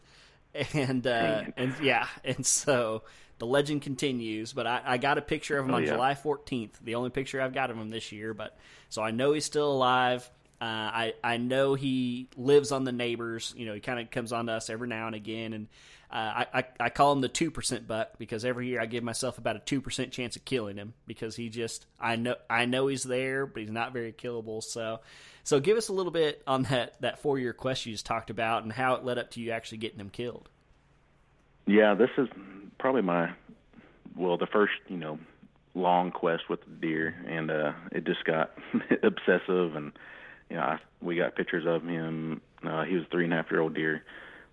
And 0.73 1.07
uh, 1.07 1.45
and 1.57 1.73
yeah, 1.81 2.07
and 2.23 2.45
so 2.45 3.03
the 3.39 3.45
legend 3.47 3.81
continues. 3.81 4.53
But 4.53 4.67
I, 4.67 4.81
I 4.85 4.97
got 4.97 5.17
a 5.17 5.21
picture 5.21 5.57
of 5.57 5.65
him 5.65 5.71
Oh, 5.71 5.77
on 5.77 5.83
yeah. 5.83 5.89
July 5.93 6.13
14th, 6.13 6.73
the 6.83 6.95
only 6.95 7.09
picture 7.09 7.41
I've 7.41 7.53
got 7.53 7.71
of 7.71 7.77
him 7.77 7.89
this 7.89 8.11
year. 8.11 8.33
But 8.35 8.55
so 8.89 9.01
I 9.01 9.11
know 9.11 9.33
he's 9.33 9.45
still 9.45 9.71
alive. 9.71 10.29
Uh, 10.61 10.65
I 10.65 11.13
I 11.23 11.37
know 11.37 11.73
he 11.73 12.29
lives 12.37 12.71
on 12.71 12.83
the 12.83 12.91
neighbors. 12.91 13.53
You 13.57 13.65
know, 13.65 13.73
he 13.73 13.79
kind 13.79 13.99
of 13.99 14.11
comes 14.11 14.31
on 14.31 14.45
to 14.45 14.53
us 14.53 14.69
every 14.69 14.87
now 14.87 15.07
and 15.07 15.15
again, 15.15 15.53
and 15.53 15.67
uh, 16.13 16.45
I, 16.53 16.63
I 16.79 16.89
call 16.91 17.11
him 17.11 17.21
the 17.21 17.27
two 17.27 17.49
percent 17.49 17.87
buck 17.87 18.19
because 18.19 18.45
every 18.45 18.67
year 18.67 18.79
I 18.79 18.85
give 18.85 19.03
myself 19.03 19.39
about 19.39 19.55
a 19.55 19.59
two 19.59 19.81
percent 19.81 20.11
chance 20.11 20.35
of 20.35 20.45
killing 20.45 20.77
him 20.77 20.93
because 21.07 21.35
he 21.35 21.49
just 21.49 21.87
I 21.99 22.17
know 22.17 22.35
I 22.47 22.65
know 22.65 22.85
he's 22.85 23.01
there, 23.01 23.47
but 23.47 23.61
he's 23.61 23.71
not 23.71 23.93
very 23.93 24.13
killable. 24.13 24.61
So 24.61 24.99
so 25.43 25.59
give 25.59 25.75
us 25.75 25.89
a 25.89 25.93
little 25.93 26.11
bit 26.11 26.43
on 26.45 26.63
that 26.63 27.01
that 27.01 27.23
four 27.23 27.39
year 27.39 27.51
quest 27.51 27.87
you 27.87 27.93
just 27.93 28.05
talked 28.05 28.29
about 28.29 28.61
and 28.61 28.71
how 28.71 28.93
it 28.93 29.03
led 29.03 29.17
up 29.17 29.31
to 29.31 29.41
you 29.41 29.49
actually 29.51 29.79
getting 29.79 29.99
him 29.99 30.11
killed. 30.11 30.49
Yeah, 31.65 31.95
this 31.95 32.11
is 32.19 32.27
probably 32.77 33.01
my 33.01 33.31
well, 34.15 34.37
the 34.37 34.45
first, 34.45 34.73
you 34.89 34.97
know, 34.97 35.17
long 35.73 36.11
quest 36.11 36.43
with 36.47 36.59
the 36.63 36.87
deer 36.87 37.15
and 37.27 37.49
uh 37.49 37.71
it 37.91 38.05
just 38.05 38.23
got 38.23 38.51
obsessive 39.01 39.75
and 39.75 39.91
you 40.51 40.57
know, 40.57 40.61
I, 40.61 40.77
we 41.01 41.15
got 41.15 41.35
pictures 41.35 41.65
of 41.65 41.83
him. 41.87 42.39
Uh 42.63 42.83
he 42.83 42.93
was 42.93 43.05
a 43.05 43.09
three 43.09 43.23
and 43.23 43.33
a 43.33 43.37
half 43.37 43.49
year 43.49 43.61
old 43.61 43.73
deer. 43.73 44.03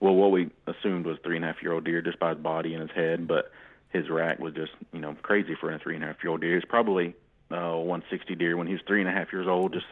Well 0.01 0.15
what 0.15 0.31
we 0.33 0.51
assumed 0.67 1.07
was 1.07 1.19
three 1.23 1.37
and 1.37 1.45
a 1.45 1.49
half 1.49 1.63
year 1.63 1.73
old 1.73 1.85
deer 1.85 2.03
just 2.03 2.19
by 2.19 2.31
his 2.31 2.39
body 2.39 2.75
and 2.75 2.83
his 2.83 2.97
head, 2.97 3.29
but 3.29 3.53
his 3.91 4.09
rack 4.09 4.39
was 4.39 4.55
just, 4.55 4.73
you 4.93 5.01
know, 5.01 5.17
crazy 5.23 5.55
for 5.55 5.73
a 5.73 5.79
three 5.79 5.95
and 5.95 6.05
a 6.05 6.09
half 6.09 6.23
year 6.23 6.31
old 6.33 6.41
deer. 6.41 6.57
It's 6.57 6.67
probably 6.67 7.15
uh 7.51 7.77
one 7.77 8.03
sixty 8.11 8.35
deer 8.35 8.57
when 8.57 8.67
he 8.67 8.73
was 8.75 8.83
three 8.87 9.01
and 9.01 9.09
a 9.09 9.13
half 9.13 9.33
years 9.33 9.47
old, 9.47 9.73
just 9.73 9.87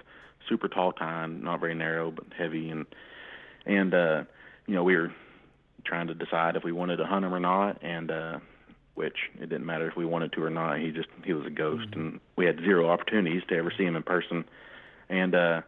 super 0.48 0.68
tall 0.68 0.92
tine, 0.92 1.42
not 1.42 1.60
very 1.60 1.74
narrow 1.74 2.10
but 2.10 2.24
heavy 2.36 2.70
and 2.70 2.86
and 3.66 3.94
uh 3.94 4.24
you 4.68 4.74
know, 4.74 4.84
we 4.84 4.94
were 4.94 5.10
trying 5.84 6.06
to 6.08 6.14
decide 6.14 6.54
if 6.54 6.62
we 6.62 6.72
wanted 6.72 6.98
to 6.98 7.06
hunt 7.06 7.24
him 7.24 7.34
or 7.34 7.40
not, 7.40 7.82
and 7.82 8.10
uh, 8.10 8.38
which 8.94 9.16
it 9.40 9.48
didn't 9.48 9.64
matter 9.64 9.88
if 9.88 9.96
we 9.96 10.04
wanted 10.04 10.32
to 10.32 10.44
or 10.44 10.50
not. 10.50 10.78
He 10.78 10.90
just 10.90 11.08
he 11.24 11.32
was 11.32 11.46
a 11.46 11.50
ghost, 11.50 11.88
and 11.92 12.20
we 12.36 12.44
had 12.44 12.58
zero 12.58 12.90
opportunities 12.90 13.42
to 13.48 13.56
ever 13.56 13.72
see 13.76 13.84
him 13.84 13.96
in 13.96 14.02
person. 14.02 14.44
And 15.08 15.34
uh, 15.34 15.62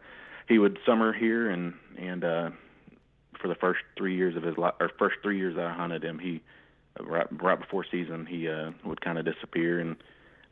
he 0.49 0.59
would 0.59 0.79
summer 0.85 1.13
here, 1.13 1.51
and 1.51 1.75
and 1.99 2.23
uh, 2.23 2.51
for 3.41 3.49
the 3.49 3.55
first 3.55 3.81
three 3.97 4.17
years 4.17 4.37
of 4.37 4.43
his 4.43 4.57
life, 4.57 4.75
or 4.81 4.91
first 4.99 5.17
three 5.23 5.39
years 5.39 5.57
that 5.57 5.65
I 5.65 5.73
hunted 5.73 6.05
him, 6.05 6.19
he 6.19 6.43
right 7.01 7.27
right 7.43 7.59
before 7.59 7.85
season 7.91 8.27
he 8.27 8.49
uh, 8.49 8.71
would 8.85 9.01
kind 9.01 9.19
of 9.19 9.25
disappear, 9.25 9.81
and 9.81 9.97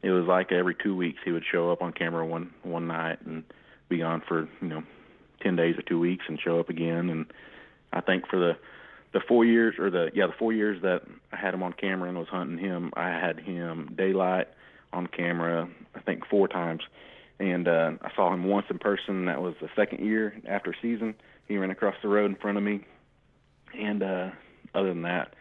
it 0.03 0.11
was 0.11 0.27
like 0.27 0.53
every 0.53 0.75
two 0.75 0.97
weeks 0.97 1.21
he 1.25 1.33
would 1.33 1.45
show 1.51 1.71
up 1.71 1.83
on 1.83 1.93
camera 1.93 2.27
one 2.27 2.51
one 2.63 2.87
night 2.87 3.19
and 3.25 3.45
be 3.89 3.99
gone 3.99 4.23
for 4.27 4.49
you 4.61 4.69
know 4.69 4.83
ten 5.43 5.57
days 5.57 5.77
or 5.79 5.83
two 5.83 5.99
weeks 5.99 6.25
and 6.29 6.41
show 6.41 6.59
up 6.59 6.69
again, 6.69 7.11
and 7.11 7.27
I 7.93 8.01
think 8.01 8.27
for 8.29 8.39
the 8.39 8.57
the 9.13 9.21
four 9.27 9.45
years 9.45 9.75
or 9.79 9.91
the 9.91 10.11
yeah 10.15 10.27
the 10.27 10.35
four 10.39 10.53
years 10.53 10.83
that 10.83 11.03
I 11.33 11.37
had 11.37 11.55
him 11.55 11.63
on 11.63 11.73
camera 11.73 12.09
and 12.09 12.19
was 12.19 12.29
hunting 12.29 12.59
him, 12.59 12.93
I 12.95 13.09
had 13.09 13.41
him 13.41 13.95
daylight 13.97 14.49
on 14.93 15.07
camera 15.07 15.69
I 15.95 16.01
think 16.01 16.27
four 16.27 16.49
times, 16.49 16.83
and 17.39 17.69
uh, 17.69 17.93
I 18.03 18.15
saw 18.15 18.33
him 18.33 18.45
once 18.45 18.67
in 18.71 18.79
person. 18.79 19.27
That 19.27 19.43
was 19.43 19.55
the 19.61 19.69
second 19.75 20.05
year 20.05 20.35
after 20.47 20.75
season. 20.81 21.15
He 21.49 21.57
ran 21.57 21.71
across 21.71 21.95
the 22.03 22.09
road 22.09 22.31
in 22.31 22.37
front 22.37 22.59
of 22.59 22.65
me, 22.65 22.85
and 23.79 24.03
uh, 24.03 24.31
other 24.75 24.89
than 24.89 25.03
that, 25.03 25.35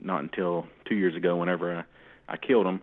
not 0.00 0.22
until 0.22 0.66
two 0.88 0.94
years 0.94 1.16
ago, 1.16 1.36
whenever 1.36 1.78
I, 2.28 2.32
I 2.32 2.36
killed 2.36 2.66
him, 2.66 2.80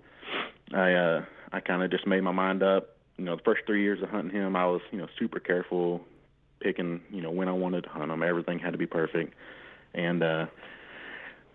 I 0.73 0.93
uh, 0.93 1.25
I 1.51 1.59
kind 1.61 1.81
of 1.81 1.91
just 1.91 2.05
made 2.05 2.21
my 2.21 2.31
mind 2.31 2.61
up. 2.61 2.97
You 3.17 3.25
know, 3.25 3.35
the 3.35 3.43
first 3.43 3.61
three 3.65 3.81
years 3.81 4.03
of 4.03 4.09
hunting 4.09 4.35
him, 4.35 4.55
I 4.55 4.65
was 4.65 4.81
you 4.91 4.97
know 4.97 5.07
super 5.17 5.39
careful, 5.39 6.01
picking 6.59 7.01
you 7.09 7.21
know 7.21 7.31
when 7.31 7.47
I 7.47 7.53
wanted 7.53 7.85
to 7.85 7.89
hunt 7.89 8.11
him. 8.11 8.21
Everything 8.21 8.59
had 8.59 8.71
to 8.71 8.77
be 8.77 8.85
perfect 8.85 9.33
and 9.93 10.23
uh 10.23 10.45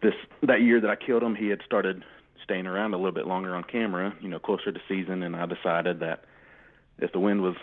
this 0.03 0.15
that 0.43 0.63
year 0.63 0.81
that 0.81 0.91
I 0.91 0.97
killed 0.97 1.23
him, 1.23 1.37
he 1.37 1.47
had 1.49 1.61
started 1.65 2.03
staying 2.43 2.67
around 2.67 2.93
a 2.93 2.97
little 2.97 3.13
bit 3.13 3.27
longer 3.27 3.55
on 3.55 3.63
camera, 3.63 4.13
you 4.21 4.29
know, 4.29 4.41
closer 4.41 4.73
to 4.73 4.81
season, 4.89 5.23
and 5.23 5.37
I 5.37 5.47
decided 5.47 6.01
that 6.01 6.25
if 6.99 7.13
the 7.13 7.21
wind 7.21 7.41
was 7.41 7.55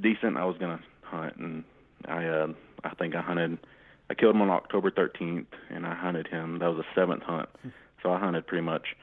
decent, 0.00 0.36
I 0.36 0.44
was 0.44 0.58
gonna 0.58 0.80
hunt, 1.02 1.36
and 1.36 1.64
I 2.06 2.26
uh 2.26 2.48
I 2.82 2.90
think 2.94 3.14
I 3.14 3.20
hunted, 3.20 3.58
I 4.08 4.14
killed 4.14 4.34
him 4.34 4.42
on 4.42 4.50
October 4.50 4.90
13th, 4.90 5.46
and 5.68 5.86
I 5.86 5.94
hunted 5.94 6.26
him. 6.26 6.58
That 6.60 6.68
was 6.68 6.78
a 6.78 6.94
seventh 6.94 7.22
hunt, 7.22 7.48
so 8.02 8.10
I 8.12 8.18
hunted 8.18 8.46
pretty 8.46 8.64
much, 8.64 8.96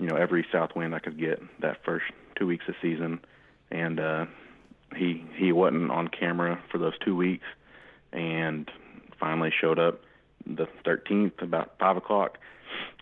you 0.00 0.06
know, 0.06 0.16
every 0.16 0.46
south 0.50 0.70
wind 0.74 0.94
I 0.94 0.98
could 0.98 1.18
get 1.18 1.42
that 1.60 1.84
first 1.84 2.06
two 2.36 2.46
weeks 2.46 2.64
of 2.68 2.74
season, 2.80 3.20
and 3.70 4.00
uh 4.00 4.26
he 4.96 5.24
he 5.36 5.52
wasn't 5.52 5.90
on 5.90 6.08
camera 6.08 6.62
for 6.70 6.78
those 6.78 6.98
two 7.04 7.14
weeks, 7.16 7.44
and 8.12 8.70
finally 9.20 9.52
showed 9.60 9.78
up 9.78 10.00
the 10.46 10.66
13th 10.86 11.42
about 11.42 11.72
five 11.78 11.96
o'clock, 11.96 12.38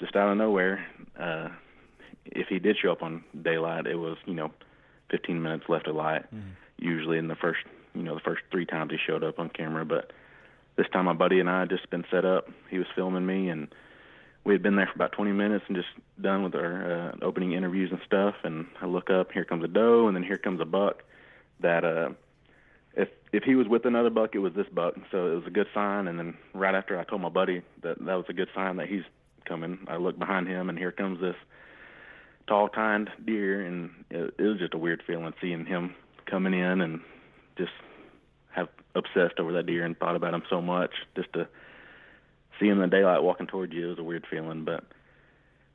just 0.01 0.17
out 0.17 0.31
of 0.31 0.37
nowhere. 0.37 0.85
Uh, 1.19 1.49
if 2.25 2.49
he 2.49 2.59
did 2.59 2.77
show 2.77 2.91
up 2.91 3.03
on 3.03 3.23
daylight, 3.41 3.87
it 3.87 3.95
was 3.97 4.17
you 4.25 4.35
know 4.35 4.51
15 5.11 5.41
minutes 5.41 5.65
left 5.69 5.87
of 5.87 5.95
light. 5.95 6.25
Usually 6.79 7.19
in 7.19 7.29
the 7.29 7.37
first 7.37 7.61
you 7.97 8.03
know 8.03 8.15
the 8.15 8.21
first 8.21 8.43
three 8.51 8.67
times 8.67 8.93
he 8.93 8.99
showed 9.05 9.25
up 9.25 9.39
on 9.39 9.49
camera, 9.49 9.85
but 9.85 10.13
this 10.77 10.87
time 10.93 11.07
my 11.07 11.15
buddy 11.15 11.41
and 11.41 11.49
I 11.49 11.61
had 11.61 11.71
just 11.71 11.89
been 11.91 12.05
set 12.11 12.25
up. 12.25 12.49
He 12.71 12.79
was 12.79 12.87
filming 12.95 13.27
me, 13.27 13.49
and 13.49 13.69
we 14.45 14.55
had 14.55 14.63
been 14.63 14.77
there 14.77 14.87
for 14.87 14.95
about 14.95 15.13
20 15.13 15.33
minutes 15.33 15.65
and 15.69 15.77
just 15.77 15.89
done 16.21 16.45
with 16.45 16.55
our 16.55 17.13
uh, 17.23 17.25
opening 17.25 17.53
interviews 17.53 17.91
and 17.91 18.01
stuff. 18.07 18.35
And 18.45 18.67
I 18.81 18.87
look 18.87 19.11
up, 19.11 19.33
here 19.33 19.45
comes 19.45 19.65
a 19.65 19.69
doe, 19.69 20.07
and 20.07 20.17
then 20.17 20.23
here 20.23 20.37
comes 20.37 20.61
a 20.61 20.65
buck. 20.65 21.03
That 21.61 21.85
uh, 21.85 22.11
if 22.95 23.09
if 23.33 23.45
he 23.45 23.55
was 23.55 23.67
with 23.67 23.87
another 23.87 24.11
buck, 24.11 24.35
it 24.35 24.39
was 24.41 24.53
this 24.53 24.69
buck, 24.73 24.95
so 25.11 25.33
it 25.33 25.35
was 25.37 25.47
a 25.47 25.51
good 25.51 25.69
sign. 25.73 26.07
And 26.07 26.19
then 26.19 26.37
right 26.53 26.75
after 26.75 26.99
I 26.99 27.05
told 27.05 27.23
my 27.23 27.31
buddy 27.31 27.63
that 27.83 27.99
that 27.99 28.15
was 28.15 28.27
a 28.29 28.35
good 28.35 28.49
sign 28.55 28.77
that 28.77 28.89
he's 28.89 29.05
coming, 29.47 29.79
I 29.89 29.97
look 29.97 30.19
behind 30.19 30.49
him, 30.49 30.69
and 30.69 30.79
here 30.79 30.93
comes 30.93 31.21
this 31.21 31.37
tall 32.47 32.69
tined 32.69 33.11
deer, 33.25 33.65
and 33.65 33.90
it, 34.11 34.35
it 34.38 34.42
was 34.42 34.59
just 34.59 34.75
a 34.75 34.79
weird 34.79 35.03
feeling 35.07 35.33
seeing 35.40 35.65
him 35.65 35.94
coming 36.27 36.53
in 36.53 36.81
and 36.81 37.01
just 37.57 37.73
have 38.50 38.69
obsessed 38.94 39.38
over 39.38 39.52
that 39.52 39.67
deer 39.67 39.85
and 39.85 39.98
thought 39.98 40.17
about 40.17 40.35
him 40.35 40.42
so 40.48 40.61
much. 40.61 40.90
Just 41.15 41.33
to 41.35 41.48
see 42.59 42.67
him 42.67 42.81
in 42.83 42.90
the 42.90 42.96
daylight 42.96 43.23
walking 43.23 43.46
towards 43.46 43.73
you 43.73 43.88
was 43.88 43.98
a 43.98 44.02
weird 44.02 44.27
feeling, 44.31 44.65
but 44.65 44.85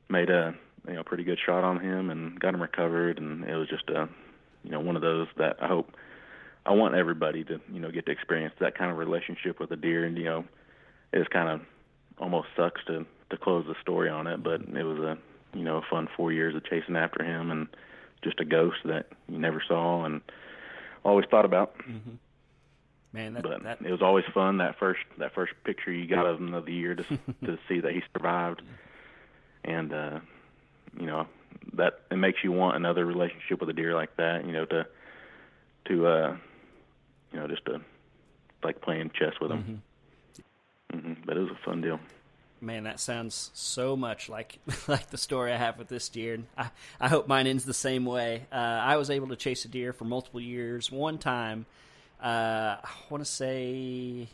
made 0.10 0.30
a 0.30 0.54
you 0.88 0.94
know 0.94 1.04
pretty 1.04 1.24
good 1.24 1.40
shot 1.44 1.64
on 1.64 1.80
him 1.80 2.10
and 2.10 2.40
got 2.40 2.54
him 2.54 2.62
recovered, 2.62 3.18
and 3.20 3.44
it 3.44 3.56
was 3.56 3.70
just 3.70 3.90
a 3.90 4.10
you 4.64 4.72
know 4.72 4.80
one 4.80 4.96
of 4.96 5.02
those 5.02 5.28
that 5.38 5.58
I 5.62 5.68
hope 5.68 5.92
I 6.66 6.74
want 6.74 6.96
everybody 6.96 7.44
to 7.46 7.60
you 7.72 7.80
know 7.80 7.92
get 7.92 8.06
to 8.08 8.12
experience 8.12 8.54
that 8.60 8.78
kind 8.78 8.92
of 8.92 8.98
relationship 8.98 9.60
with 9.60 9.72
a 9.72 9.76
deer, 9.78 10.06
and 10.06 10.18
you 10.18 10.26
know 10.26 10.46
it's 11.14 11.28
kind 11.30 11.50
of 11.50 11.62
almost 12.18 12.48
sucks 12.56 12.84
to 12.86 13.06
to 13.30 13.38
close 13.38 13.66
the 13.68 13.76
story 13.82 14.10
on 14.10 14.28
it, 14.28 14.44
but 14.44 14.62
it 14.62 14.84
was 14.84 15.00
a 15.00 15.18
you 15.58 15.64
know 15.64 15.78
a 15.78 15.82
fun 15.90 16.08
four 16.16 16.32
years 16.32 16.56
of 16.56 16.66
chasing 16.66 16.96
after 16.96 17.24
him 17.24 17.52
and 17.52 17.68
just 18.24 18.40
a 18.40 18.46
ghost 18.46 18.78
that 18.86 19.08
you 19.28 19.40
never 19.40 19.64
saw. 19.68 20.06
And 20.06 20.22
always 21.04 21.26
thought 21.30 21.46
about. 21.46 21.76
Man, 23.14 23.34
that, 23.34 23.44
but 23.44 23.64
that 23.64 23.82
it 23.82 23.92
was 23.92 24.02
always 24.02 24.24
fun 24.34 24.58
that 24.60 24.80
first 24.80 25.02
that 25.18 25.34
first 25.34 25.54
picture 25.66 25.92
you 25.92 26.08
got 26.08 26.26
of 26.26 26.40
him 26.40 26.54
of 26.54 26.66
the 26.66 26.74
year 26.74 26.96
to 26.96 27.04
to 27.44 27.58
see 27.68 27.80
that 27.82 27.92
he 27.92 28.02
survived, 28.14 28.62
and 29.66 29.94
uh, 29.94 30.20
you 30.98 31.06
know 31.08 31.28
that 31.74 32.00
it 32.10 32.16
makes 32.16 32.44
you 32.44 32.52
want 32.54 32.78
another 32.78 33.06
relationship 33.06 33.60
with 33.60 33.70
a 33.70 33.74
deer 33.74 33.94
like 33.96 34.16
that. 34.16 34.46
You 34.46 34.54
know 34.54 34.66
to 34.66 34.88
to 35.86 36.08
uh, 36.08 36.38
you 37.34 37.40
know 37.40 37.48
just 37.48 37.66
to 37.66 37.82
like 38.64 38.80
playing 38.82 39.12
chess 39.14 39.34
with 39.42 39.52
him. 39.52 39.82
hmm 40.92 41.14
But 41.26 41.36
it 41.38 41.40
was 41.42 41.52
a 41.52 41.66
fun 41.66 41.82
deal. 41.82 42.00
Man, 42.62 42.84
that 42.84 43.00
sounds 43.00 43.52
so 43.54 43.96
much 43.96 44.30
like 44.30 44.60
like 44.88 45.10
the 45.10 45.18
story 45.18 45.52
I 45.52 45.58
have 45.58 45.78
with 45.78 45.88
this 45.88 46.10
deer. 46.10 46.36
And 46.36 46.48
I 46.58 46.70
I 47.00 47.08
hope 47.10 47.28
mine 47.28 47.48
ends 47.48 47.66
the 47.66 47.74
same 47.74 48.06
way. 48.06 48.46
Uh, 48.52 48.56
I 48.56 48.98
was 48.98 49.10
able 49.10 49.28
to 49.30 49.36
chase 49.36 49.66
a 49.66 49.68
deer 49.68 49.94
for 49.94 50.06
multiple 50.06 50.42
years. 50.42 50.92
One 50.92 51.18
time, 51.18 51.66
uh, 52.22 52.78
I 52.84 52.90
want 53.10 53.24
to 53.24 53.30
say. 53.30 54.28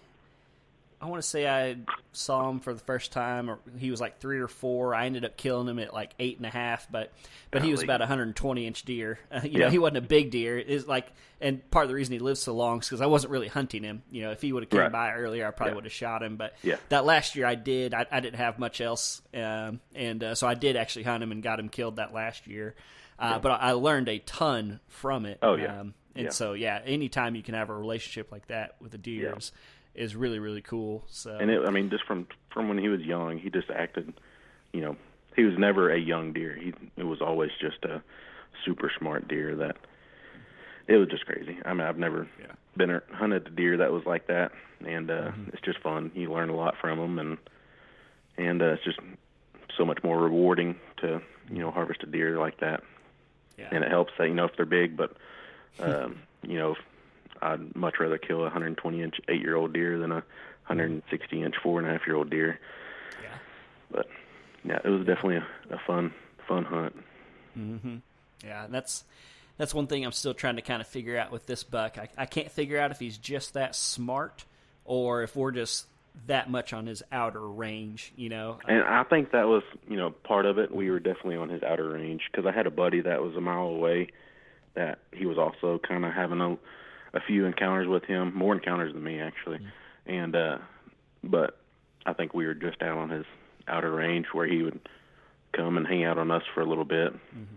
I 0.99 1.05
want 1.05 1.21
to 1.21 1.27
say 1.27 1.47
I 1.47 1.77
saw 2.11 2.49
him 2.49 2.59
for 2.59 2.73
the 2.73 2.79
first 2.79 3.11
time, 3.11 3.51
or 3.51 3.59
he 3.77 3.91
was 3.91 4.01
like 4.01 4.19
three 4.19 4.39
or 4.39 4.47
four. 4.47 4.95
I 4.95 5.05
ended 5.05 5.25
up 5.25 5.37
killing 5.37 5.67
him 5.67 5.77
at 5.77 5.93
like 5.93 6.13
eight 6.17 6.37
and 6.37 6.45
a 6.45 6.49
half, 6.49 6.87
but 6.91 7.13
but 7.51 7.61
he 7.61 7.71
was 7.71 7.83
about 7.83 8.01
a 8.01 8.05
120 8.05 8.65
inch 8.65 8.83
deer. 8.83 9.19
Uh, 9.31 9.41
you 9.43 9.59
know, 9.59 9.69
he 9.69 9.77
wasn't 9.77 9.97
a 9.97 10.01
big 10.01 10.31
deer. 10.31 10.57
Is 10.57 10.87
like, 10.87 11.07
and 11.39 11.69
part 11.69 11.83
of 11.85 11.89
the 11.89 11.95
reason 11.95 12.13
he 12.13 12.19
lived 12.19 12.39
so 12.39 12.55
long 12.55 12.79
is 12.79 12.87
because 12.87 13.01
I 13.01 13.05
wasn't 13.05 13.31
really 13.31 13.47
hunting 13.47 13.83
him. 13.83 14.01
You 14.09 14.23
know, 14.23 14.31
if 14.31 14.41
he 14.41 14.51
would 14.51 14.63
have 14.63 14.69
came 14.71 14.79
Right. 14.79 14.91
by 14.91 15.13
earlier, 15.13 15.47
I 15.47 15.51
probably 15.51 15.71
Yeah. 15.73 15.75
would 15.75 15.83
have 15.83 15.93
shot 15.93 16.23
him. 16.23 16.35
But 16.35 16.55
Yeah. 16.63 16.77
that 16.89 17.05
last 17.05 17.35
year 17.35 17.45
I 17.45 17.53
did. 17.53 17.93
I, 17.93 18.07
I 18.11 18.19
didn't 18.19 18.37
have 18.39 18.57
much 18.57 18.81
else, 18.81 19.21
um, 19.35 19.79
and 19.93 20.23
uh, 20.23 20.33
so 20.33 20.47
I 20.47 20.55
did 20.55 20.75
actually 20.75 21.03
hunt 21.03 21.21
him 21.21 21.31
and 21.31 21.43
got 21.43 21.59
him 21.59 21.69
killed 21.69 21.97
that 21.97 22.11
last 22.11 22.47
year. 22.47 22.73
Uh, 23.19 23.37
But 23.37 23.49
I 23.61 23.73
learned 23.73 24.09
a 24.09 24.17
ton 24.19 24.79
from 24.87 25.25
it. 25.27 25.37
Oh, 25.43 25.55
yeah. 25.55 25.79
um, 25.81 25.93
and 26.15 26.25
Yeah. 26.25 26.29
so 26.31 26.53
yeah, 26.53 26.81
anytime 26.83 27.35
you 27.35 27.43
can 27.43 27.53
have 27.53 27.69
a 27.69 27.75
relationship 27.77 28.31
like 28.31 28.47
that 28.47 28.75
with 28.81 28.95
a 28.95 28.97
deer 28.97 29.29
Yeah. 29.29 29.35
is, 29.37 29.51
is 29.97 30.15
really 30.15 30.39
really 30.39 30.61
cool. 30.61 31.03
So 31.07 31.37
And 31.37 31.49
it, 31.51 31.61
I 31.65 31.71
mean, 31.71 31.89
just 31.89 32.05
from 32.05 32.27
from 32.53 32.67
when 32.69 32.77
he 32.77 32.87
was 32.89 33.01
young, 33.01 33.37
he 33.37 33.49
just 33.49 33.69
acted, 33.69 34.13
you 34.73 34.81
know, 34.81 34.95
he 35.35 35.43
was 35.43 35.57
never 35.57 35.91
a 35.91 35.99
young 35.99 36.33
deer. 36.33 36.55
He 36.55 36.73
it 36.95 37.03
was 37.03 37.21
always 37.21 37.51
just 37.59 37.83
a 37.85 38.01
super 38.65 38.91
smart 38.97 39.27
deer 39.27 39.55
that 39.55 39.77
it 40.87 40.97
was 40.97 41.09
just 41.09 41.25
crazy. 41.25 41.57
I 41.65 41.73
mean, 41.73 41.81
I've 41.87 41.97
never 41.97 42.27
Yeah. 42.39 42.53
been 42.77 43.01
hunted 43.11 43.47
a 43.47 43.49
deer 43.49 43.77
that 43.77 43.91
was 43.91 44.05
like 44.05 44.27
that, 44.27 44.51
and 44.85 45.11
uh, 45.11 45.31
it's 45.51 45.61
just 45.61 45.79
fun. 45.79 46.11
You 46.15 46.31
learn 46.31 46.49
a 46.49 46.55
lot 46.55 46.75
from 46.79 46.97
them, 46.99 47.19
and 47.19 47.37
and 48.37 48.61
uh, 48.61 48.73
it's 48.73 48.83
just 48.83 48.99
so 49.75 49.85
much 49.85 50.03
more 50.03 50.17
rewarding 50.19 50.75
to 50.97 51.21
you 51.51 51.59
know 51.59 51.71
harvest 51.71 52.03
a 52.03 52.05
deer 52.05 52.39
like 52.39 52.59
that. 52.59 52.83
yeah. 53.57 53.67
And 53.71 53.83
it 53.83 53.89
helps 53.91 54.13
that 54.17 54.27
you 54.27 54.33
know 54.33 54.45
if 54.45 54.55
they're 54.55 54.65
big, 54.65 54.95
but 54.95 55.11
um, 55.79 56.19
you 56.41 56.57
know, 56.57 56.75
I'd 57.41 57.75
much 57.75 57.95
rather 57.99 58.17
kill 58.17 58.39
a 58.39 58.43
120 58.43 59.01
inch 59.01 59.15
eight 59.27 59.41
year 59.41 59.55
old 59.55 59.73
deer 59.73 59.97
than 59.99 60.11
a 60.11 60.23
160 60.67 61.43
inch 61.43 61.55
four 61.63 61.79
and 61.79 61.87
a 61.87 61.91
half 61.91 62.05
year 62.05 62.15
old 62.15 62.29
deer. 62.29 62.59
Yeah. 63.21 63.37
But 63.91 64.07
yeah, 64.63 64.79
it 64.83 64.89
was 64.89 65.05
definitely 65.05 65.37
a, 65.37 65.75
a 65.75 65.79
fun 65.85 66.13
fun 66.47 66.65
hunt. 66.65 66.95
Mm-hmm. 67.57 67.97
Yeah, 68.45 68.65
and 68.65 68.73
that's 68.73 69.03
that's 69.57 69.73
one 69.73 69.87
thing 69.87 70.05
I'm 70.05 70.11
still 70.11 70.33
trying 70.33 70.57
to 70.57 70.61
kind 70.61 70.81
of 70.81 70.87
figure 70.87 71.17
out 71.17 71.31
with 71.31 71.45
this 71.45 71.63
buck. 71.63 71.97
I, 71.97 72.09
I 72.17 72.25
can't 72.25 72.51
figure 72.51 72.79
out 72.79 72.91
if 72.91 72.99
he's 72.99 73.17
just 73.17 73.53
that 73.53 73.75
smart 73.75 74.45
or 74.85 75.23
if 75.23 75.35
we're 75.35 75.51
just 75.51 75.87
that 76.27 76.49
much 76.49 76.73
on 76.73 76.85
his 76.85 77.03
outer 77.11 77.47
range. 77.47 78.13
You 78.15 78.29
know, 78.29 78.59
And 78.67 78.83
I 78.83 79.03
think 79.03 79.31
that 79.31 79.47
was 79.47 79.63
you 79.89 79.97
know 79.97 80.11
part 80.11 80.45
of 80.45 80.57
it. 80.57 80.73
We 80.73 80.89
were 80.91 80.99
definitely 80.99 81.37
on 81.37 81.49
his 81.49 81.63
outer 81.63 81.89
range 81.89 82.23
because 82.31 82.45
I 82.45 82.51
had 82.51 82.67
a 82.67 82.71
buddy 82.71 83.01
that 83.01 83.21
was 83.21 83.35
a 83.35 83.41
mile 83.41 83.67
away 83.67 84.09
that 84.75 84.99
he 85.11 85.25
was 85.25 85.37
also 85.37 85.79
kind 85.79 86.05
of 86.05 86.13
having 86.13 86.39
a 86.39 86.57
a 87.13 87.21
few 87.21 87.45
encounters 87.45 87.87
with 87.87 88.03
him, 88.03 88.33
more 88.35 88.53
encounters 88.53 88.93
than 88.93 89.03
me 89.03 89.19
actually. 89.19 89.59
And 90.05 90.35
uh 90.35 90.57
but 91.23 91.57
I 92.05 92.13
think 92.13 92.33
we 92.33 92.45
were 92.45 92.53
just 92.53 92.81
out 92.81 92.97
on 92.97 93.09
his 93.09 93.25
outer 93.67 93.91
range 93.91 94.27
where 94.31 94.47
he 94.47 94.63
would 94.63 94.79
come 95.53 95.77
and 95.77 95.87
hang 95.87 96.03
out 96.03 96.17
on 96.17 96.29
us 96.31 96.43
for 96.53 96.61
a 96.61 96.65
little 96.65 96.85
bit 96.85 97.13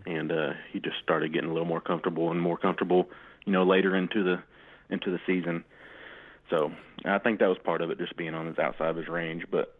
and 0.06 0.32
uh 0.32 0.52
he 0.72 0.80
just 0.80 0.96
started 1.02 1.32
getting 1.32 1.50
a 1.50 1.52
little 1.52 1.68
more 1.68 1.80
comfortable 1.80 2.30
and 2.30 2.40
more 2.40 2.56
comfortable, 2.56 3.08
you 3.44 3.52
know, 3.52 3.64
later 3.64 3.94
into 3.96 4.22
the 4.24 4.42
into 4.90 5.10
the 5.10 5.20
season. 5.26 5.64
So 6.50 6.72
I 7.04 7.18
think 7.18 7.38
that 7.38 7.48
was 7.48 7.58
part 7.58 7.80
of 7.80 7.90
it, 7.90 7.98
just 7.98 8.16
being 8.16 8.34
on 8.34 8.46
his 8.46 8.58
outside 8.58 8.90
of 8.90 8.96
his 8.96 9.08
range. 9.08 9.44
But 9.50 9.76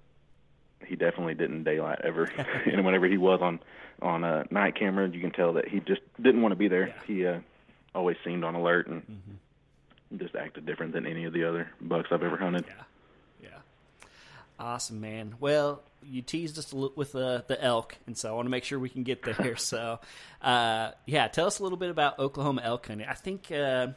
he 0.86 0.96
definitely 0.96 1.34
didn't 1.34 1.64
daylight 1.64 2.00
ever. 2.02 2.24
and 2.66 2.84
whenever 2.84 3.06
he 3.06 3.18
was 3.18 3.40
on 3.42 3.60
on 4.00 4.24
a 4.24 4.46
night 4.50 4.76
camera, 4.76 5.08
you 5.08 5.20
can 5.20 5.32
tell 5.32 5.54
that 5.54 5.68
he 5.68 5.80
just 5.80 6.00
didn't 6.20 6.40
want 6.40 6.52
to 6.52 6.56
be 6.56 6.68
there. 6.68 6.88
Yeah. 6.88 6.94
He 7.06 7.26
uh, 7.26 7.38
always 7.94 8.16
seemed 8.24 8.44
on 8.44 8.54
alert 8.54 8.86
and 8.86 9.02
just 10.18 10.34
acted 10.34 10.66
different 10.66 10.92
than 10.92 11.06
any 11.06 11.24
of 11.24 11.32
the 11.32 11.44
other 11.48 11.70
bucks 11.80 12.08
I've 12.11 12.22
ever 12.22 12.36
hunted. 12.36 12.64
Yeah. 12.66 13.48
Yeah. 13.50 13.58
Awesome, 14.58 15.00
man. 15.00 15.34
Well, 15.40 15.82
you 16.02 16.22
teased 16.22 16.58
us 16.58 16.72
a 16.72 16.76
little 16.76 16.92
with 16.96 17.14
uh, 17.14 17.42
the 17.46 17.62
elk, 17.62 17.96
and 18.06 18.16
so 18.16 18.30
I 18.30 18.32
want 18.32 18.46
to 18.46 18.50
make 18.50 18.64
sure 18.64 18.78
we 18.78 18.88
can 18.88 19.02
get 19.04 19.22
there. 19.22 19.56
so, 19.61 20.00
uh, 20.42 20.90
yeah, 21.06 21.28
tell 21.28 21.46
us 21.46 21.58
a 21.58 21.62
little 21.62 21.78
bit 21.78 21.90
about 21.90 22.18
Oklahoma 22.18 22.62
elk 22.64 22.86
hunting. 22.88 23.06
I 23.08 23.14
think 23.14 23.50
uh, 23.52 23.88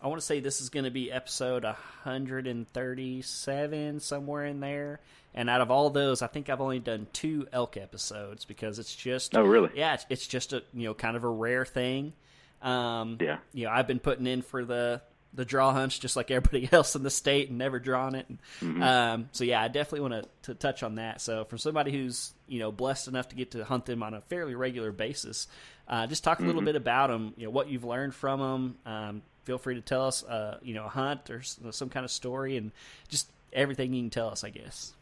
I 0.00 0.06
want 0.08 0.20
to 0.20 0.26
say 0.26 0.40
this 0.40 0.60
is 0.60 0.68
going 0.70 0.84
to 0.84 0.90
be 0.90 1.12
episode 1.12 1.64
137, 1.64 4.00
somewhere 4.00 4.46
in 4.46 4.60
there. 4.60 5.00
And 5.34 5.48
out 5.48 5.60
of 5.62 5.70
all 5.70 5.88
those, 5.90 6.20
I 6.22 6.26
think 6.26 6.50
I've 6.50 6.60
only 6.60 6.78
done 6.78 7.06
two 7.12 7.46
elk 7.52 7.76
episodes 7.76 8.44
because 8.44 8.78
it's 8.78 8.94
just 8.94 9.36
Oh, 9.36 9.42
really? 9.42 9.70
yeah, 9.74 9.94
it's, 9.94 10.06
it's 10.10 10.26
just 10.26 10.52
a 10.52 10.62
you 10.74 10.88
know 10.88 10.94
kind 10.94 11.16
of 11.16 11.24
a 11.24 11.28
rare 11.28 11.64
thing. 11.64 12.12
Um, 12.60 13.16
Yeah. 13.20 13.38
you 13.54 13.64
know, 13.66 13.72
I've 13.72 13.86
been 13.86 13.98
putting 13.98 14.26
in 14.26 14.42
for 14.42 14.64
the 14.64 15.00
the 15.34 15.44
draw 15.44 15.72
hunts 15.72 15.98
just 15.98 16.14
like 16.16 16.30
everybody 16.30 16.68
else 16.72 16.94
in 16.94 17.02
the 17.02 17.10
state 17.10 17.48
and 17.48 17.58
never 17.58 17.78
drawn 17.78 18.14
it. 18.14 18.26
Mm-hmm. 18.60 18.82
Um, 18.82 19.28
so 19.32 19.44
yeah, 19.44 19.62
I 19.62 19.68
definitely 19.68 20.08
want 20.08 20.24
to, 20.42 20.52
to 20.52 20.54
touch 20.54 20.82
on 20.82 20.96
that. 20.96 21.20
So 21.20 21.44
for 21.44 21.56
somebody 21.58 21.92
who's 21.92 22.32
you 22.48 22.58
know 22.58 22.70
blessed 22.72 23.08
enough 23.08 23.28
to 23.28 23.36
get 23.36 23.52
to 23.52 23.64
hunt 23.64 23.86
them 23.86 24.02
on 24.02 24.14
a 24.14 24.20
fairly 24.22 24.54
regular 24.54 24.92
basis, 24.92 25.46
uh, 25.88 26.06
just 26.06 26.22
talk 26.24 26.38
a 26.38 26.42
Mm-hmm. 26.42 26.46
little 26.48 26.62
bit 26.62 26.76
about 26.76 27.08
them. 27.08 27.34
You 27.36 27.44
know 27.46 27.50
what 27.50 27.68
you've 27.68 27.84
learned 27.84 28.14
from 28.14 28.40
them. 28.40 28.76
Um, 28.84 29.22
feel 29.44 29.58
free 29.58 29.74
to 29.74 29.80
tell 29.80 30.06
us, 30.06 30.22
uh, 30.24 30.58
you 30.62 30.74
know, 30.74 30.84
a 30.84 30.88
hunt 30.88 31.30
or 31.30 31.42
some 31.42 31.88
kind 31.88 32.04
of 32.04 32.10
story, 32.10 32.56
and 32.56 32.70
just 33.08 33.28
everything 33.52 33.92
you 33.94 34.02
can 34.02 34.10
tell 34.10 34.28
us. 34.28 34.44
I 34.44 34.50
guess. 34.50 34.92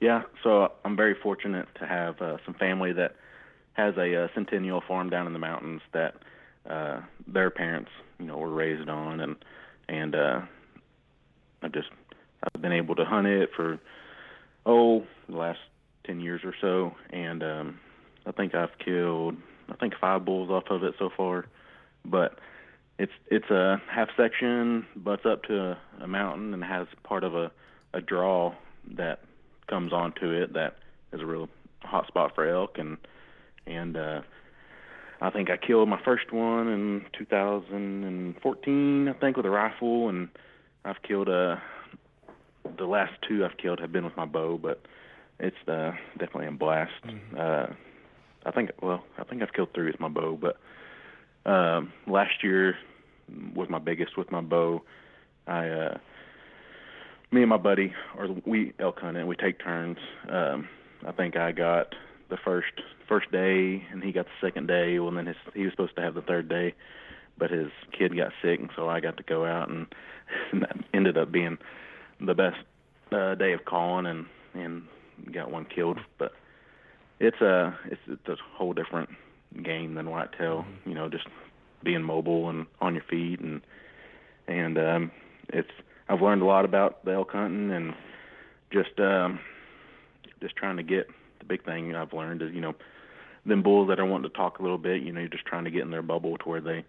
Yeah, 0.00 0.22
so 0.42 0.72
I'm 0.84 0.96
very 0.96 1.14
fortunate 1.14 1.66
to 1.80 1.86
have 1.86 2.20
uh, 2.20 2.36
some 2.44 2.54
family 2.54 2.92
that 2.92 3.14
has 3.72 3.96
a, 3.96 4.24
uh 4.24 4.28
centennial 4.34 4.80
farm 4.86 5.08
down 5.10 5.26
in 5.26 5.32
the 5.32 5.38
mountains 5.38 5.80
that 5.92 6.14
uh, 6.68 7.00
their 7.26 7.50
parents, 7.50 7.90
you 8.18 8.26
know, 8.26 8.38
were 8.38 8.50
raised 8.50 8.88
on, 8.88 9.20
and 9.20 9.36
and 9.88 10.14
uh, 10.14 10.40
I 11.62 11.68
just 11.68 11.88
I've 12.42 12.62
been 12.62 12.72
able 12.72 12.94
to 12.96 13.04
hunt 13.04 13.26
it 13.26 13.50
for 13.54 13.78
oh 14.66 15.04
the 15.28 15.36
last 15.36 15.60
ten 16.06 16.20
years 16.20 16.42
or 16.44 16.54
so, 16.60 16.94
and 17.10 17.42
um, 17.42 17.80
I 18.26 18.32
think 18.32 18.54
I've 18.54 18.78
killed 18.78 19.36
I 19.68 19.74
think 19.74 19.94
five 20.00 20.24
bulls 20.24 20.50
off 20.50 20.64
of 20.70 20.82
it 20.82 20.94
so 20.98 21.10
far, 21.16 21.46
but 22.04 22.38
it's 22.98 23.12
it's 23.30 23.50
a 23.50 23.80
half 23.90 24.08
section 24.16 24.86
butts 24.96 25.26
up 25.26 25.42
to 25.44 25.72
a, 25.72 25.78
a 26.02 26.06
mountain 26.06 26.54
and 26.54 26.62
has 26.62 26.86
part 27.02 27.24
of 27.24 27.34
a 27.34 27.50
a 27.92 28.00
draw 28.00 28.52
that 28.96 29.20
comes 29.68 29.92
onto 29.92 30.30
it 30.30 30.52
that 30.52 30.76
is 31.12 31.20
a 31.20 31.26
real 31.26 31.48
hot 31.80 32.06
spot 32.06 32.34
for 32.34 32.48
elk 32.48 32.78
and 32.78 32.98
and 33.66 33.96
uh 33.96 34.20
I 35.24 35.30
think 35.30 35.48
I 35.48 35.56
killed 35.56 35.88
my 35.88 35.98
first 36.04 36.32
one 36.32 36.68
in 36.68 37.06
2014 37.18 39.08
I 39.08 39.12
think 39.14 39.36
with 39.38 39.46
a 39.46 39.50
rifle 39.50 40.10
and 40.10 40.28
I've 40.84 41.02
killed 41.02 41.30
uh 41.30 41.56
the 42.76 42.84
last 42.84 43.12
two 43.26 43.42
I've 43.42 43.56
killed 43.56 43.80
have 43.80 43.90
been 43.90 44.04
with 44.04 44.16
my 44.18 44.26
bow 44.26 44.58
but 44.62 44.82
it's 45.40 45.56
uh 45.66 45.92
definitely 46.18 46.48
a 46.48 46.52
blast. 46.52 46.92
Uh 47.38 47.68
I 48.44 48.50
think 48.50 48.70
well 48.82 49.02
I 49.16 49.24
think 49.24 49.42
I've 49.42 49.54
killed 49.54 49.70
three 49.74 49.86
with 49.86 49.98
my 49.98 50.08
bow 50.08 50.38
but 50.38 50.58
um 51.50 51.90
last 52.06 52.42
year 52.42 52.76
was 53.54 53.70
my 53.70 53.78
biggest 53.78 54.18
with 54.18 54.30
my 54.30 54.42
bow. 54.42 54.82
I 55.46 55.68
uh 55.68 55.98
me 57.32 57.40
and 57.40 57.48
my 57.48 57.56
buddy, 57.56 57.94
or 58.16 58.28
we 58.46 58.74
elk 58.78 59.00
hunt 59.00 59.16
and 59.16 59.26
we 59.26 59.34
take 59.34 59.58
turns. 59.58 59.96
Um, 60.28 60.68
I 61.04 61.10
think 61.10 61.36
I 61.36 61.50
got 61.50 61.92
the 62.30 62.36
first 62.44 62.72
first 63.08 63.30
day, 63.30 63.84
and 63.90 64.02
he 64.02 64.12
got 64.12 64.26
the 64.26 64.46
second 64.46 64.66
day. 64.66 64.98
Well, 64.98 65.12
then 65.12 65.26
his, 65.26 65.36
he 65.54 65.64
was 65.64 65.72
supposed 65.72 65.96
to 65.96 66.02
have 66.02 66.14
the 66.14 66.22
third 66.22 66.48
day, 66.48 66.74
but 67.38 67.50
his 67.50 67.68
kid 67.96 68.16
got 68.16 68.32
sick, 68.42 68.60
and 68.60 68.70
so 68.76 68.88
I 68.88 69.00
got 69.00 69.16
to 69.18 69.22
go 69.22 69.44
out, 69.44 69.68
and, 69.68 69.86
and 70.52 70.62
that 70.62 70.76
ended 70.92 71.18
up 71.18 71.30
being 71.30 71.58
the 72.20 72.34
best 72.34 72.56
uh, 73.12 73.34
day 73.34 73.52
of 73.52 73.64
calling, 73.64 74.06
and 74.06 74.26
and 74.54 74.82
got 75.32 75.50
one 75.50 75.66
killed. 75.66 75.98
But 76.18 76.32
it's 77.20 77.40
a 77.40 77.78
it's, 77.86 78.00
it's 78.06 78.28
a 78.28 78.36
whole 78.56 78.72
different 78.72 79.10
game 79.62 79.94
than 79.94 80.10
whitetail. 80.10 80.64
You 80.84 80.94
know, 80.94 81.08
just 81.08 81.26
being 81.82 82.02
mobile 82.02 82.48
and 82.48 82.66
on 82.80 82.94
your 82.94 83.04
feet, 83.04 83.40
and 83.40 83.60
and 84.48 84.78
um, 84.78 85.10
it's 85.50 85.70
I've 86.08 86.22
learned 86.22 86.42
a 86.42 86.46
lot 86.46 86.64
about 86.64 87.04
the 87.04 87.12
elk 87.12 87.32
hunting 87.32 87.70
and 87.70 87.94
just 88.72 88.98
um 88.98 89.40
just 90.40 90.56
trying 90.56 90.76
to 90.76 90.82
get 90.82 91.08
the 91.46 91.54
big 91.54 91.64
thing 91.64 91.94
I've 91.94 92.12
learned 92.12 92.42
is 92.42 92.52
you 92.52 92.60
know 92.60 92.74
them 93.46 93.62
bulls 93.62 93.88
that 93.88 94.00
are 94.00 94.06
wanting 94.06 94.30
to 94.30 94.36
talk 94.36 94.58
a 94.58 94.62
little 94.62 94.78
bit 94.78 95.02
you 95.02 95.12
know 95.12 95.20
you're 95.20 95.28
just 95.28 95.46
trying 95.46 95.64
to 95.64 95.70
get 95.70 95.82
in 95.82 95.90
their 95.90 96.02
bubble 96.02 96.38
to 96.38 96.48
where 96.48 96.60
they 96.60 96.84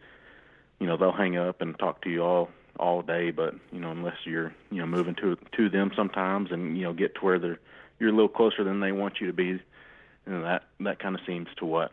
you 0.80 0.88
know 0.88 0.98
they'll 0.98 1.12
hang 1.12 1.38
up 1.38 1.62
and 1.62 1.78
talk 1.78 2.02
to 2.02 2.10
you 2.10 2.24
all 2.24 2.50
all 2.80 3.02
day, 3.02 3.32
but 3.32 3.56
you 3.72 3.80
know, 3.80 3.92
unless 3.92 4.18
you're 4.26 4.54
you 4.72 4.80
know 4.80 4.86
moving 4.86 5.16
to 5.16 5.38
to 5.58 5.70
them 5.70 5.92
sometimes, 5.96 6.52
and 6.52 6.78
you 6.78 6.84
know 6.84 6.94
get 6.94 7.16
to 7.16 7.22
where 7.22 7.40
they're 7.40 7.60
you're 8.00 8.10
a 8.10 8.14
little 8.14 8.30
closer 8.30 8.64
than 8.64 8.80
they 8.80 8.92
want 8.92 9.22
you 9.22 9.28
to 9.28 9.34
be, 9.34 9.62
and 10.26 10.44
that 10.44 10.64
that 10.82 11.00
kind 11.00 11.16
of 11.16 11.22
seems 11.26 11.48
to 11.58 11.66
what 11.66 11.92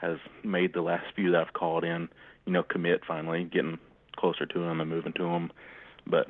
has 0.00 0.18
made 0.42 0.72
the 0.72 0.82
last 0.82 1.06
few 1.14 1.32
that 1.32 1.40
I've 1.40 1.52
called 1.52 1.84
in, 1.84 2.08
you 2.44 2.52
know, 2.52 2.62
commit 2.62 3.04
finally, 3.06 3.44
getting 3.44 3.78
closer 4.16 4.44
to 4.44 4.58
them 4.58 4.80
and 4.80 4.90
moving 4.90 5.12
to 5.14 5.22
them. 5.22 5.50
But 6.06 6.28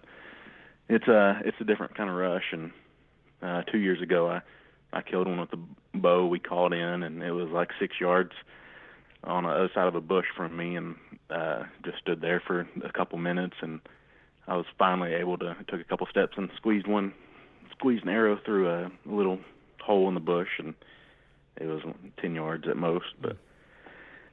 it's 0.88 1.08
a 1.08 1.40
it's 1.44 1.60
a 1.60 1.64
different 1.64 1.96
kind 1.96 2.10
of 2.10 2.16
rush. 2.16 2.52
And 2.52 2.72
uh, 3.42 3.62
two 3.62 3.78
years 3.78 4.02
ago, 4.02 4.30
I 4.30 4.42
I 4.94 5.02
killed 5.02 5.26
one 5.26 5.40
with 5.40 5.50
the 5.50 5.60
bow 5.94 6.26
we 6.26 6.38
called 6.38 6.72
in, 6.72 7.02
and 7.02 7.22
it 7.22 7.32
was 7.32 7.48
like 7.50 7.70
six 7.78 8.00
yards 8.00 8.32
on 9.24 9.44
the 9.44 9.50
other 9.50 9.70
side 9.74 9.88
of 9.88 9.94
a 9.94 10.00
bush 10.00 10.26
from 10.36 10.56
me, 10.56 10.76
and 10.76 10.94
uh, 11.30 11.64
just 11.84 11.98
stood 11.98 12.20
there 12.20 12.40
for 12.40 12.66
a 12.84 12.92
couple 12.92 13.18
minutes, 13.18 13.56
and 13.60 13.80
I 14.46 14.56
was 14.56 14.66
finally 14.78 15.14
able 15.14 15.36
to 15.38 15.56
took 15.68 15.80
a 15.80 15.84
couple 15.84 16.06
steps 16.06 16.34
and 16.36 16.48
squeezed 16.56 16.86
one, 16.86 17.12
squeezed 17.72 18.04
an 18.04 18.10
arrow 18.10 18.38
through 18.44 18.70
a 18.70 18.90
little 19.04 19.40
hole 19.80 20.08
in 20.08 20.14
the 20.14 20.20
bush, 20.20 20.58
and 20.58 20.74
it 21.56 21.66
was 21.66 21.82
10 22.20 22.34
yards 22.34 22.68
at 22.68 22.76
most, 22.76 23.06
but 23.20 23.36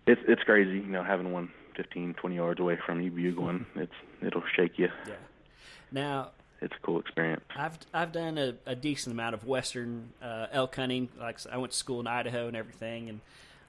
it's 0.05 0.22
it's 0.28 0.43
crazy, 0.43 0.78
you 0.78 0.91
know, 0.91 1.03
having 1.03 1.32
one 1.32 1.49
15, 1.76 2.16
20 2.16 2.36
yards 2.36 2.59
away 2.59 2.78
from 2.86 3.01
you 3.01 3.12
bugling. 3.12 3.66
It's 3.76 3.93
it'll 4.22 4.43
shake 4.55 4.78
you. 4.78 4.89
Yeah. 5.07 5.16
Now, 5.91 6.32
it's 6.62 6.74
a 6.76 6.86
cool 6.86 6.99
experience. 6.99 7.43
I've 7.55 7.78
I've 7.93 8.12
done 8.12 8.38
a, 8.38 8.53
a 8.66 8.76
decent 8.76 9.14
amount 9.14 9.34
of 9.36 9.45
western 9.45 10.09
uh, 10.22 10.47
elk 10.51 10.76
hunting. 10.76 11.09
Like 11.20 11.39
I 11.51 11.57
went 11.57 11.72
to 11.72 11.78
school 11.78 11.99
in 11.99 12.07
Idaho 12.07 12.47
and 12.47 12.55
everything, 12.55 13.09
and 13.09 13.20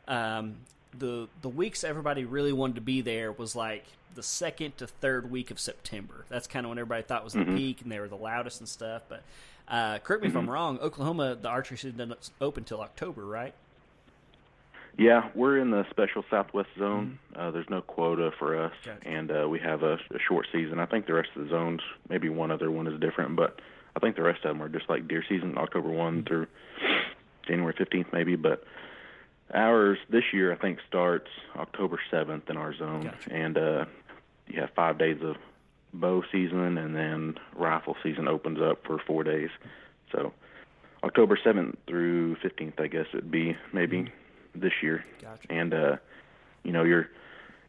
um, 0.09 0.55
the 0.99 1.28
the 1.40 1.49
weeks 1.49 1.84
everybody 1.84 2.24
really 2.24 2.53
wanted 2.53 2.74
to 2.76 2.80
be 2.82 3.01
there 3.01 3.32
was 3.32 3.57
like 3.57 3.84
the 4.14 4.22
second 4.22 4.76
to 4.76 4.86
third 4.86 5.30
week 5.30 5.51
of 5.51 5.59
September. 5.59 6.24
That's 6.28 6.47
kind 6.47 6.66
of 6.66 6.70
when 6.70 6.78
everybody 6.78 7.03
thought 7.03 7.24
was 7.24 7.32
the 7.32 7.40
Mm-hmm. 7.40 7.57
peak, 7.57 7.80
and 7.82 7.90
they 7.90 7.99
were 7.99 8.09
the 8.09 8.16
loudest 8.16 8.61
and 8.61 8.68
stuff. 8.68 9.03
But 9.09 9.22
uh, 9.68 9.99
correct 10.01 10.22
me 10.22 10.28
if 10.28 10.36
I'm 10.36 10.43
Mm-hmm. 10.43 10.51
wrong. 10.51 10.78
Oklahoma, 10.80 11.34
the 11.40 11.49
archery 11.49 11.78
season 11.78 11.97
doesn't 11.97 12.30
open 12.40 12.64
till 12.64 12.80
October, 12.82 13.24
right? 13.24 13.55
Yeah, 14.99 15.30
we're 15.34 15.59
in 15.59 15.70
the 15.70 15.86
special 15.90 16.24
Southwest 16.30 16.68
zone. 16.78 17.18
Uh, 17.34 17.51
there's 17.51 17.68
no 17.70 17.80
quota 17.80 18.30
for 18.38 18.62
us, 18.62 18.72
Gotcha. 18.84 19.09
and 19.09 19.30
uh, 19.30 19.49
we 19.49 19.59
have 19.61 19.82
a, 19.82 19.95
a 19.95 20.18
short 20.28 20.47
season. 20.53 20.78
I 20.78 20.86
think 20.86 21.07
the 21.07 21.14
rest 21.14 21.30
of 21.34 21.45
the 21.45 21.51
zones, 21.51 21.80
maybe 22.09 22.28
one 22.28 22.51
other 22.51 22.70
one 22.70 22.86
is 22.86 23.01
different, 23.01 23.34
but 23.36 23.59
I 23.97 24.01
think 24.01 24.16
the 24.16 24.22
rest 24.22 24.45
of 24.45 24.51
them 24.51 24.62
are 24.62 24.68
just 24.68 24.88
like 24.90 25.09
deer 25.09 25.24
season, 25.28 25.57
October 25.57 25.88
one 25.88 26.24
through 26.24 26.47
January 27.47 27.72
15th, 27.74 28.12
maybe. 28.12 28.36
But 28.36 28.64
ours 29.53 29.99
this 30.11 30.24
year, 30.32 30.53
I 30.53 30.57
think, 30.57 30.78
starts 30.88 31.28
October 31.57 31.99
7th 32.12 32.51
in 32.51 32.57
our 32.59 32.74
zone, 32.76 33.05
Gotcha. 33.05 33.32
and 33.32 33.57
uh, 33.59 33.84
you 34.47 34.61
have 34.61 34.70
five 34.76 34.99
days 34.99 35.18
of 35.22 35.36
bow 35.95 36.22
season, 36.30 36.76
and 36.78 36.95
then 36.95 37.38
rifle 37.57 37.97
season 38.03 38.28
opens 38.28 38.61
up 38.61 38.86
for 38.86 38.99
four 39.07 39.24
days. 39.24 39.51
So 40.11 40.32
October 41.03 41.38
7th 41.43 41.76
through 41.86 42.36
15th, 42.36 42.78
I 42.78 42.86
guess 42.88 43.07
it'd 43.14 43.30
be 43.30 43.57
maybe 43.72 44.11
this 44.55 44.73
year. 44.83 45.05
Gotcha. 45.21 45.51
And 45.51 45.75
uh, 45.75 45.97
you 46.63 46.73
know, 46.73 46.85
you're 46.85 47.09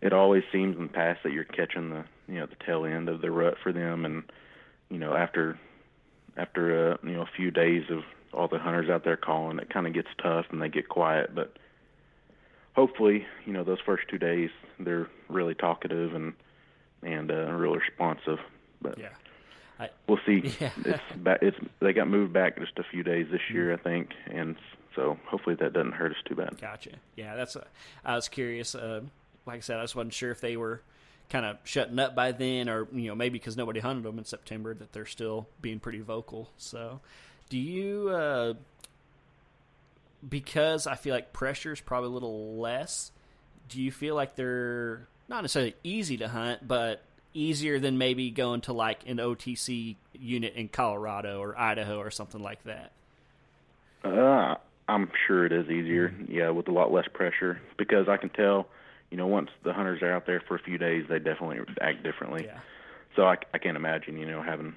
it 0.02 0.14
always 0.14 0.44
seems 0.52 0.76
in 0.76 0.84
the 0.84 0.94
past 0.94 1.22
that 1.24 1.32
you're 1.32 1.44
catching 1.46 1.90
the 1.90 2.04
you 2.28 2.40
know 2.40 2.46
the 2.46 2.56
tail 2.66 2.86
end 2.86 3.10
of 3.10 3.22
the 3.22 3.32
rut 3.32 3.56
for 3.62 3.72
them, 3.72 4.06
and 4.06 4.24
you 4.90 4.98
know 4.98 5.14
after 5.16 5.60
after 6.38 6.94
uh, 6.94 6.98
you 7.04 7.14
know 7.14 7.22
a 7.22 7.30
few 7.36 7.52
days 7.52 7.84
of 7.90 8.04
all 8.34 8.48
the 8.48 8.60
hunters 8.60 8.90
out 8.90 9.04
there 9.04 9.18
calling, 9.18 9.60
it 9.60 9.70
kind 9.70 9.88
of 9.88 9.94
gets 9.94 10.10
tough 10.22 10.46
and 10.52 10.62
they 10.62 10.70
get 10.70 10.90
quiet. 10.90 11.34
But 11.36 11.56
hopefully, 12.76 13.26
you 13.46 13.54
know 13.54 13.64
those 13.64 13.80
first 13.86 14.04
two 14.10 14.18
days 14.18 14.50
they're 14.80 15.10
really 15.30 15.56
talkative 15.56 16.14
and 16.14 16.34
and 17.02 17.32
uh, 17.32 17.52
real 17.52 17.76
responsive. 17.76 18.40
But 18.82 18.98
Yeah. 18.98 19.10
I, 19.80 19.90
we'll 20.08 20.20
see. 20.26 20.54
Yeah. 20.60 20.70
it's 20.86 21.02
it's 21.42 21.58
they 21.80 21.94
got 21.94 22.08
moved 22.08 22.34
back 22.34 22.60
just 22.60 22.78
a 22.78 22.84
few 22.84 23.04
days 23.04 23.28
this 23.32 23.42
year, 23.52 23.74
I 23.74 23.78
think, 23.78 24.12
and 24.28 24.56
so 24.96 25.18
hopefully 25.26 25.56
that 25.56 25.74
doesn't 25.74 25.94
hurt 25.94 26.12
us 26.12 26.18
too 26.26 26.36
bad. 26.36 26.60
Gotcha. 26.60 26.92
Yeah, 27.16 27.36
that's. 27.36 27.56
Uh, 27.56 27.66
I 28.06 28.16
was 28.16 28.28
curious. 28.28 28.76
Uh, 28.76 29.02
like 29.46 29.58
I 29.58 29.60
said, 29.62 29.78
I 29.80 29.84
just 29.84 29.96
wasn't 29.96 30.14
sure 30.14 30.32
if 30.32 30.42
they 30.42 30.58
were 30.58 30.82
kind 31.30 31.46
of 31.46 31.58
shutting 31.64 31.98
up 32.00 32.16
by 32.16 32.32
then, 32.32 32.70
or 32.70 32.88
you 32.92 33.08
know, 33.08 33.16
maybe 33.16 33.40
because 33.40 33.58
nobody 33.58 33.80
hunted 33.80 34.04
them 34.04 34.18
in 34.18 34.26
September, 34.26 34.74
that 34.74 34.94
they're 34.94 35.06
still 35.06 35.48
being 35.62 35.80
pretty 35.80 36.02
vocal. 36.02 36.50
So, 36.58 37.02
do 37.50 37.58
you? 37.58 38.10
Uh, 38.10 38.54
because 40.28 40.88
I 40.88 40.96
feel 40.96 41.14
like 41.14 41.34
pressure 41.34 41.74
is 41.74 41.82
probably 41.82 42.10
a 42.10 42.14
little 42.14 42.58
less. 42.58 43.12
Do 43.70 43.82
you 43.82 43.92
feel 43.92 44.16
like 44.16 44.36
they're 44.36 45.08
not 45.28 45.42
necessarily 45.42 45.76
easy 45.84 46.18
to 46.18 46.28
hunt, 46.28 46.68
but 46.68 47.02
easier 47.34 47.80
than 47.80 47.98
maybe 47.98 48.30
going 48.30 48.62
to 48.62 48.74
like 48.74 49.08
an 49.08 49.18
OTC 49.18 49.96
unit 50.14 50.54
in 50.56 50.70
Colorado 50.70 51.40
or 51.40 51.58
Idaho 51.58 51.98
or 51.98 52.12
something 52.12 52.42
like 52.42 52.64
that? 52.64 52.92
Uh, 54.04 54.56
I'm 54.94 55.10
sure 55.28 55.46
it 55.46 55.52
is 55.52 55.70
easier, 55.70 56.14
yeah, 56.28 56.50
with 56.50 56.68
a 56.68 56.72
lot 56.72 56.92
less 56.92 57.08
pressure 57.12 57.60
because 57.78 58.08
I 58.08 58.18
can 58.18 58.30
tell, 58.30 58.68
you 59.10 59.18
know, 59.18 59.26
once 59.26 59.50
the 59.64 59.74
hunters 59.74 60.04
are 60.04 60.12
out 60.12 60.28
there 60.28 60.42
for 60.48 60.56
a 60.56 60.60
few 60.60 60.78
days, 60.78 61.06
they 61.10 61.18
definitely 61.18 61.60
act 61.82 62.04
differently. 62.04 62.44
Yeah. 62.46 62.60
So 63.16 63.24
I, 63.24 63.38
I 63.54 63.58
can't 63.58 63.76
imagine, 63.76 64.18
you 64.18 64.28
know, 64.28 64.44
having 64.44 64.76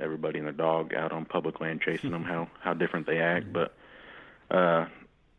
everybody 0.00 0.38
and 0.38 0.46
their 0.46 0.52
dog 0.52 0.94
out 0.94 1.12
on 1.12 1.24
public 1.26 1.60
land 1.60 1.80
chasing 1.84 2.10
them, 2.10 2.24
how 2.32 2.48
how 2.60 2.74
different 2.74 3.06
they 3.06 3.18
act. 3.18 3.52
But 3.52 3.74
uh, 4.50 4.86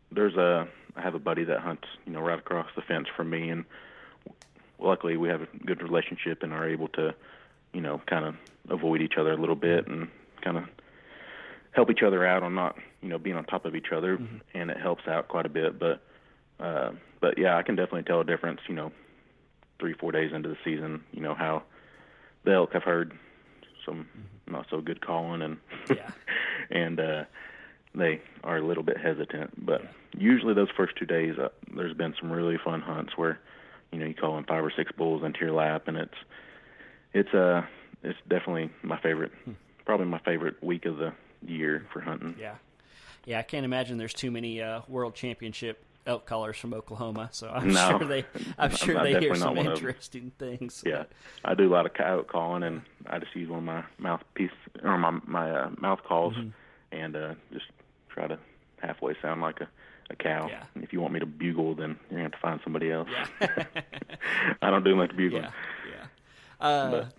there's 0.09 0.36
a 0.36 0.67
I 0.95 1.01
have 1.01 1.15
a 1.15 1.19
buddy 1.19 1.43
that 1.43 1.59
hunts, 1.59 1.88
you 2.05 2.13
know, 2.13 2.21
right 2.21 2.39
across 2.39 2.67
the 2.78 2.82
fence 2.82 3.07
from 3.17 3.30
me, 3.30 3.49
and 3.49 3.65
luckily 4.80 5.17
we 5.17 5.28
have 5.28 5.41
a 5.41 5.47
good 5.65 5.82
relationship 5.82 6.43
and 6.43 6.53
are 6.53 6.69
able 6.69 6.88
to, 6.89 7.13
you 7.73 7.82
know, 7.82 8.01
kind 8.07 8.26
of 8.26 8.36
avoid 8.69 9.01
each 9.01 9.15
other 9.19 9.34
a 9.34 9.38
little 9.38 9.55
bit 9.55 9.88
and 9.88 10.07
kind 10.41 10.57
of 10.57 10.63
help 11.71 11.91
each 11.91 12.01
other 12.01 12.26
out 12.26 12.41
on 12.41 12.55
not, 12.55 12.78
you 13.05 13.11
know, 13.11 13.19
being 13.19 13.35
on 13.35 13.45
top 13.45 13.65
of 13.65 13.75
each 13.75 13.91
other, 13.95 14.19
and 14.55 14.71
it 14.71 14.77
helps 14.77 15.07
out 15.07 15.27
quite 15.27 15.45
a 15.45 15.49
bit. 15.49 15.77
But 15.77 16.01
uh, 16.59 16.91
but 17.21 17.37
yeah, 17.37 17.55
I 17.55 17.61
can 17.61 17.75
definitely 17.75 18.01
tell 18.03 18.19
a 18.19 18.25
difference, 18.25 18.61
you 18.67 18.73
know, 18.73 18.91
three 19.79 19.93
four 19.93 20.11
days 20.11 20.31
into 20.33 20.49
the 20.49 20.57
season, 20.65 21.03
you 21.11 21.21
know 21.21 21.35
how 21.35 21.61
the 22.45 22.53
elk 22.53 22.73
have 22.73 22.81
heard 22.83 23.13
some 23.85 24.07
not 24.47 24.65
so 24.71 24.81
good 24.81 25.05
calling 25.05 25.41
and 25.43 25.57
Yeah. 25.89 26.09
and 26.71 26.99
uh 26.99 27.23
they 27.93 28.21
are 28.43 28.57
a 28.57 28.65
little 28.65 28.83
bit 28.83 28.97
hesitant. 28.97 29.63
But 29.63 29.81
usually 30.17 30.53
those 30.55 30.69
first 30.75 30.95
two 30.97 31.05
days 31.05 31.37
uh, 31.37 31.49
there's 31.75 31.93
been 31.95 32.15
some 32.19 32.31
really 32.31 32.57
fun 32.63 32.81
hunts 32.81 33.13
where 33.15 33.39
you 33.91 33.99
know 33.99 34.05
you 34.07 34.15
call 34.15 34.37
in 34.39 34.45
five 34.45 34.63
or 34.63 34.71
six 34.75 34.91
bulls 34.91 35.23
into 35.23 35.39
your 35.41 35.51
lap 35.51 35.83
and 35.87 35.97
it's 35.97 36.17
it's 37.13 37.33
uh 37.33 37.61
it's 38.03 38.17
definitely 38.27 38.71
my 38.81 38.99
favorite 38.99 39.31
probably 39.85 40.07
my 40.07 40.19
favorite 40.19 40.61
week 40.63 40.85
of 40.85 40.97
the 40.97 41.13
year 41.45 41.85
for 41.93 42.01
hunting. 42.01 42.35
Yeah, 42.39 42.55
yeah. 43.26 43.39
I 43.39 43.43
can't 43.43 43.65
imagine 43.65 43.97
there's 43.97 44.13
too 44.13 44.32
many 44.32 44.61
uh, 44.61 44.82
world 44.88 45.15
championship 45.15 45.84
elk 46.07 46.26
callers 46.28 46.55
from 46.57 46.73
Oklahoma. 46.73 47.30
So 47.32 47.49
I'm 47.49 47.73
No. 47.73 47.97
sure 47.97 48.07
they, 48.07 48.26
I'm 48.59 48.69
sure 48.76 48.97
I'm 48.97 49.03
they 49.05 49.19
hear 49.19 49.34
some 49.36 49.55
one 49.55 49.65
of 49.65 49.71
'em. 49.71 49.73
interesting 49.78 50.32
things. 50.38 50.84
yeah 50.86 51.03
i 51.43 51.53
do 51.55 51.67
a 51.67 51.73
lot 51.73 51.86
of 51.88 51.93
coyote 51.95 52.28
calling 52.28 52.61
and 52.63 52.82
i 53.07 53.17
just 53.17 53.36
use 53.36 53.49
one 53.49 53.59
of 53.59 53.65
my 53.65 53.84
mouthpiece 53.97 54.51
or 54.84 54.97
my 54.99 55.11
my 55.26 55.49
uh, 55.51 55.69
mouth 55.80 56.01
calls 56.03 56.34
Mm-hmm. 56.36 56.49
and 56.91 57.15
uh 57.15 57.34
just 57.51 57.65
try 58.09 58.28
to 58.28 58.38
halfway 58.82 59.15
sound 59.21 59.41
like 59.41 59.61
a 59.61 59.67
a 60.11 60.15
cow 60.15 60.47
Yeah. 60.47 60.63
if 60.76 60.93
you 60.93 61.01
want 61.01 61.13
me 61.13 61.19
to 61.19 61.26
bugle 61.26 61.73
then 61.73 61.97
you're 62.11 62.19
gonna 62.19 62.23
have 62.23 62.32
to 62.34 62.38
find 62.38 62.59
somebody 62.63 62.91
else 62.91 63.09
Yeah. 63.41 63.63
i 64.61 64.69
don't 64.69 64.84
do 64.84 64.95
much 64.95 65.15
bugling 65.17 65.43
yeah, 65.43 65.51
yeah. 65.89 66.65
Uh, 66.65 66.91
But- 66.91 67.13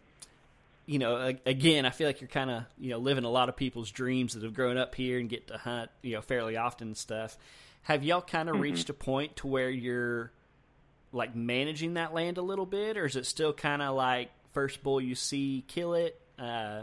you 0.86 0.98
know, 1.00 1.34
again, 1.44 1.84
I 1.84 1.90
feel 1.90 2.06
like 2.06 2.20
you're 2.20 2.28
kind 2.28 2.50
of 2.50 2.64
you 2.78 2.90
know 2.90 2.98
living 2.98 3.24
a 3.24 3.30
lot 3.30 3.48
of 3.48 3.56
people's 3.56 3.90
dreams 3.90 4.34
that 4.34 4.42
have 4.42 4.54
grown 4.54 4.76
up 4.78 4.94
here 4.94 5.18
and 5.18 5.28
get 5.28 5.48
to 5.48 5.58
hunt 5.58 5.90
you 6.02 6.14
know 6.14 6.22
fairly 6.22 6.56
often 6.56 6.88
and 6.88 6.96
stuff. 6.96 7.36
Have 7.82 8.02
y'all 8.04 8.22
kind 8.22 8.48
of 8.48 8.54
Mm-hmm. 8.54 8.62
reached 8.62 8.88
a 8.90 8.94
point 8.94 9.36
to 9.36 9.46
where 9.46 9.70
you're 9.70 10.32
like 11.12 11.34
managing 11.36 11.94
that 11.94 12.14
land 12.14 12.38
a 12.38 12.42
little 12.42 12.66
bit, 12.66 12.96
or 12.96 13.04
is 13.06 13.16
it 13.16 13.26
still 13.26 13.52
kind 13.52 13.82
of 13.82 13.94
like 13.94 14.30
first 14.52 14.82
bull 14.82 15.00
you 15.00 15.14
see, 15.14 15.64
kill 15.68 15.94
it? 15.94 16.20
Uh, 16.38 16.82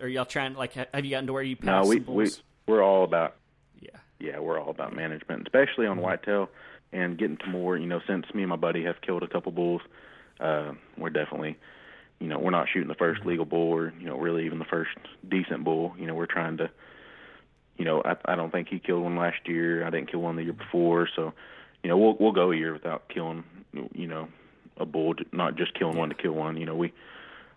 or 0.00 0.08
y'all 0.08 0.24
trying 0.24 0.54
like 0.54 0.72
have 0.74 1.04
you 1.04 1.10
gotten 1.10 1.26
to 1.26 1.32
where 1.32 1.42
you 1.42 1.56
no 1.62 1.82
pass 1.82 1.86
we 1.86 2.00
we 2.00 2.30
we're 2.66 2.82
all 2.82 3.04
about 3.04 3.36
yeah, 3.80 3.98
yeah, 4.18 4.38
we're 4.38 4.60
all 4.60 4.70
about 4.70 4.94
management, 4.94 5.42
especially 5.46 5.86
Mm-hmm. 5.86 5.98
on 5.98 5.98
whitetail 5.98 6.48
and 6.92 7.16
getting 7.18 7.36
to 7.38 7.46
more, 7.48 7.76
you 7.76 7.86
know, 7.86 8.00
since 8.06 8.26
me 8.34 8.42
and 8.42 8.50
my 8.50 8.56
buddy 8.56 8.84
have 8.84 9.00
killed 9.00 9.22
a 9.22 9.28
couple 9.28 9.52
bulls, 9.52 9.80
uh, 10.40 10.72
we're 10.98 11.08
definitely, 11.10 11.56
you 12.20 12.28
know, 12.28 12.38
we're 12.38 12.50
not 12.50 12.68
shooting 12.72 12.88
the 12.88 12.94
Mm-hmm. 12.94 13.16
first 13.16 13.26
legal 13.26 13.44
bull 13.44 13.72
or, 13.72 13.92
you 13.98 14.06
know, 14.06 14.18
really 14.18 14.46
even 14.46 14.58
the 14.58 14.64
first 14.64 14.90
decent 15.28 15.64
bull. 15.64 15.94
You 15.98 16.06
know, 16.06 16.14
we're 16.14 16.26
trying 16.26 16.58
to, 16.58 16.70
you 17.76 17.84
know, 17.84 18.02
I, 18.04 18.16
I 18.32 18.36
don't 18.36 18.50
think 18.52 18.68
he 18.68 18.78
killed 18.78 19.02
one 19.02 19.16
last 19.16 19.38
year. 19.46 19.86
I 19.86 19.90
didn't 19.90 20.10
kill 20.10 20.20
one 20.20 20.36
the 20.36 20.44
year 20.44 20.52
before. 20.52 21.08
So, 21.16 21.32
you 21.82 21.88
know, 21.88 21.96
we'll, 21.96 22.16
we'll 22.20 22.32
go 22.32 22.52
a 22.52 22.56
year 22.56 22.72
without 22.72 23.08
killing, 23.08 23.44
you 23.94 24.06
know, 24.06 24.28
a 24.76 24.86
bull, 24.86 25.14
not 25.32 25.56
just 25.56 25.74
killing 25.74 25.96
one 25.96 26.10
to 26.10 26.14
kill 26.14 26.32
one. 26.32 26.56
You 26.56 26.66
know, 26.66 26.76
we, 26.76 26.92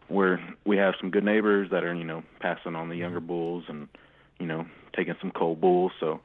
we're, 0.10 0.40
we 0.66 0.78
have 0.78 0.96
some 1.00 1.12
good 1.12 1.24
neighbors 1.24 1.70
that 1.72 1.84
are, 1.84 1.94
you 1.94 2.04
know, 2.06 2.24
passing 2.40 2.76
on 2.76 2.90
the 2.90 2.96
younger 2.96 3.20
bulls 3.20 3.66
and, 3.68 3.88
you 4.40 4.46
know, 4.46 4.66
taking 4.96 5.16
some 5.22 5.32
cold 5.32 5.60
bulls. 5.62 5.92
So 6.00 6.20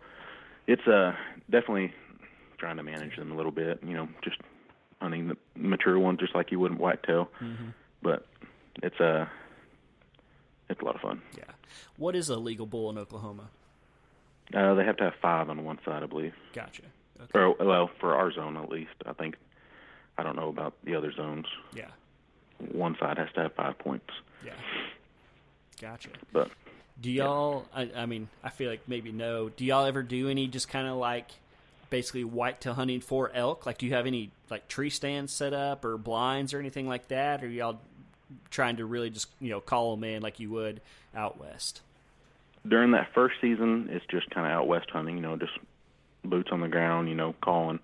it's 0.66 0.86
uh 0.86 1.12
definitely 1.50 1.92
trying 2.58 2.76
to 2.76 2.82
manage 2.82 3.16
them 3.16 3.32
a 3.32 3.36
little 3.36 3.52
bit. 3.52 3.80
You 3.82 3.94
know, 3.94 4.08
just 4.22 4.36
hunting 5.00 5.28
the 5.28 5.36
mature 5.56 5.98
ones 5.98 6.18
just 6.20 6.34
like 6.34 6.50
you 6.50 6.58
would 6.60 6.78
whitetail. 6.78 7.28
But 8.02 8.26
it's 8.82 8.98
a 9.00 9.28
it's 10.68 10.80
a 10.80 10.84
lot 10.84 10.94
of 10.94 11.00
fun. 11.00 11.22
Yeah. 11.36 11.44
What 11.96 12.14
is 12.14 12.28
a 12.28 12.36
legal 12.36 12.66
bull 12.66 12.90
in 12.90 12.98
Oklahoma? 12.98 13.48
Uh, 14.54 14.74
they 14.74 14.84
have 14.84 14.96
to 14.98 15.04
have 15.04 15.14
five 15.20 15.50
on 15.50 15.64
one 15.64 15.78
side, 15.84 16.02
I 16.02 16.06
believe. 16.06 16.32
Gotcha. 16.54 16.82
Okay. 17.20 17.38
Or 17.38 17.54
well, 17.58 17.90
for 18.00 18.14
our 18.14 18.32
zone 18.32 18.56
at 18.56 18.68
least, 18.70 18.90
I 19.06 19.12
think. 19.12 19.36
I 20.16 20.24
don't 20.24 20.34
know 20.34 20.48
about 20.48 20.74
the 20.84 20.96
other 20.96 21.12
zones. 21.12 21.46
Yeah. 21.74 21.90
One 22.72 22.96
side 22.98 23.18
has 23.18 23.28
to 23.34 23.42
have 23.42 23.54
five 23.54 23.78
points, 23.78 24.10
Yeah. 24.44 24.52
Gotcha. 25.80 26.08
but 26.32 26.50
Do 27.00 27.08
y'all? 27.08 27.66
I, 27.72 27.88
I 27.94 28.06
mean, 28.06 28.28
I 28.42 28.50
feel 28.50 28.68
like 28.68 28.80
maybe 28.88 29.12
no. 29.12 29.48
Do 29.48 29.64
y'all 29.64 29.84
ever 29.86 30.02
do 30.02 30.28
any 30.28 30.48
just 30.48 30.68
kind 30.68 30.88
of 30.88 30.96
like 30.96 31.30
basically 31.90 32.24
whitetail 32.24 32.74
hunting 32.74 33.00
for 33.00 33.30
elk? 33.34 33.66
Like, 33.66 33.78
do 33.78 33.86
you 33.86 33.94
have 33.94 34.06
any 34.06 34.30
like 34.50 34.68
tree 34.68 34.90
stands 34.90 35.32
set 35.32 35.52
up 35.52 35.84
or 35.84 35.96
blinds 35.98 36.54
or 36.54 36.58
anything 36.58 36.86
like 36.88 37.08
that? 37.08 37.42
Or 37.42 37.48
y'all 37.48 37.80
trying 38.50 38.76
to 38.76 38.84
really 38.84 39.10
just 39.10 39.28
you 39.40 39.50
know 39.50 39.60
call 39.60 39.96
them 39.96 40.04
in 40.04 40.22
like 40.22 40.40
you 40.40 40.50
would 40.50 40.80
out 41.14 41.38
west? 41.38 41.82
during 42.66 42.92
that 42.92 43.08
first 43.14 43.36
season, 43.40 43.88
it's 43.90 44.04
just 44.06 44.28
kind 44.30 44.46
of 44.46 44.52
out 44.52 44.66
west 44.66 44.90
hunting, 44.90 45.16
you 45.16 45.22
know, 45.22 45.36
just 45.36 45.52
boots 46.24 46.50
on 46.52 46.60
the 46.60 46.68
ground, 46.68 47.08
you 47.08 47.14
know, 47.14 47.34
calling. 47.40 47.80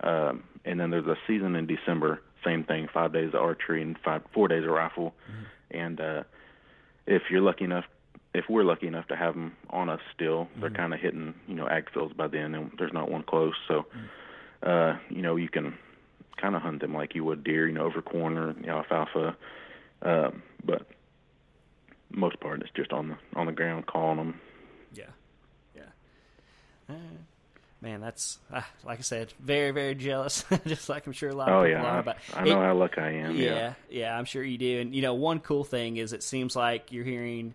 Um, 0.00 0.44
and 0.64 0.80
then 0.80 0.90
there's 0.90 1.06
a 1.06 1.16
season 1.26 1.56
in 1.56 1.66
December, 1.66 2.22
same 2.44 2.64
thing, 2.64 2.88
five 2.92 3.12
days 3.12 3.28
of 3.28 3.40
archery 3.40 3.82
and 3.82 3.98
five 3.98 4.22
four 4.32 4.48
days 4.48 4.64
of 4.64 4.70
rifle. 4.70 5.14
And 5.70 6.00
uh, 6.00 6.22
if 7.06 7.22
you're 7.30 7.40
lucky 7.40 7.64
enough, 7.64 7.84
if 8.34 8.44
we're 8.48 8.64
lucky 8.64 8.86
enough 8.88 9.06
to 9.08 9.16
have 9.16 9.34
them 9.34 9.52
on 9.70 9.88
us 9.88 10.00
still, 10.14 10.48
they're 10.60 10.68
kind 10.70 10.92
of 10.92 11.00
hitting, 11.00 11.34
you 11.46 11.54
know, 11.54 11.68
ag 11.68 11.88
fields 11.92 12.12
by 12.14 12.26
then, 12.26 12.54
and 12.54 12.72
there's 12.78 12.92
not 12.92 13.10
one 13.10 13.22
close. 13.22 13.54
So, 13.68 13.86
uh, 14.62 14.96
you 15.08 15.22
know, 15.22 15.36
you 15.36 15.48
can 15.48 15.78
kind 16.36 16.56
of 16.56 16.62
hunt 16.62 16.80
them 16.80 16.92
like 16.94 17.14
you 17.14 17.24
would 17.24 17.44
deer, 17.44 17.66
you 17.68 17.74
know, 17.74 17.84
over 17.84 18.02
corn 18.02 18.36
or 18.36 18.52
you 18.60 18.66
know, 18.66 18.78
alfalfa. 18.78 19.36
Um, 20.02 20.42
but 20.64 20.86
most 22.10 22.40
part, 22.40 22.60
it's 22.60 22.70
just 22.74 22.92
on 22.92 23.08
the 23.10 23.16
on 23.38 23.46
the 23.46 23.52
ground 23.52 23.86
calling 23.86 24.16
them. 24.16 24.40
Yeah, 24.92 25.04
yeah. 25.76 25.82
Uh, 26.88 26.94
man, 27.80 28.00
that's 28.00 28.38
uh, 28.52 28.62
like 28.84 28.98
I 28.98 29.02
said, 29.02 29.32
very 29.40 29.70
very 29.70 29.94
jealous. 29.94 30.44
just 30.66 30.88
like 30.88 31.06
I'm 31.06 31.12
sure 31.12 31.30
a 31.30 31.34
lot 31.34 31.48
of 31.50 31.54
Oh 31.54 31.64
people 31.64 31.82
yeah, 31.82 31.84
are. 31.98 32.02
But 32.02 32.18
I, 32.34 32.40
I 32.40 32.44
know 32.44 32.60
it- 32.60 32.64
how 32.64 32.74
lucky 32.74 33.00
I 33.00 33.10
am. 33.12 33.36
yeah, 33.36 33.44
Yeah. 33.54 33.74
yeah, 33.90 34.18
I'm 34.18 34.24
sure 34.24 34.42
you 34.42 34.58
do. 34.58 34.80
And 34.80 34.94
you 34.94 35.02
know, 35.02 35.14
one 35.14 35.38
cool 35.40 35.64
thing 35.64 35.96
is 35.98 36.12
it 36.12 36.22
seems 36.24 36.56
like 36.56 36.90
you're 36.92 37.04
hearing 37.04 37.54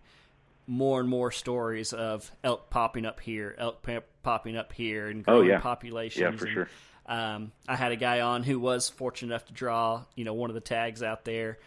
more 0.69 0.99
and 0.99 1.09
more 1.09 1.31
stories 1.31 1.93
of 1.93 2.31
elk 2.43 2.69
popping 2.69 3.05
up 3.05 3.19
here, 3.19 3.55
elk 3.57 3.85
popping 4.23 4.55
up 4.55 4.71
here, 4.71 5.07
and 5.07 5.21
Oh, 5.27 5.33
growing 5.37 5.49
yeah. 5.49 5.59
populations. 5.59 6.21
Yeah, 6.21 6.31
for 6.37 6.45
and, 6.45 6.53
sure. 6.53 6.69
Um, 7.07 7.51
I 7.67 7.75
had 7.75 7.91
a 7.91 7.95
guy 7.95 8.21
on 8.21 8.43
who 8.43 8.59
was 8.59 8.87
fortunate 8.87 9.33
enough 9.33 9.45
to 9.47 9.53
draw, 9.53 10.03
you 10.15 10.25
know, 10.25 10.33
one 10.35 10.51
of 10.51 10.53
the 10.53 10.61
tags 10.61 11.01
out 11.01 11.25
there. 11.25 11.57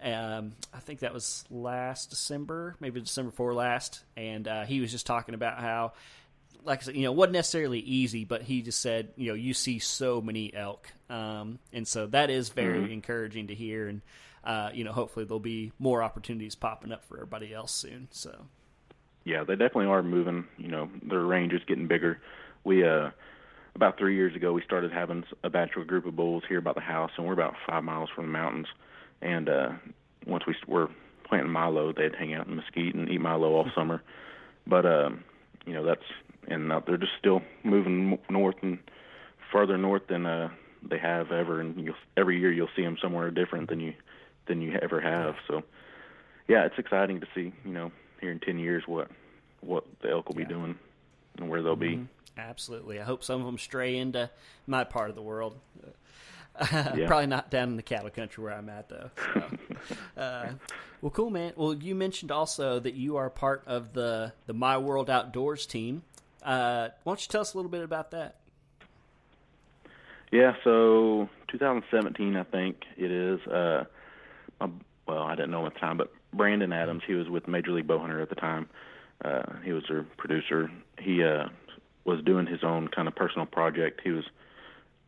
Um, 0.00 0.52
I 0.72 0.78
think 0.78 1.00
that 1.00 1.12
was 1.12 1.44
last 1.50 2.10
December, 2.10 2.76
maybe 2.78 3.00
December 3.00 3.30
before 3.30 3.52
last, 3.52 4.02
and 4.16 4.46
uh, 4.46 4.64
he 4.64 4.80
was 4.80 4.92
just 4.92 5.06
talking 5.06 5.34
about 5.34 5.58
how, 5.60 5.92
like 6.64 6.80
I 6.80 6.82
said, 6.84 6.96
you 6.96 7.02
know, 7.02 7.12
wasn't 7.12 7.32
necessarily 7.34 7.80
easy, 7.80 8.24
but 8.24 8.42
he 8.42 8.62
just 8.62 8.80
said, 8.80 9.08
you 9.16 9.28
know, 9.28 9.34
you 9.34 9.54
see 9.54 9.80
so 9.80 10.20
many 10.20 10.54
elk, 10.54 10.86
um, 11.10 11.58
and 11.72 11.86
so 11.86 12.06
that 12.08 12.30
is 12.30 12.48
very 12.50 12.78
Mm-hmm. 12.84 12.92
encouraging 12.92 13.46
to 13.48 13.54
hear, 13.56 13.88
and 13.88 14.02
uh, 14.44 14.70
you 14.74 14.84
know, 14.84 14.92
hopefully 14.92 15.24
there'll 15.24 15.40
be 15.40 15.72
more 15.78 16.02
opportunities 16.02 16.54
popping 16.54 16.92
up 16.92 17.04
for 17.04 17.16
everybody 17.16 17.54
else 17.54 17.72
soon. 17.72 18.08
So, 18.10 18.46
Yeah, 19.24 19.44
they 19.44 19.54
definitely 19.54 19.86
are 19.86 20.02
moving. 20.02 20.46
You 20.58 20.68
know, 20.68 20.90
their 21.02 21.20
range 21.20 21.52
is 21.52 21.62
getting 21.66 21.86
bigger. 21.86 22.20
We 22.64 22.84
uh 22.86 23.10
about 23.74 23.98
three 23.98 24.16
years 24.16 24.36
ago 24.36 24.52
we 24.52 24.62
started 24.62 24.92
having 24.92 25.24
a 25.42 25.50
bachelor 25.50 25.84
group 25.84 26.06
of 26.06 26.16
bulls 26.16 26.42
here 26.48 26.58
about 26.58 26.74
the 26.74 26.80
house, 26.80 27.10
and 27.16 27.26
we're 27.26 27.32
about 27.32 27.54
five 27.66 27.84
miles 27.84 28.10
from 28.14 28.26
the 28.26 28.32
mountains. 28.32 28.66
And 29.20 29.48
uh 29.48 29.70
once 30.26 30.44
we 30.46 30.54
were 30.66 30.88
planting 31.24 31.50
milo, 31.52 31.92
they'd 31.92 32.14
hang 32.14 32.34
out 32.34 32.46
in 32.46 32.56
mesquite 32.56 32.94
and 32.94 33.08
eat 33.08 33.20
milo 33.20 33.54
all 33.54 33.70
summer. 33.74 34.02
But 34.66 34.86
um, 34.86 35.24
you 35.66 35.74
know, 35.74 35.84
that's 35.84 36.02
and 36.48 36.72
uh, 36.72 36.80
they're 36.84 36.96
just 36.96 37.12
still 37.18 37.42
moving 37.62 38.18
north 38.28 38.56
and 38.62 38.78
farther 39.52 39.78
north 39.78 40.08
than 40.08 40.26
uh 40.26 40.48
they 40.82 40.98
have 40.98 41.30
ever. 41.30 41.60
And 41.60 41.78
you'll, 41.80 41.94
every 42.16 42.40
year 42.40 42.52
you'll 42.52 42.68
see 42.74 42.82
them 42.82 42.98
somewhere 43.00 43.30
different 43.30 43.68
than 43.68 43.78
you 43.78 43.94
than 44.46 44.60
you 44.60 44.78
ever 44.80 45.00
have. 45.00 45.34
So 45.48 45.62
yeah, 46.48 46.64
it's 46.64 46.78
exciting 46.78 47.20
to 47.20 47.26
see. 47.34 47.52
You 47.64 47.72
know, 47.72 47.92
here 48.20 48.30
in 48.30 48.40
ten 48.40 48.58
years 48.58 48.84
what 48.86 49.08
what 49.60 49.84
the 50.00 50.10
elk 50.10 50.28
will 50.28 50.36
be 50.36 50.44
doing 50.44 50.76
and 51.38 51.48
where 51.48 51.62
they'll 51.62 51.76
be. 51.76 52.06
absolutely, 52.36 53.00
I 53.00 53.04
hope 53.04 53.22
some 53.24 53.40
of 53.40 53.46
them 53.46 53.58
stray 53.58 53.96
into 53.96 54.30
my 54.66 54.84
part 54.84 55.10
of 55.10 55.16
the 55.16 55.22
world. 55.22 55.56
Yeah. 56.70 57.06
Probably 57.06 57.28
not 57.28 57.50
down 57.50 57.70
in 57.70 57.76
the 57.76 57.82
cattle 57.82 58.10
country 58.10 58.44
where 58.44 58.52
I'm 58.52 58.68
at, 58.68 58.88
though. 58.90 59.10
So. 59.32 59.58
uh, 60.20 60.48
well, 61.00 61.10
cool, 61.10 61.30
man. 61.30 61.54
Well, 61.56 61.74
you 61.74 61.94
mentioned 61.94 62.30
also 62.30 62.78
that 62.78 62.94
you 62.94 63.16
are 63.16 63.30
part 63.30 63.62
of 63.66 63.94
the 63.94 64.32
the 64.46 64.52
My 64.52 64.76
World 64.78 65.08
Outdoors 65.08 65.64
team. 65.66 66.02
Uh, 66.42 66.90
why 67.04 67.12
don't 67.12 67.22
you 67.22 67.28
tell 67.28 67.40
us 67.40 67.54
a 67.54 67.56
little 67.56 67.70
bit 67.70 67.82
about 67.82 68.10
that? 68.10 68.36
Yeah, 70.30 70.54
so 70.64 71.28
2017, 71.48 72.36
I 72.36 72.42
think 72.44 72.84
it 72.96 73.10
is. 73.10 73.40
Uh, 74.62 74.68
well, 75.06 75.22
I 75.22 75.34
didn't 75.34 75.50
know 75.50 75.66
at 75.66 75.74
the 75.74 75.80
time, 75.80 75.96
but 75.96 76.12
Brandon 76.32 76.72
Adams, 76.72 77.02
he 77.06 77.14
was 77.14 77.28
with 77.28 77.48
Major 77.48 77.72
League 77.72 77.86
Bowhunter 77.86 78.22
at 78.22 78.28
the 78.28 78.34
time. 78.36 78.68
Uh, 79.24 79.42
he 79.64 79.72
was 79.72 79.84
their 79.88 80.04
producer. 80.16 80.70
He 80.98 81.22
uh, 81.22 81.48
was 82.04 82.22
doing 82.24 82.46
his 82.46 82.62
own 82.62 82.88
kind 82.88 83.08
of 83.08 83.14
personal 83.14 83.46
project. 83.46 84.00
He 84.02 84.10
was 84.10 84.24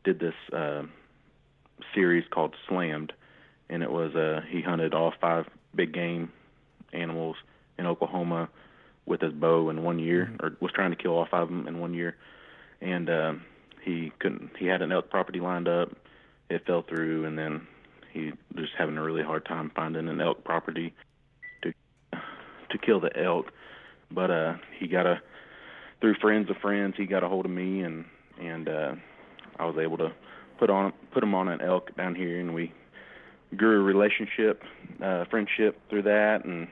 did 0.05 0.19
this 0.19 0.35
uh, 0.53 0.83
series 1.95 2.25
called 2.31 2.55
Slammed, 2.69 3.13
and 3.71 3.83
it 3.83 3.91
was 3.91 4.15
uh, 4.15 4.41
he 4.49 4.61
hunted 4.61 4.95
all 4.95 5.13
five 5.21 5.47
big 5.75 5.93
game 5.93 6.33
animals 6.93 7.37
in 7.79 7.87
Oklahoma 7.87 8.49
with 9.07 9.21
his 9.21 9.33
bow 9.33 9.71
in 9.71 9.83
one 9.83 9.99
year, 9.99 10.35
or 10.41 10.57
was 10.61 10.73
trying 10.73 10.91
to 10.91 10.97
kill 10.97 11.13
all 11.13 11.27
five 11.31 11.43
of 11.45 11.49
them 11.49 11.67
in 11.67 11.79
one 11.79 11.95
year, 11.95 12.17
and 12.81 13.09
um, 13.09 13.43
he 13.83 14.13
couldn't. 14.19 14.51
He 14.59 14.67
had 14.67 14.83
an 14.83 14.93
elk 14.93 15.11
property 15.11 15.41
lined 15.41 15.69
up. 15.69 15.91
It 16.51 16.67
fell 16.67 16.83
through, 16.83 17.25
and 17.25 17.39
then 17.39 17.67
he 18.15 18.33
was 18.55 18.69
having 18.79 18.97
a 18.97 19.03
really 19.03 19.23
hard 19.23 19.45
time 19.45 19.71
finding 19.75 20.09
an 20.09 20.21
elk 20.21 20.45
property 20.45 20.95
to 21.63 21.73
to 22.13 22.79
kill 22.79 23.01
the 23.01 23.11
elk. 23.21 23.47
But 24.11 24.31
uh, 24.31 24.55
he 24.79 24.87
got 24.87 25.07
a 25.07 25.21
through 26.01 26.15
friends 26.21 26.49
of 26.49 26.57
friends. 26.59 26.95
He 26.97 27.07
got 27.07 27.25
a 27.25 27.29
hold 27.29 27.45
of 27.45 27.51
me, 27.51 27.81
and 27.83 28.05
and 28.41 28.69
uh, 28.69 28.95
I 29.59 29.67
was 29.67 29.77
able 29.79 29.99
to 29.99 30.13
put 30.59 30.71
on 30.71 30.93
put 31.13 31.23
him 31.23 31.35
on 31.35 31.49
an 31.49 31.61
elk 31.61 31.95
down 31.97 32.15
here, 32.15 32.41
and 32.41 32.55
we 32.55 32.73
grew 33.57 33.81
a 33.81 33.83
relationship, 33.83 34.63
uh, 35.03 35.25
friendship 35.31 35.81
through 35.91 36.03
that, 36.03 36.45
and 36.45 36.69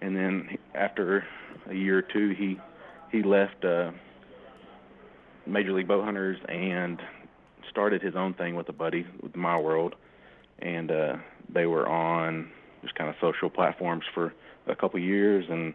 and 0.00 0.16
then 0.16 0.58
after 0.74 1.26
a 1.68 1.74
year 1.74 1.98
or 1.98 2.02
two, 2.02 2.34
he 2.38 2.58
he 3.10 3.22
left 3.22 3.64
uh, 3.64 3.90
Major 5.44 5.72
League 5.72 5.88
Bow 5.88 6.04
Hunters 6.04 6.38
and 6.48 7.00
started 7.68 8.00
his 8.00 8.14
own 8.14 8.34
thing 8.34 8.54
with 8.54 8.68
a 8.68 8.72
buddy 8.72 9.06
with 9.22 9.34
My 9.34 9.58
World, 9.58 9.96
and 10.60 10.90
uh, 10.90 11.16
they 11.52 11.66
were 11.66 11.88
on 11.88 12.50
just 12.82 12.94
kind 12.94 13.10
of 13.10 13.16
social 13.20 13.50
platforms 13.50 14.04
for 14.14 14.32
a 14.66 14.76
couple 14.76 15.00
years, 15.00 15.44
and 15.48 15.74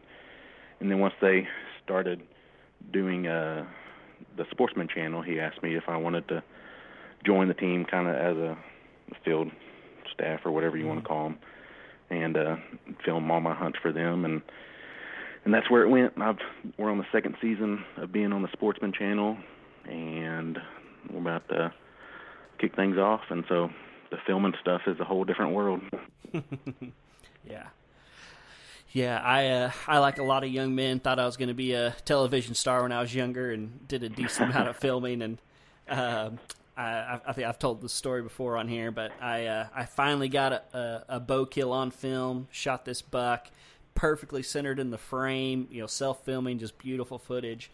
and 0.79 0.91
then 0.91 0.99
once 0.99 1.13
they 1.21 1.47
started 1.83 2.21
doing 2.91 3.27
uh, 3.27 3.65
the 4.37 4.45
Sportsman 4.51 4.87
channel, 4.93 5.21
he 5.21 5.39
asked 5.39 5.63
me 5.63 5.75
if 5.75 5.83
I 5.87 5.97
wanted 5.97 6.27
to 6.29 6.43
join 7.25 7.47
the 7.47 7.53
team, 7.53 7.85
kind 7.85 8.07
of 8.07 8.15
as 8.15 8.37
a 8.37 8.57
field 9.23 9.49
staff 10.13 10.41
or 10.45 10.51
whatever 10.51 10.77
you 10.77 10.87
want 10.87 11.01
to 11.01 11.07
call 11.07 11.29
them, 11.29 11.39
and 12.09 12.37
uh, 12.37 12.55
film 13.05 13.29
all 13.31 13.41
my 13.41 13.53
hunts 13.53 13.79
for 13.81 13.91
them, 13.91 14.25
and 14.25 14.41
and 15.45 15.53
that's 15.53 15.69
where 15.69 15.83
it 15.83 15.89
went. 15.89 16.13
I've 16.21 16.37
we're 16.77 16.91
on 16.91 16.97
the 16.97 17.05
second 17.11 17.35
season 17.41 17.83
of 17.97 18.11
being 18.11 18.31
on 18.31 18.41
the 18.41 18.49
Sportsman 18.53 18.93
channel, 18.93 19.37
and 19.85 20.57
we're 21.11 21.19
about 21.19 21.47
to 21.49 21.73
kick 22.59 22.75
things 22.75 22.97
off, 22.97 23.21
and 23.29 23.43
so 23.49 23.69
the 24.13 24.19
filming 24.27 24.53
stuff 24.61 24.81
is 24.87 24.99
a 24.99 25.03
whole 25.03 25.23
different 25.23 25.53
world. 25.53 25.81
Yeah. 27.49 27.65
Yeah, 28.93 29.19
I 29.21 29.47
uh, 29.47 29.71
I 29.85 29.97
like 29.97 30.17
a 30.17 30.23
lot 30.23 30.45
of 30.45 30.49
young 30.49 30.75
men 30.75 31.01
thought 31.01 31.19
I 31.19 31.25
was 31.25 31.35
going 31.35 31.49
to 31.49 31.53
be 31.53 31.73
a 31.73 31.93
television 32.05 32.55
star 32.55 32.83
when 32.83 32.93
I 32.93 33.01
was 33.01 33.13
younger 33.13 33.51
and 33.51 33.85
did 33.85 34.01
a 34.01 34.07
decent 34.07 34.51
amount 34.51 34.69
of 34.69 34.77
filming 34.85 35.21
and 35.21 35.37
um 35.89 36.39
I, 36.77 37.19
I 37.27 37.33
think 37.33 37.45
I've 37.45 37.59
told 37.59 37.81
this 37.81 37.91
story 37.91 38.21
before 38.21 38.55
on 38.55 38.69
here, 38.69 38.91
but 38.91 39.11
I 39.19 39.47
uh, 39.47 39.67
I 39.75 39.83
finally 39.83 40.29
got 40.29 40.53
a, 40.53 40.77
a, 41.09 41.15
a 41.17 41.19
bow 41.19 41.45
kill 41.45 41.73
on 41.73 41.91
film, 41.91 42.47
shot 42.49 42.85
this 42.85 43.01
buck 43.01 43.49
perfectly 43.95 44.43
centered 44.43 44.79
in 44.79 44.89
the 44.89 44.97
frame, 44.97 45.67
you 45.71 45.81
know, 45.81 45.87
self 45.87 46.23
filming, 46.23 46.59
just 46.59 46.77
beautiful 46.77 47.17
footage. 47.17 47.71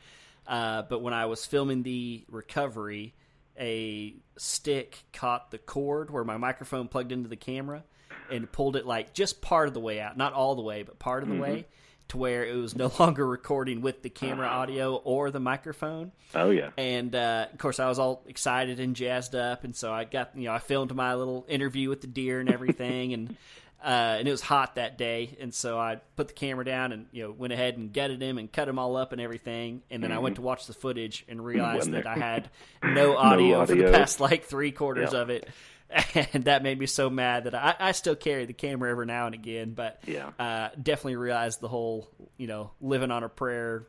Uh, 0.48 0.82
but 0.84 1.02
when 1.02 1.14
I 1.14 1.28
was 1.28 1.46
filming 1.46 1.84
the 1.84 2.24
recovery, 2.30 3.14
a 3.60 4.16
stick 4.38 5.04
caught 5.14 5.52
the 5.52 5.58
cord 5.58 6.10
where 6.10 6.24
my 6.24 6.38
microphone 6.38 6.88
plugged 6.88 7.12
into 7.12 7.30
the 7.30 7.36
camera 7.36 7.84
and 8.32 8.52
pulled 8.52 8.76
it 8.76 8.86
like 8.86 9.14
just 9.14 9.42
part 9.42 9.68
of 9.68 9.74
the 9.74 9.80
way 9.80 10.00
out, 10.00 10.18
not 10.18 10.34
all 10.34 10.56
the 10.56 10.62
way, 10.62 10.84
but 10.84 11.00
part 11.00 11.24
of 11.24 11.30
the 11.30 11.36
way 11.36 11.66
to 12.10 12.18
where 12.18 12.46
it 12.46 12.56
was 12.56 12.76
no 12.76 12.92
longer 13.00 13.26
recording 13.26 13.82
with 13.82 14.02
the 14.02 14.10
camera 14.10 14.48
audio 14.48 14.96
or 14.96 15.32
the 15.32 15.40
microphone. 15.40 16.12
Oh 16.36 16.50
yeah, 16.50 16.72
And 16.78 17.16
uh, 17.16 17.48
of 17.52 17.58
course, 17.58 17.80
I 17.80 17.88
was 17.88 18.00
all 18.00 18.24
excited 18.28 18.80
and 18.80 18.96
jazzed 18.96 19.36
up, 19.36 19.64
and 19.64 19.76
so 19.76 19.92
I 19.94 20.04
got 20.04 20.32
you 20.36 20.46
know 20.46 20.54
I 20.54 20.60
filmed 20.60 20.94
my 20.94 21.16
little 21.16 21.46
interview 21.48 21.90
with 21.90 22.02
the 22.02 22.08
deer 22.08 22.40
and 22.40 22.52
everything, 22.52 23.14
and 23.14 23.36
uh, 23.84 24.18
and 24.20 24.28
it 24.28 24.32
was 24.32 24.42
hot 24.42 24.76
that 24.76 24.98
day, 24.98 25.38
and 25.40 25.54
so 25.54 25.80
I 25.80 26.02
put 26.16 26.28
the 26.28 26.34
camera 26.34 26.66
down 26.66 26.92
and 26.92 27.06
you 27.12 27.24
know 27.24 27.32
went 27.32 27.54
ahead 27.54 27.78
and 27.78 27.94
gutted 27.94 28.22
him 28.22 28.38
and 28.38 28.52
cut 28.52 28.68
him 28.68 28.78
all 28.80 28.96
up 28.98 29.12
and 29.14 29.22
everything. 29.22 29.82
And 29.90 30.04
then 30.04 30.12
I 30.12 30.20
went 30.20 30.36
to 30.36 30.42
watch 30.42 30.66
the 30.68 30.74
footage 30.74 31.26
and 31.30 31.44
realized 31.44 31.92
that 31.92 32.06
I 32.08 32.16
had 32.16 32.50
no 32.84 33.16
audio, 33.16 33.66
for 33.66 33.76
the 33.76 33.92
past 33.92 34.20
like 34.20 34.46
three 34.46 34.72
quarters 34.72 35.14
Yeah. 35.14 35.20
of 35.22 35.30
it, 35.30 35.48
and 36.34 36.44
that 36.46 36.62
made 36.64 36.78
me 36.78 36.86
so 36.86 37.10
mad 37.10 37.46
that 37.46 37.56
I, 37.56 37.76
I 37.80 37.92
still 37.94 38.16
carry 38.16 38.46
the 38.46 38.54
camera 38.54 38.92
every 38.92 39.06
now 39.06 39.26
and 39.28 39.36
again. 39.36 39.72
But 39.74 40.02
Yeah. 40.06 40.32
uh, 40.38 40.70
definitely 40.82 41.16
realized 41.16 41.62
the 41.62 41.68
whole 41.70 42.10
you 42.38 42.48
know 42.48 42.72
living 42.82 43.12
on 43.12 43.24
a 43.24 43.30
prayer, 43.30 43.88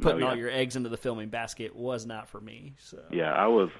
putting 0.00 0.22
Oh, 0.22 0.26
yeah. 0.26 0.30
all 0.30 0.36
your 0.36 0.50
eggs 0.50 0.76
into 0.76 0.88
the 0.88 0.96
filming 0.96 1.28
basket 1.30 1.74
was 1.76 2.06
not 2.06 2.28
for 2.28 2.40
me. 2.40 2.74
So 2.78 2.98
Yeah, 3.10 3.32
I 3.32 3.48
was. 3.48 3.70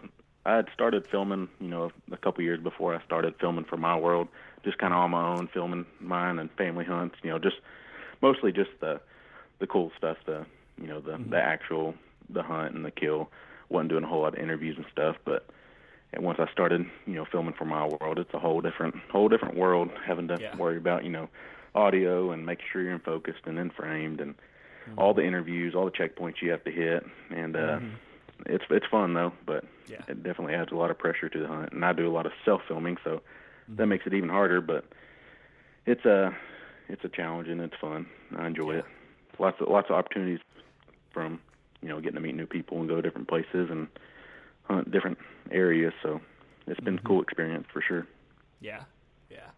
I 0.45 0.57
had 0.57 0.67
started 0.75 1.07
filming, 1.09 1.49
you 1.61 1.69
know, 1.69 1.93
a 2.11 2.17
couple 2.17 2.43
years 2.43 2.59
before 2.61 2.97
I 2.97 3.05
started 3.05 3.35
filming 3.41 3.65
for 3.65 3.77
my 3.77 3.97
world, 3.97 4.27
just 4.65 4.79
kind 4.79 4.93
of 4.93 4.99
on 5.01 5.11
my 5.11 5.35
own, 5.35 5.49
filming 5.49 5.87
mine 6.01 6.39
and 6.39 6.51
family 6.53 6.85
hunts. 6.85 7.17
You 7.23 7.31
know, 7.31 7.39
just 7.39 7.57
mostly 8.21 8.53
just 8.53 8.71
the 8.81 9.01
the 9.59 9.67
cool 9.67 9.93
stuff, 9.97 10.17
the 10.27 10.47
you 10.81 10.87
know 10.87 11.01
the 11.01 11.13
the 11.13 11.19
mm-hmm. 11.19 11.35
actual 11.35 11.95
the 12.31 12.43
hunt 12.43 12.75
and 12.75 12.85
the 12.85 12.91
kill. 12.91 13.31
wasn't 13.69 13.91
doing 13.91 14.05
a 14.05 14.07
whole 14.07 14.23
lot 14.23 14.35
of 14.35 14.41
interviews 14.41 14.77
and 14.77 14.87
stuff, 14.93 15.17
but 15.25 15.47
and 16.13 16.25
once 16.25 16.39
I 16.39 16.51
started, 16.53 16.85
you 17.07 17.15
know, 17.15 17.25
filming 17.25 17.55
for 17.55 17.65
my 17.65 17.87
world, 17.87 18.19
it's 18.19 18.33
a 18.35 18.39
whole 18.39 18.61
different 18.61 18.95
whole 19.11 19.29
different 19.29 19.57
world. 19.57 19.91
Having 20.07 20.29
to 20.29 20.39
Yeah. 20.41 20.57
worry 20.57 20.77
about 20.77 21.05
you 21.05 21.11
know 21.11 21.29
audio 21.75 22.33
and 22.33 22.45
making 22.45 22.67
sure 22.71 22.83
you're 22.83 22.93
in 22.93 22.99
focused 23.01 23.41
and 23.47 23.59
in 23.59 23.71
framed 23.71 24.21
and 24.21 24.35
mm-hmm. 24.35 24.99
all 24.99 25.15
the 25.15 25.25
interviews, 25.25 25.75
all 25.75 25.87
the 25.87 25.91
checkpoints 25.91 26.43
you 26.43 26.51
have 26.51 26.65
to 26.65 26.71
hit, 26.71 27.05
and 27.31 27.57
uh, 27.57 27.79
mm-hmm. 27.79 27.95
it's 28.47 28.65
it's 28.71 28.87
fun 28.91 29.15
though, 29.15 29.33
but 29.47 29.65
Yeah. 29.87 30.03
it 30.09 30.23
definitely 30.23 30.55
adds 30.55 30.71
a 30.73 30.77
lot 30.77 30.91
of 30.91 30.99
pressure 30.99 31.29
to 31.29 31.39
the 31.39 31.47
hunt. 31.49 31.73
And 31.73 31.85
I 31.85 31.93
do 31.93 32.07
a 32.09 32.13
lot 32.13 32.27
of 32.27 32.33
self 32.45 32.63
filming, 32.69 32.99
so 33.05 33.23
that 33.69 33.87
makes 33.87 34.07
it 34.07 34.15
even 34.15 34.29
harder. 34.29 34.61
But 34.61 34.85
it's 35.87 36.05
a 36.05 36.37
it's 36.89 37.05
a 37.05 37.09
challenge 37.09 37.49
and 37.49 37.61
it's 37.61 37.75
fun. 37.81 38.07
I 38.37 38.47
enjoy 38.47 38.77
it. 38.77 38.85
Lots 39.39 39.61
of 39.61 39.69
lots 39.69 39.91
of 39.91 39.97
opportunities 39.97 40.41
from 41.13 41.41
you 41.81 41.89
know 41.89 42.01
getting 42.01 42.15
to 42.15 42.21
meet 42.21 42.35
new 42.35 42.47
people 42.47 42.79
and 42.79 42.89
go 42.89 42.97
to 42.97 43.03
different 43.03 43.29
places 43.29 43.69
and 43.71 43.89
hunt 44.65 44.91
different 44.91 45.19
areas. 45.51 45.93
So 46.03 46.21
it's 46.67 46.81
been 46.81 46.99
a 46.99 47.03
cool 47.03 47.23
experience 47.23 47.67
for 47.73 47.83
sure. 47.83 48.07
Yeah, 48.61 48.83
yeah. 49.31 49.51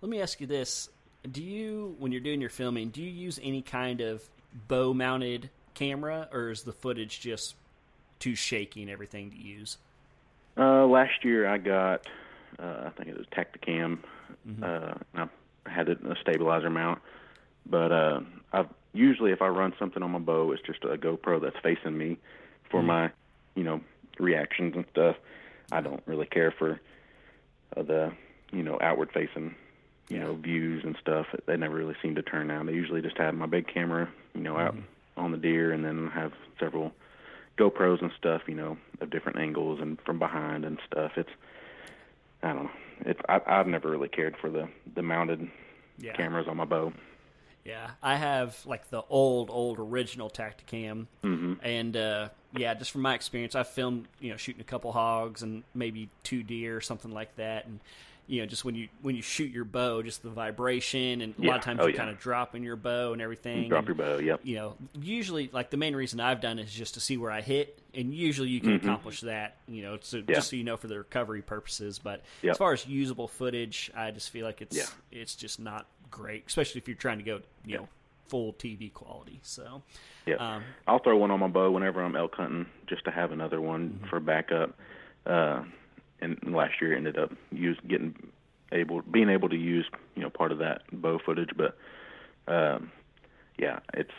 Let 0.00 0.10
me 0.10 0.20
ask 0.20 0.40
you 0.40 0.46
this: 0.46 0.88
Do 1.30 1.42
you, 1.42 1.96
when 1.98 2.12
you're 2.12 2.20
doing 2.20 2.40
your 2.40 2.50
filming, 2.50 2.90
do 2.90 3.02
you 3.02 3.10
use 3.10 3.38
any 3.42 3.62
kind 3.62 4.00
of 4.00 4.22
bow-mounted 4.66 5.50
camera, 5.74 6.28
or 6.32 6.50
is 6.50 6.62
the 6.62 6.72
footage 6.72 7.20
just 7.20 7.54
too 8.18 8.34
shaky 8.34 8.82
and 8.82 8.90
everything 8.90 9.30
to 9.30 9.36
use? 9.36 9.78
Uh, 10.56 10.86
last 10.86 11.24
year 11.24 11.46
I 11.48 11.58
got, 11.58 12.06
uh, 12.58 12.84
I 12.86 12.90
think 12.96 13.08
it 13.08 13.16
was 13.16 13.26
Tactacam. 13.26 13.98
Mm-hmm. 14.48 14.62
Uh, 14.62 14.94
and 15.14 15.30
I 15.66 15.70
had 15.70 15.88
it, 15.88 16.00
in 16.00 16.10
a 16.10 16.16
stabilizer 16.20 16.70
mount, 16.70 17.00
but 17.66 17.92
uh, 17.92 18.20
I've 18.52 18.68
usually 18.92 19.32
if 19.32 19.42
I 19.42 19.48
run 19.48 19.74
something 19.78 20.02
on 20.02 20.10
my 20.10 20.18
bow, 20.18 20.52
it's 20.52 20.62
just 20.62 20.84
a 20.84 20.96
GoPro 20.96 21.40
that's 21.40 21.58
facing 21.62 21.96
me 21.96 22.18
for 22.70 22.78
Mm-hmm. 22.80 22.86
my, 22.86 23.10
you 23.54 23.64
know, 23.64 23.80
reactions 24.18 24.74
and 24.76 24.84
stuff. 24.90 25.16
I 25.70 25.80
don't 25.80 26.02
really 26.06 26.26
care 26.26 26.50
for 26.50 26.80
uh, 27.76 27.82
the, 27.82 28.12
you 28.52 28.62
know, 28.62 28.78
outward 28.80 29.10
facing, 29.12 29.54
you 30.08 30.18
know, 30.18 30.34
views 30.34 30.82
and 30.84 30.96
stuff. 31.00 31.26
They 31.46 31.56
never 31.56 31.74
really 31.76 31.96
seem 32.02 32.14
to 32.14 32.22
turn 32.22 32.50
out. 32.50 32.66
They 32.66 32.72
usually 32.72 33.02
just 33.02 33.18
have 33.18 33.34
my 33.34 33.46
big 33.46 33.66
camera, 33.66 34.08
you 34.34 34.40
know, 34.42 34.56
out 34.56 34.74
Mm-hmm. 34.74 35.20
on 35.24 35.32
the 35.32 35.38
deer, 35.38 35.72
and 35.72 35.84
then 35.84 36.08
have 36.08 36.32
several 36.58 36.92
GoPros 37.58 38.00
and 38.00 38.12
stuff, 38.16 38.42
you 38.46 38.54
know, 38.54 38.78
of 39.00 39.10
different 39.10 39.38
angles 39.38 39.80
and 39.80 40.00
from 40.02 40.18
behind 40.18 40.64
and 40.64 40.78
stuff. 40.86 41.12
It's 41.16 41.30
I 42.42 42.52
don't 42.52 42.64
know. 42.64 42.70
It's 43.06 43.20
I, 43.28 43.40
I've 43.46 43.66
never 43.66 43.90
really 43.90 44.08
cared 44.08 44.36
for 44.40 44.50
the 44.50 44.68
the 44.94 45.02
mounted 45.02 45.48
Yeah. 45.98 46.12
cameras 46.12 46.46
on 46.48 46.56
my 46.56 46.64
bow. 46.64 46.92
Yeah, 47.64 47.90
I 48.02 48.16
have 48.16 48.56
like 48.64 48.88
the 48.88 49.02
old, 49.10 49.50
old 49.50 49.78
original 49.78 50.30
Tactacam, 50.30 51.06
Mm-hmm. 51.22 51.54
and 51.62 51.96
uh, 51.96 52.28
yeah, 52.56 52.72
just 52.74 52.90
from 52.92 53.02
my 53.02 53.14
experience, 53.14 53.54
I've 53.54 53.68
filmed 53.68 54.08
you 54.20 54.30
know 54.30 54.36
shooting 54.36 54.60
a 54.60 54.64
couple 54.64 54.92
hogs 54.92 55.42
and 55.42 55.64
maybe 55.74 56.08
two 56.22 56.42
deer 56.42 56.76
or 56.76 56.80
something 56.80 57.10
like 57.10 57.34
that, 57.36 57.66
and 57.66 57.80
you 58.28 58.40
know 58.40 58.46
just 58.46 58.64
when 58.64 58.74
you 58.74 58.88
when 59.02 59.16
you 59.16 59.22
shoot 59.22 59.50
your 59.50 59.64
bow, 59.64 60.02
just 60.02 60.22
the 60.22 60.28
vibration, 60.30 61.20
and 61.22 61.34
a 61.38 61.46
lot 61.46 61.56
of 61.56 61.62
times 61.64 61.80
Oh, 61.82 61.86
you 61.86 61.92
yeah. 61.94 61.98
kind 61.98 62.10
of 62.10 62.18
drop 62.20 62.54
in 62.54 62.62
your 62.62 62.76
bow 62.76 63.12
and 63.12 63.20
everything. 63.22 63.68
Drop 63.68 63.86
and, 63.86 63.88
your 63.88 63.94
bow. 64.06 64.18
Yep. 64.18 64.40
You 64.44 64.56
know, 64.56 64.76
usually 65.00 65.50
like 65.52 65.70
the 65.70 65.76
main 65.76 65.96
reason 65.96 66.20
I've 66.20 66.40
done 66.40 66.58
is 66.58 66.72
just 66.72 66.94
to 66.94 67.00
see 67.00 67.16
where 67.16 67.30
I 67.30 67.40
hit, 67.40 67.78
and 67.94 68.12
usually 68.14 68.50
you 68.50 68.60
can 68.60 68.74
accomplish 68.74 69.22
that. 69.22 69.56
You 69.66 69.82
know, 69.82 69.98
so 70.00 70.18
Mm-hmm. 70.18 70.30
Yeah. 70.30 70.36
just 70.36 70.50
so 70.50 70.56
you 70.56 70.64
know 70.64 70.76
for 70.76 70.86
the 70.88 70.98
recovery 70.98 71.42
purposes. 71.42 71.98
But 71.98 72.22
Yep. 72.42 72.52
as 72.52 72.58
far 72.58 72.72
as 72.72 72.86
usable 72.86 73.28
footage, 73.28 73.90
I 73.96 74.10
just 74.10 74.30
feel 74.30 74.44
like 74.46 74.60
it's 74.62 74.76
Yeah. 74.76 74.84
it's 75.10 75.34
just 75.34 75.58
not 75.58 75.86
great, 76.10 76.44
especially 76.46 76.80
if 76.80 76.88
you're 76.88 76.96
trying 76.96 77.18
to 77.18 77.24
go 77.24 77.40
you 77.64 77.78
know 77.78 77.88
full 78.28 78.52
TV 78.52 78.92
quality. 78.92 79.40
So 79.42 79.80
Yeah. 80.26 80.34
um, 80.36 80.62
I'll 80.86 80.98
throw 80.98 81.16
one 81.16 81.30
on 81.30 81.40
my 81.40 81.48
bow 81.48 81.70
whenever 81.70 82.02
I'm 82.02 82.14
elk 82.14 82.34
hunting, 82.34 82.66
just 82.86 83.04
to 83.06 83.10
have 83.10 83.32
another 83.32 83.58
one 83.60 83.88
Mm-hmm. 83.90 84.08
for 84.08 84.20
backup. 84.20 84.76
Uh, 85.24 85.62
and 86.20 86.38
last 86.46 86.80
year 86.80 86.96
ended 86.96 87.18
up 87.18 87.32
use 87.50 87.78
getting 87.86 88.14
able 88.72 89.02
being 89.02 89.28
able 89.30 89.48
to 89.48 89.56
use 89.56 89.86
you 90.14 90.22
know 90.22 90.30
part 90.30 90.52
of 90.52 90.58
that 90.58 90.82
bow 90.92 91.18
footage, 91.24 91.50
but 91.56 91.76
um, 92.46 92.90
yeah, 93.56 93.80
it's 93.94 94.12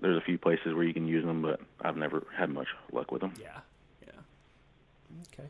there's 0.00 0.16
a 0.16 0.24
few 0.24 0.38
places 0.38 0.74
where 0.74 0.84
you 0.84 0.92
can 0.92 1.06
use 1.06 1.24
them, 1.24 1.42
but 1.42 1.60
I've 1.80 1.96
never 1.96 2.26
had 2.36 2.50
much 2.50 2.68
luck 2.92 3.10
with 3.10 3.20
them. 3.20 3.34
yeah, 3.40 3.60
yeah. 4.06 4.12
Okay. 5.32 5.48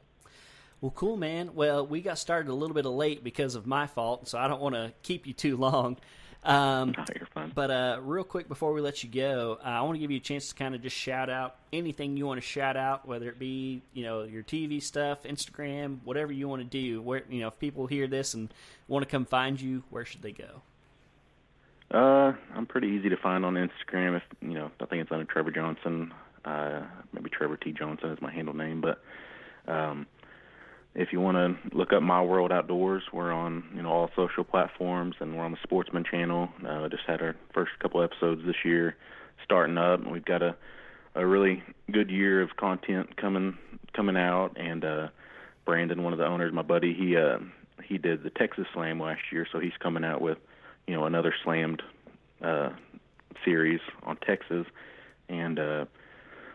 Well, 0.80 0.92
cool, 0.94 1.16
man. 1.16 1.54
Well, 1.54 1.86
we 1.86 2.02
got 2.02 2.18
started 2.18 2.50
a 2.50 2.54
little 2.54 2.74
bit 2.74 2.84
late 2.84 3.24
because 3.24 3.54
of 3.54 3.66
my 3.66 3.86
fault, 3.86 4.28
so 4.28 4.38
I 4.38 4.48
don't 4.48 4.60
want 4.60 4.74
to 4.74 4.92
keep 5.02 5.26
you 5.26 5.32
too 5.32 5.56
long. 5.56 5.96
Um, 6.44 6.94
Oh, 6.98 7.04
you're 7.16 7.26
fine. 7.26 7.52
But 7.54 7.70
uh, 7.70 7.98
real 8.02 8.24
quick 8.24 8.48
before 8.48 8.72
we 8.72 8.80
let 8.80 9.02
you 9.02 9.08
go, 9.08 9.58
uh, 9.64 9.68
I 9.68 9.80
want 9.82 9.94
to 9.94 9.98
give 9.98 10.10
you 10.10 10.18
a 10.18 10.20
chance 10.20 10.48
to 10.50 10.54
kind 10.54 10.74
of 10.74 10.82
just 10.82 10.96
shout 10.96 11.30
out 11.30 11.56
anything 11.72 12.16
you 12.16 12.26
want 12.26 12.40
to 12.40 12.46
shout 12.46 12.76
out, 12.76 13.08
whether 13.08 13.28
it 13.28 13.38
be 13.38 13.82
you 13.94 14.04
know 14.04 14.24
your 14.24 14.42
TV 14.42 14.82
stuff, 14.82 15.22
Instagram, 15.24 15.98
whatever 16.04 16.32
you 16.32 16.48
want 16.48 16.60
to 16.60 16.68
do. 16.68 17.00
Where 17.00 17.22
you 17.30 17.40
know 17.40 17.48
if 17.48 17.58
people 17.58 17.86
hear 17.86 18.06
this 18.06 18.34
and 18.34 18.52
want 18.88 19.04
to 19.04 19.10
come 19.10 19.24
find 19.24 19.60
you, 19.60 19.84
where 19.90 20.04
should 20.04 20.22
they 20.22 20.32
go? 20.32 20.62
Uh, 21.90 22.32
I'm 22.54 22.66
pretty 22.66 22.88
easy 22.88 23.08
to 23.08 23.16
find 23.16 23.44
on 23.44 23.54
Instagram. 23.54 24.16
If 24.16 24.22
you 24.42 24.54
know, 24.54 24.70
I 24.80 24.86
think 24.86 25.02
it's 25.02 25.12
under 25.12 25.24
Trevor 25.24 25.50
Johnson. 25.50 26.12
Uh, 26.44 26.82
maybe 27.12 27.30
Trevor 27.30 27.56
T 27.56 27.72
Johnson 27.72 28.10
is 28.10 28.20
my 28.20 28.32
handle 28.32 28.54
name. 28.54 28.82
But 28.82 29.00
um, 29.66 30.06
if 30.94 31.12
you 31.12 31.20
want 31.20 31.36
to 31.36 31.76
look 31.76 31.92
up 31.92 32.02
My 32.02 32.22
World 32.22 32.52
Outdoors, 32.52 33.02
we're 33.12 33.32
on 33.32 33.64
you 33.74 33.82
know 33.82 33.90
all 33.90 34.10
social 34.14 34.44
platforms, 34.44 35.16
and 35.20 35.36
we're 35.36 35.44
on 35.44 35.52
the 35.52 35.58
Sportsman 35.62 36.04
channel. 36.04 36.48
Uh, 36.66 36.88
just 36.88 37.02
had 37.06 37.20
our 37.20 37.34
first 37.52 37.72
couple 37.80 38.02
episodes 38.02 38.42
this 38.46 38.64
year, 38.64 38.96
starting 39.44 39.76
up, 39.76 40.00
and 40.00 40.12
we've 40.12 40.24
got 40.24 40.42
a 40.42 40.56
a 41.16 41.26
really 41.26 41.62
good 41.90 42.10
year 42.10 42.42
of 42.42 42.56
content 42.56 43.16
coming 43.16 43.58
coming 43.92 44.16
out. 44.16 44.56
And 44.56 44.84
uh, 44.84 45.08
Brandon, 45.64 46.02
one 46.02 46.12
of 46.12 46.18
the 46.18 46.26
owners, 46.26 46.52
my 46.52 46.62
buddy, 46.62 46.94
he 46.94 47.16
uh, 47.16 47.38
he 47.82 47.98
did 47.98 48.22
the 48.22 48.30
Texas 48.30 48.66
Slam 48.72 49.00
last 49.00 49.20
year, 49.32 49.46
so 49.50 49.58
he's 49.58 49.76
coming 49.80 50.04
out 50.04 50.20
with 50.20 50.38
you 50.86 50.94
know 50.94 51.06
another 51.06 51.34
slammed 51.42 51.82
uh, 52.42 52.70
series 53.44 53.80
on 54.04 54.16
Texas, 54.18 54.66
and 55.28 55.58
uh, 55.58 55.84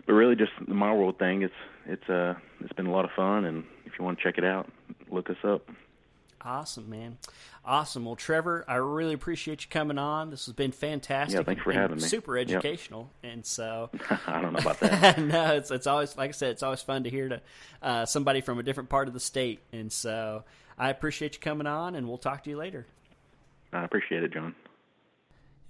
but 0.06 0.14
really 0.14 0.36
just 0.36 0.52
the 0.66 0.74
My 0.74 0.94
World 0.94 1.20
thing. 1.20 1.42
It's 1.42 1.54
it's 1.86 2.10
uh 2.10 2.36
it's 2.62 2.74
been 2.74 2.88
a 2.88 2.92
lot 2.92 3.06
of 3.06 3.12
fun, 3.12 3.46
and 3.46 3.64
if 3.92 3.98
you 4.00 4.06
want 4.06 4.18
to 4.18 4.24
check 4.24 4.38
it 4.38 4.44
out, 4.44 4.70
look 5.10 5.30
us 5.30 5.38
up. 5.44 5.68
Awesome, 6.42 6.90
man. 6.90 7.18
Awesome. 7.66 8.06
Well, 8.06 8.16
Trevor, 8.16 8.64
I 8.66 8.76
really 8.76 9.14
appreciate 9.14 9.64
you 9.64 9.70
coming 9.70 9.98
on. 9.98 10.30
This 10.30 10.46
has 10.46 10.54
been 10.56 10.72
fantastic. 10.72 11.38
Yeah, 11.38 11.44
thanks 11.44 11.62
for 11.64 11.74
having 11.74 11.98
me. 11.98 12.02
Super 12.04 12.38
Yep. 12.38 12.48
educational, 12.50 13.10
and 13.24 13.46
so 13.46 13.90
I 14.28 14.42
don't 14.42 14.54
know 14.54 14.60
about 14.60 14.80
that. 14.80 15.20
no, 15.22 15.56
it's 15.56 15.70
it's 15.70 15.86
always 15.86 16.16
like 16.16 16.30
I 16.30 16.32
said, 16.32 16.52
it's 16.52 16.64
always 16.64 16.82
fun 16.82 17.04
to 17.04 17.10
hear 17.10 17.28
to 17.28 17.42
uh, 17.82 18.06
somebody 18.06 18.40
from 18.40 18.58
a 18.58 18.64
different 18.64 18.90
part 18.90 19.10
of 19.10 19.14
the 19.14 19.20
state, 19.20 19.60
and 19.74 19.92
so 19.92 20.46
I 20.78 20.90
appreciate 20.90 21.34
you 21.34 21.42
coming 21.42 21.68
on, 21.68 21.96
and 21.96 22.08
we'll 22.08 22.18
talk 22.18 22.46
to 22.46 22.50
you 22.50 22.56
later. 22.58 22.86
I 23.74 23.84
appreciate 23.84 24.24
it, 24.24 24.32
John. 24.34 24.56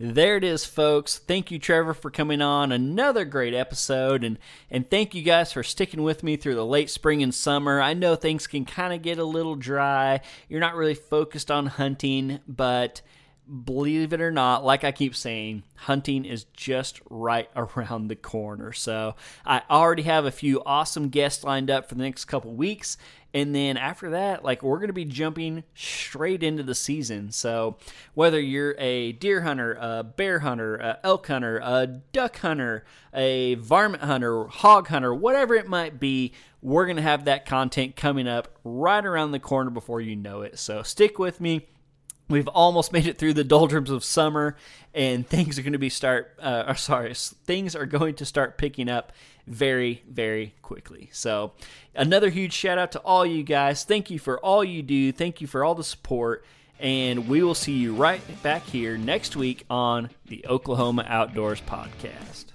There 0.01 0.37
it 0.37 0.45
is, 0.45 0.63
folks. 0.63 1.17
Thank 1.17 1.51
you, 1.51 1.59
Trevor, 1.59 1.93
for 1.93 2.09
coming 2.09 2.41
on. 2.41 2.71
Another 2.71 3.25
great 3.25 3.53
episode, 3.53 4.23
and 4.23 4.39
and 4.71 4.89
thank 4.89 5.13
you 5.13 5.21
guys 5.21 5.51
for 5.51 5.61
sticking 5.61 6.03
with 6.03 6.23
me 6.23 6.37
through 6.37 6.55
the 6.55 6.65
late 6.65 6.89
spring 6.89 7.21
and 7.21 7.35
summer. 7.35 7.81
I 7.81 7.93
know 7.93 8.15
things 8.15 8.47
can 8.47 8.63
kind 8.63 8.93
of 8.93 9.01
get 9.01 9.19
a 9.19 9.25
little 9.25 9.55
dry. 9.55 10.21
You're 10.47 10.61
not 10.61 10.77
really 10.77 10.95
focused 10.95 11.51
on 11.51 11.65
hunting, 11.65 12.39
but 12.47 13.01
believe 13.65 14.13
it 14.13 14.21
or 14.21 14.31
not, 14.31 14.63
like 14.63 14.85
I 14.85 14.93
keep 14.93 15.15
saying, 15.15 15.63
hunting 15.75 16.23
is 16.23 16.45
just 16.45 17.01
right 17.09 17.49
around 17.55 18.07
the 18.07 18.15
corner. 18.15 18.71
So 18.71 19.15
I 19.45 19.63
already 19.69 20.03
have 20.03 20.23
a 20.23 20.31
few 20.31 20.63
awesome 20.65 21.09
guests 21.09 21.43
lined 21.43 21.69
up 21.69 21.89
for 21.89 21.95
the 21.95 22.03
next 22.03 22.23
couple 22.25 22.53
weeks. 22.53 22.95
And 23.33 23.53
then 23.53 23.77
after 23.77 24.11
that, 24.11 24.43
like 24.43 24.63
we're 24.63 24.77
going 24.77 24.87
to 24.87 24.93
be 24.93 25.05
jumping 25.05 25.63
straight 25.75 26.41
into 26.41 26.63
the 26.63 26.73
season. 26.73 27.31
So 27.31 27.77
whether 28.13 28.39
you're 28.39 28.75
a 28.79 29.11
deer 29.11 29.41
hunter, 29.41 29.77
a 29.79 30.03
bear 30.03 30.39
hunter, 30.39 30.77
a 30.77 30.99
elk 31.03 31.27
hunter, 31.27 31.59
a 31.63 31.85
duck 31.85 32.37
hunter, 32.37 32.85
a 33.13 33.55
varmint 33.55 34.03
hunter, 34.03 34.45
hog 34.45 34.87
hunter, 34.87 35.13
whatever 35.13 35.53
it 35.55 35.67
might 35.67 35.99
be, 35.99 36.33
we're 36.61 36.85
going 36.85 36.97
to 36.97 37.03
have 37.03 37.25
that 37.25 37.45
content 37.45 37.95
coming 37.95 38.27
up 38.27 38.49
right 38.63 39.05
around 39.05 39.31
the 39.31 39.39
corner 39.39 39.69
before 39.69 40.01
you 40.01 40.15
know 40.15 40.41
it. 40.41 40.57
So 40.57 40.81
stick 40.81 41.19
with 41.19 41.39
me 41.39 41.67
We've 42.29 42.47
almost 42.47 42.93
made 42.93 43.07
it 43.07 43.17
through 43.17 43.33
the 43.33 43.43
doldrums 43.43 43.89
of 43.89 44.03
summer, 44.03 44.55
and 44.93 45.27
things 45.27 45.57
are 45.57 45.63
going 45.63 45.73
to 45.73 45.79
be 45.79 45.89
start. 45.89 46.37
Uh, 46.39 46.65
or 46.67 46.75
sorry, 46.75 47.13
things 47.13 47.75
are 47.75 47.87
going 47.87 48.15
to 48.15 48.25
start 48.25 48.57
picking 48.57 48.87
up 48.87 49.11
very, 49.49 50.03
very 50.09 50.53
quickly. 50.61 51.09
So, 51.11 51.53
another 51.95 52.29
huge 52.29 52.53
shout 52.53 52.77
out 52.77 52.91
to 52.93 52.99
all 52.99 53.25
you 53.25 53.43
guys. 53.43 53.83
Thank 53.83 54.09
you 54.09 54.19
for 54.19 54.39
all 54.39 54.63
you 54.63 54.81
do. 54.81 55.11
Thank 55.11 55.41
you 55.41 55.47
for 55.47 55.63
all 55.63 55.75
the 55.75 55.83
support, 55.83 56.45
and 56.79 57.27
we 57.27 57.43
will 57.43 57.55
see 57.55 57.73
you 57.73 57.93
right 57.93 58.21
back 58.43 58.63
here 58.63 58.97
next 58.97 59.35
week 59.35 59.65
on 59.69 60.09
the 60.27 60.45
Oklahoma 60.47 61.05
Outdoors 61.07 61.61
Podcast. 61.61 62.45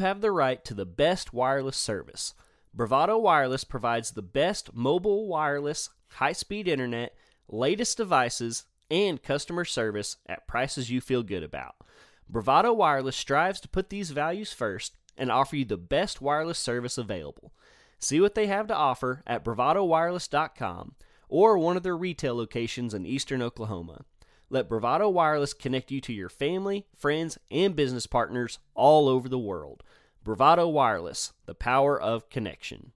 Have 0.00 0.20
the 0.20 0.32
right 0.32 0.64
to 0.64 0.74
the 0.74 0.86
best 0.86 1.32
wireless 1.32 1.76
service. 1.76 2.34
Bravado 2.74 3.18
Wireless 3.18 3.64
provides 3.64 4.10
the 4.10 4.22
best 4.22 4.74
mobile 4.74 5.26
wireless, 5.26 5.90
high 6.08 6.32
speed 6.32 6.68
internet, 6.68 7.14
latest 7.48 7.96
devices, 7.96 8.64
and 8.90 9.22
customer 9.22 9.64
service 9.64 10.16
at 10.26 10.46
prices 10.46 10.90
you 10.90 11.00
feel 11.00 11.22
good 11.22 11.42
about. 11.42 11.76
Bravado 12.28 12.72
Wireless 12.72 13.16
strives 13.16 13.60
to 13.60 13.68
put 13.68 13.90
these 13.90 14.10
values 14.10 14.52
first 14.52 14.96
and 15.16 15.30
offer 15.30 15.56
you 15.56 15.64
the 15.64 15.76
best 15.76 16.20
wireless 16.20 16.58
service 16.58 16.96
available. 16.96 17.52
See 17.98 18.20
what 18.20 18.34
they 18.34 18.46
have 18.46 18.66
to 18.68 18.74
offer 18.74 19.22
at 19.26 19.44
bravadowireless.com 19.44 20.94
or 21.28 21.58
one 21.58 21.76
of 21.76 21.82
their 21.82 21.96
retail 21.96 22.36
locations 22.36 22.94
in 22.94 23.04
eastern 23.04 23.42
Oklahoma. 23.42 24.04
Let 24.48 24.68
Bravado 24.68 25.08
Wireless 25.08 25.54
connect 25.54 25.92
you 25.92 26.00
to 26.00 26.12
your 26.12 26.28
family, 26.28 26.86
friends, 26.96 27.38
and 27.50 27.76
business 27.76 28.06
partners 28.06 28.58
all 28.74 29.08
over 29.08 29.28
the 29.28 29.38
world. 29.38 29.82
Bravado 30.22 30.68
Wireless, 30.68 31.32
the 31.46 31.54
power 31.54 32.00
of 32.00 32.28
connection. 32.28 32.92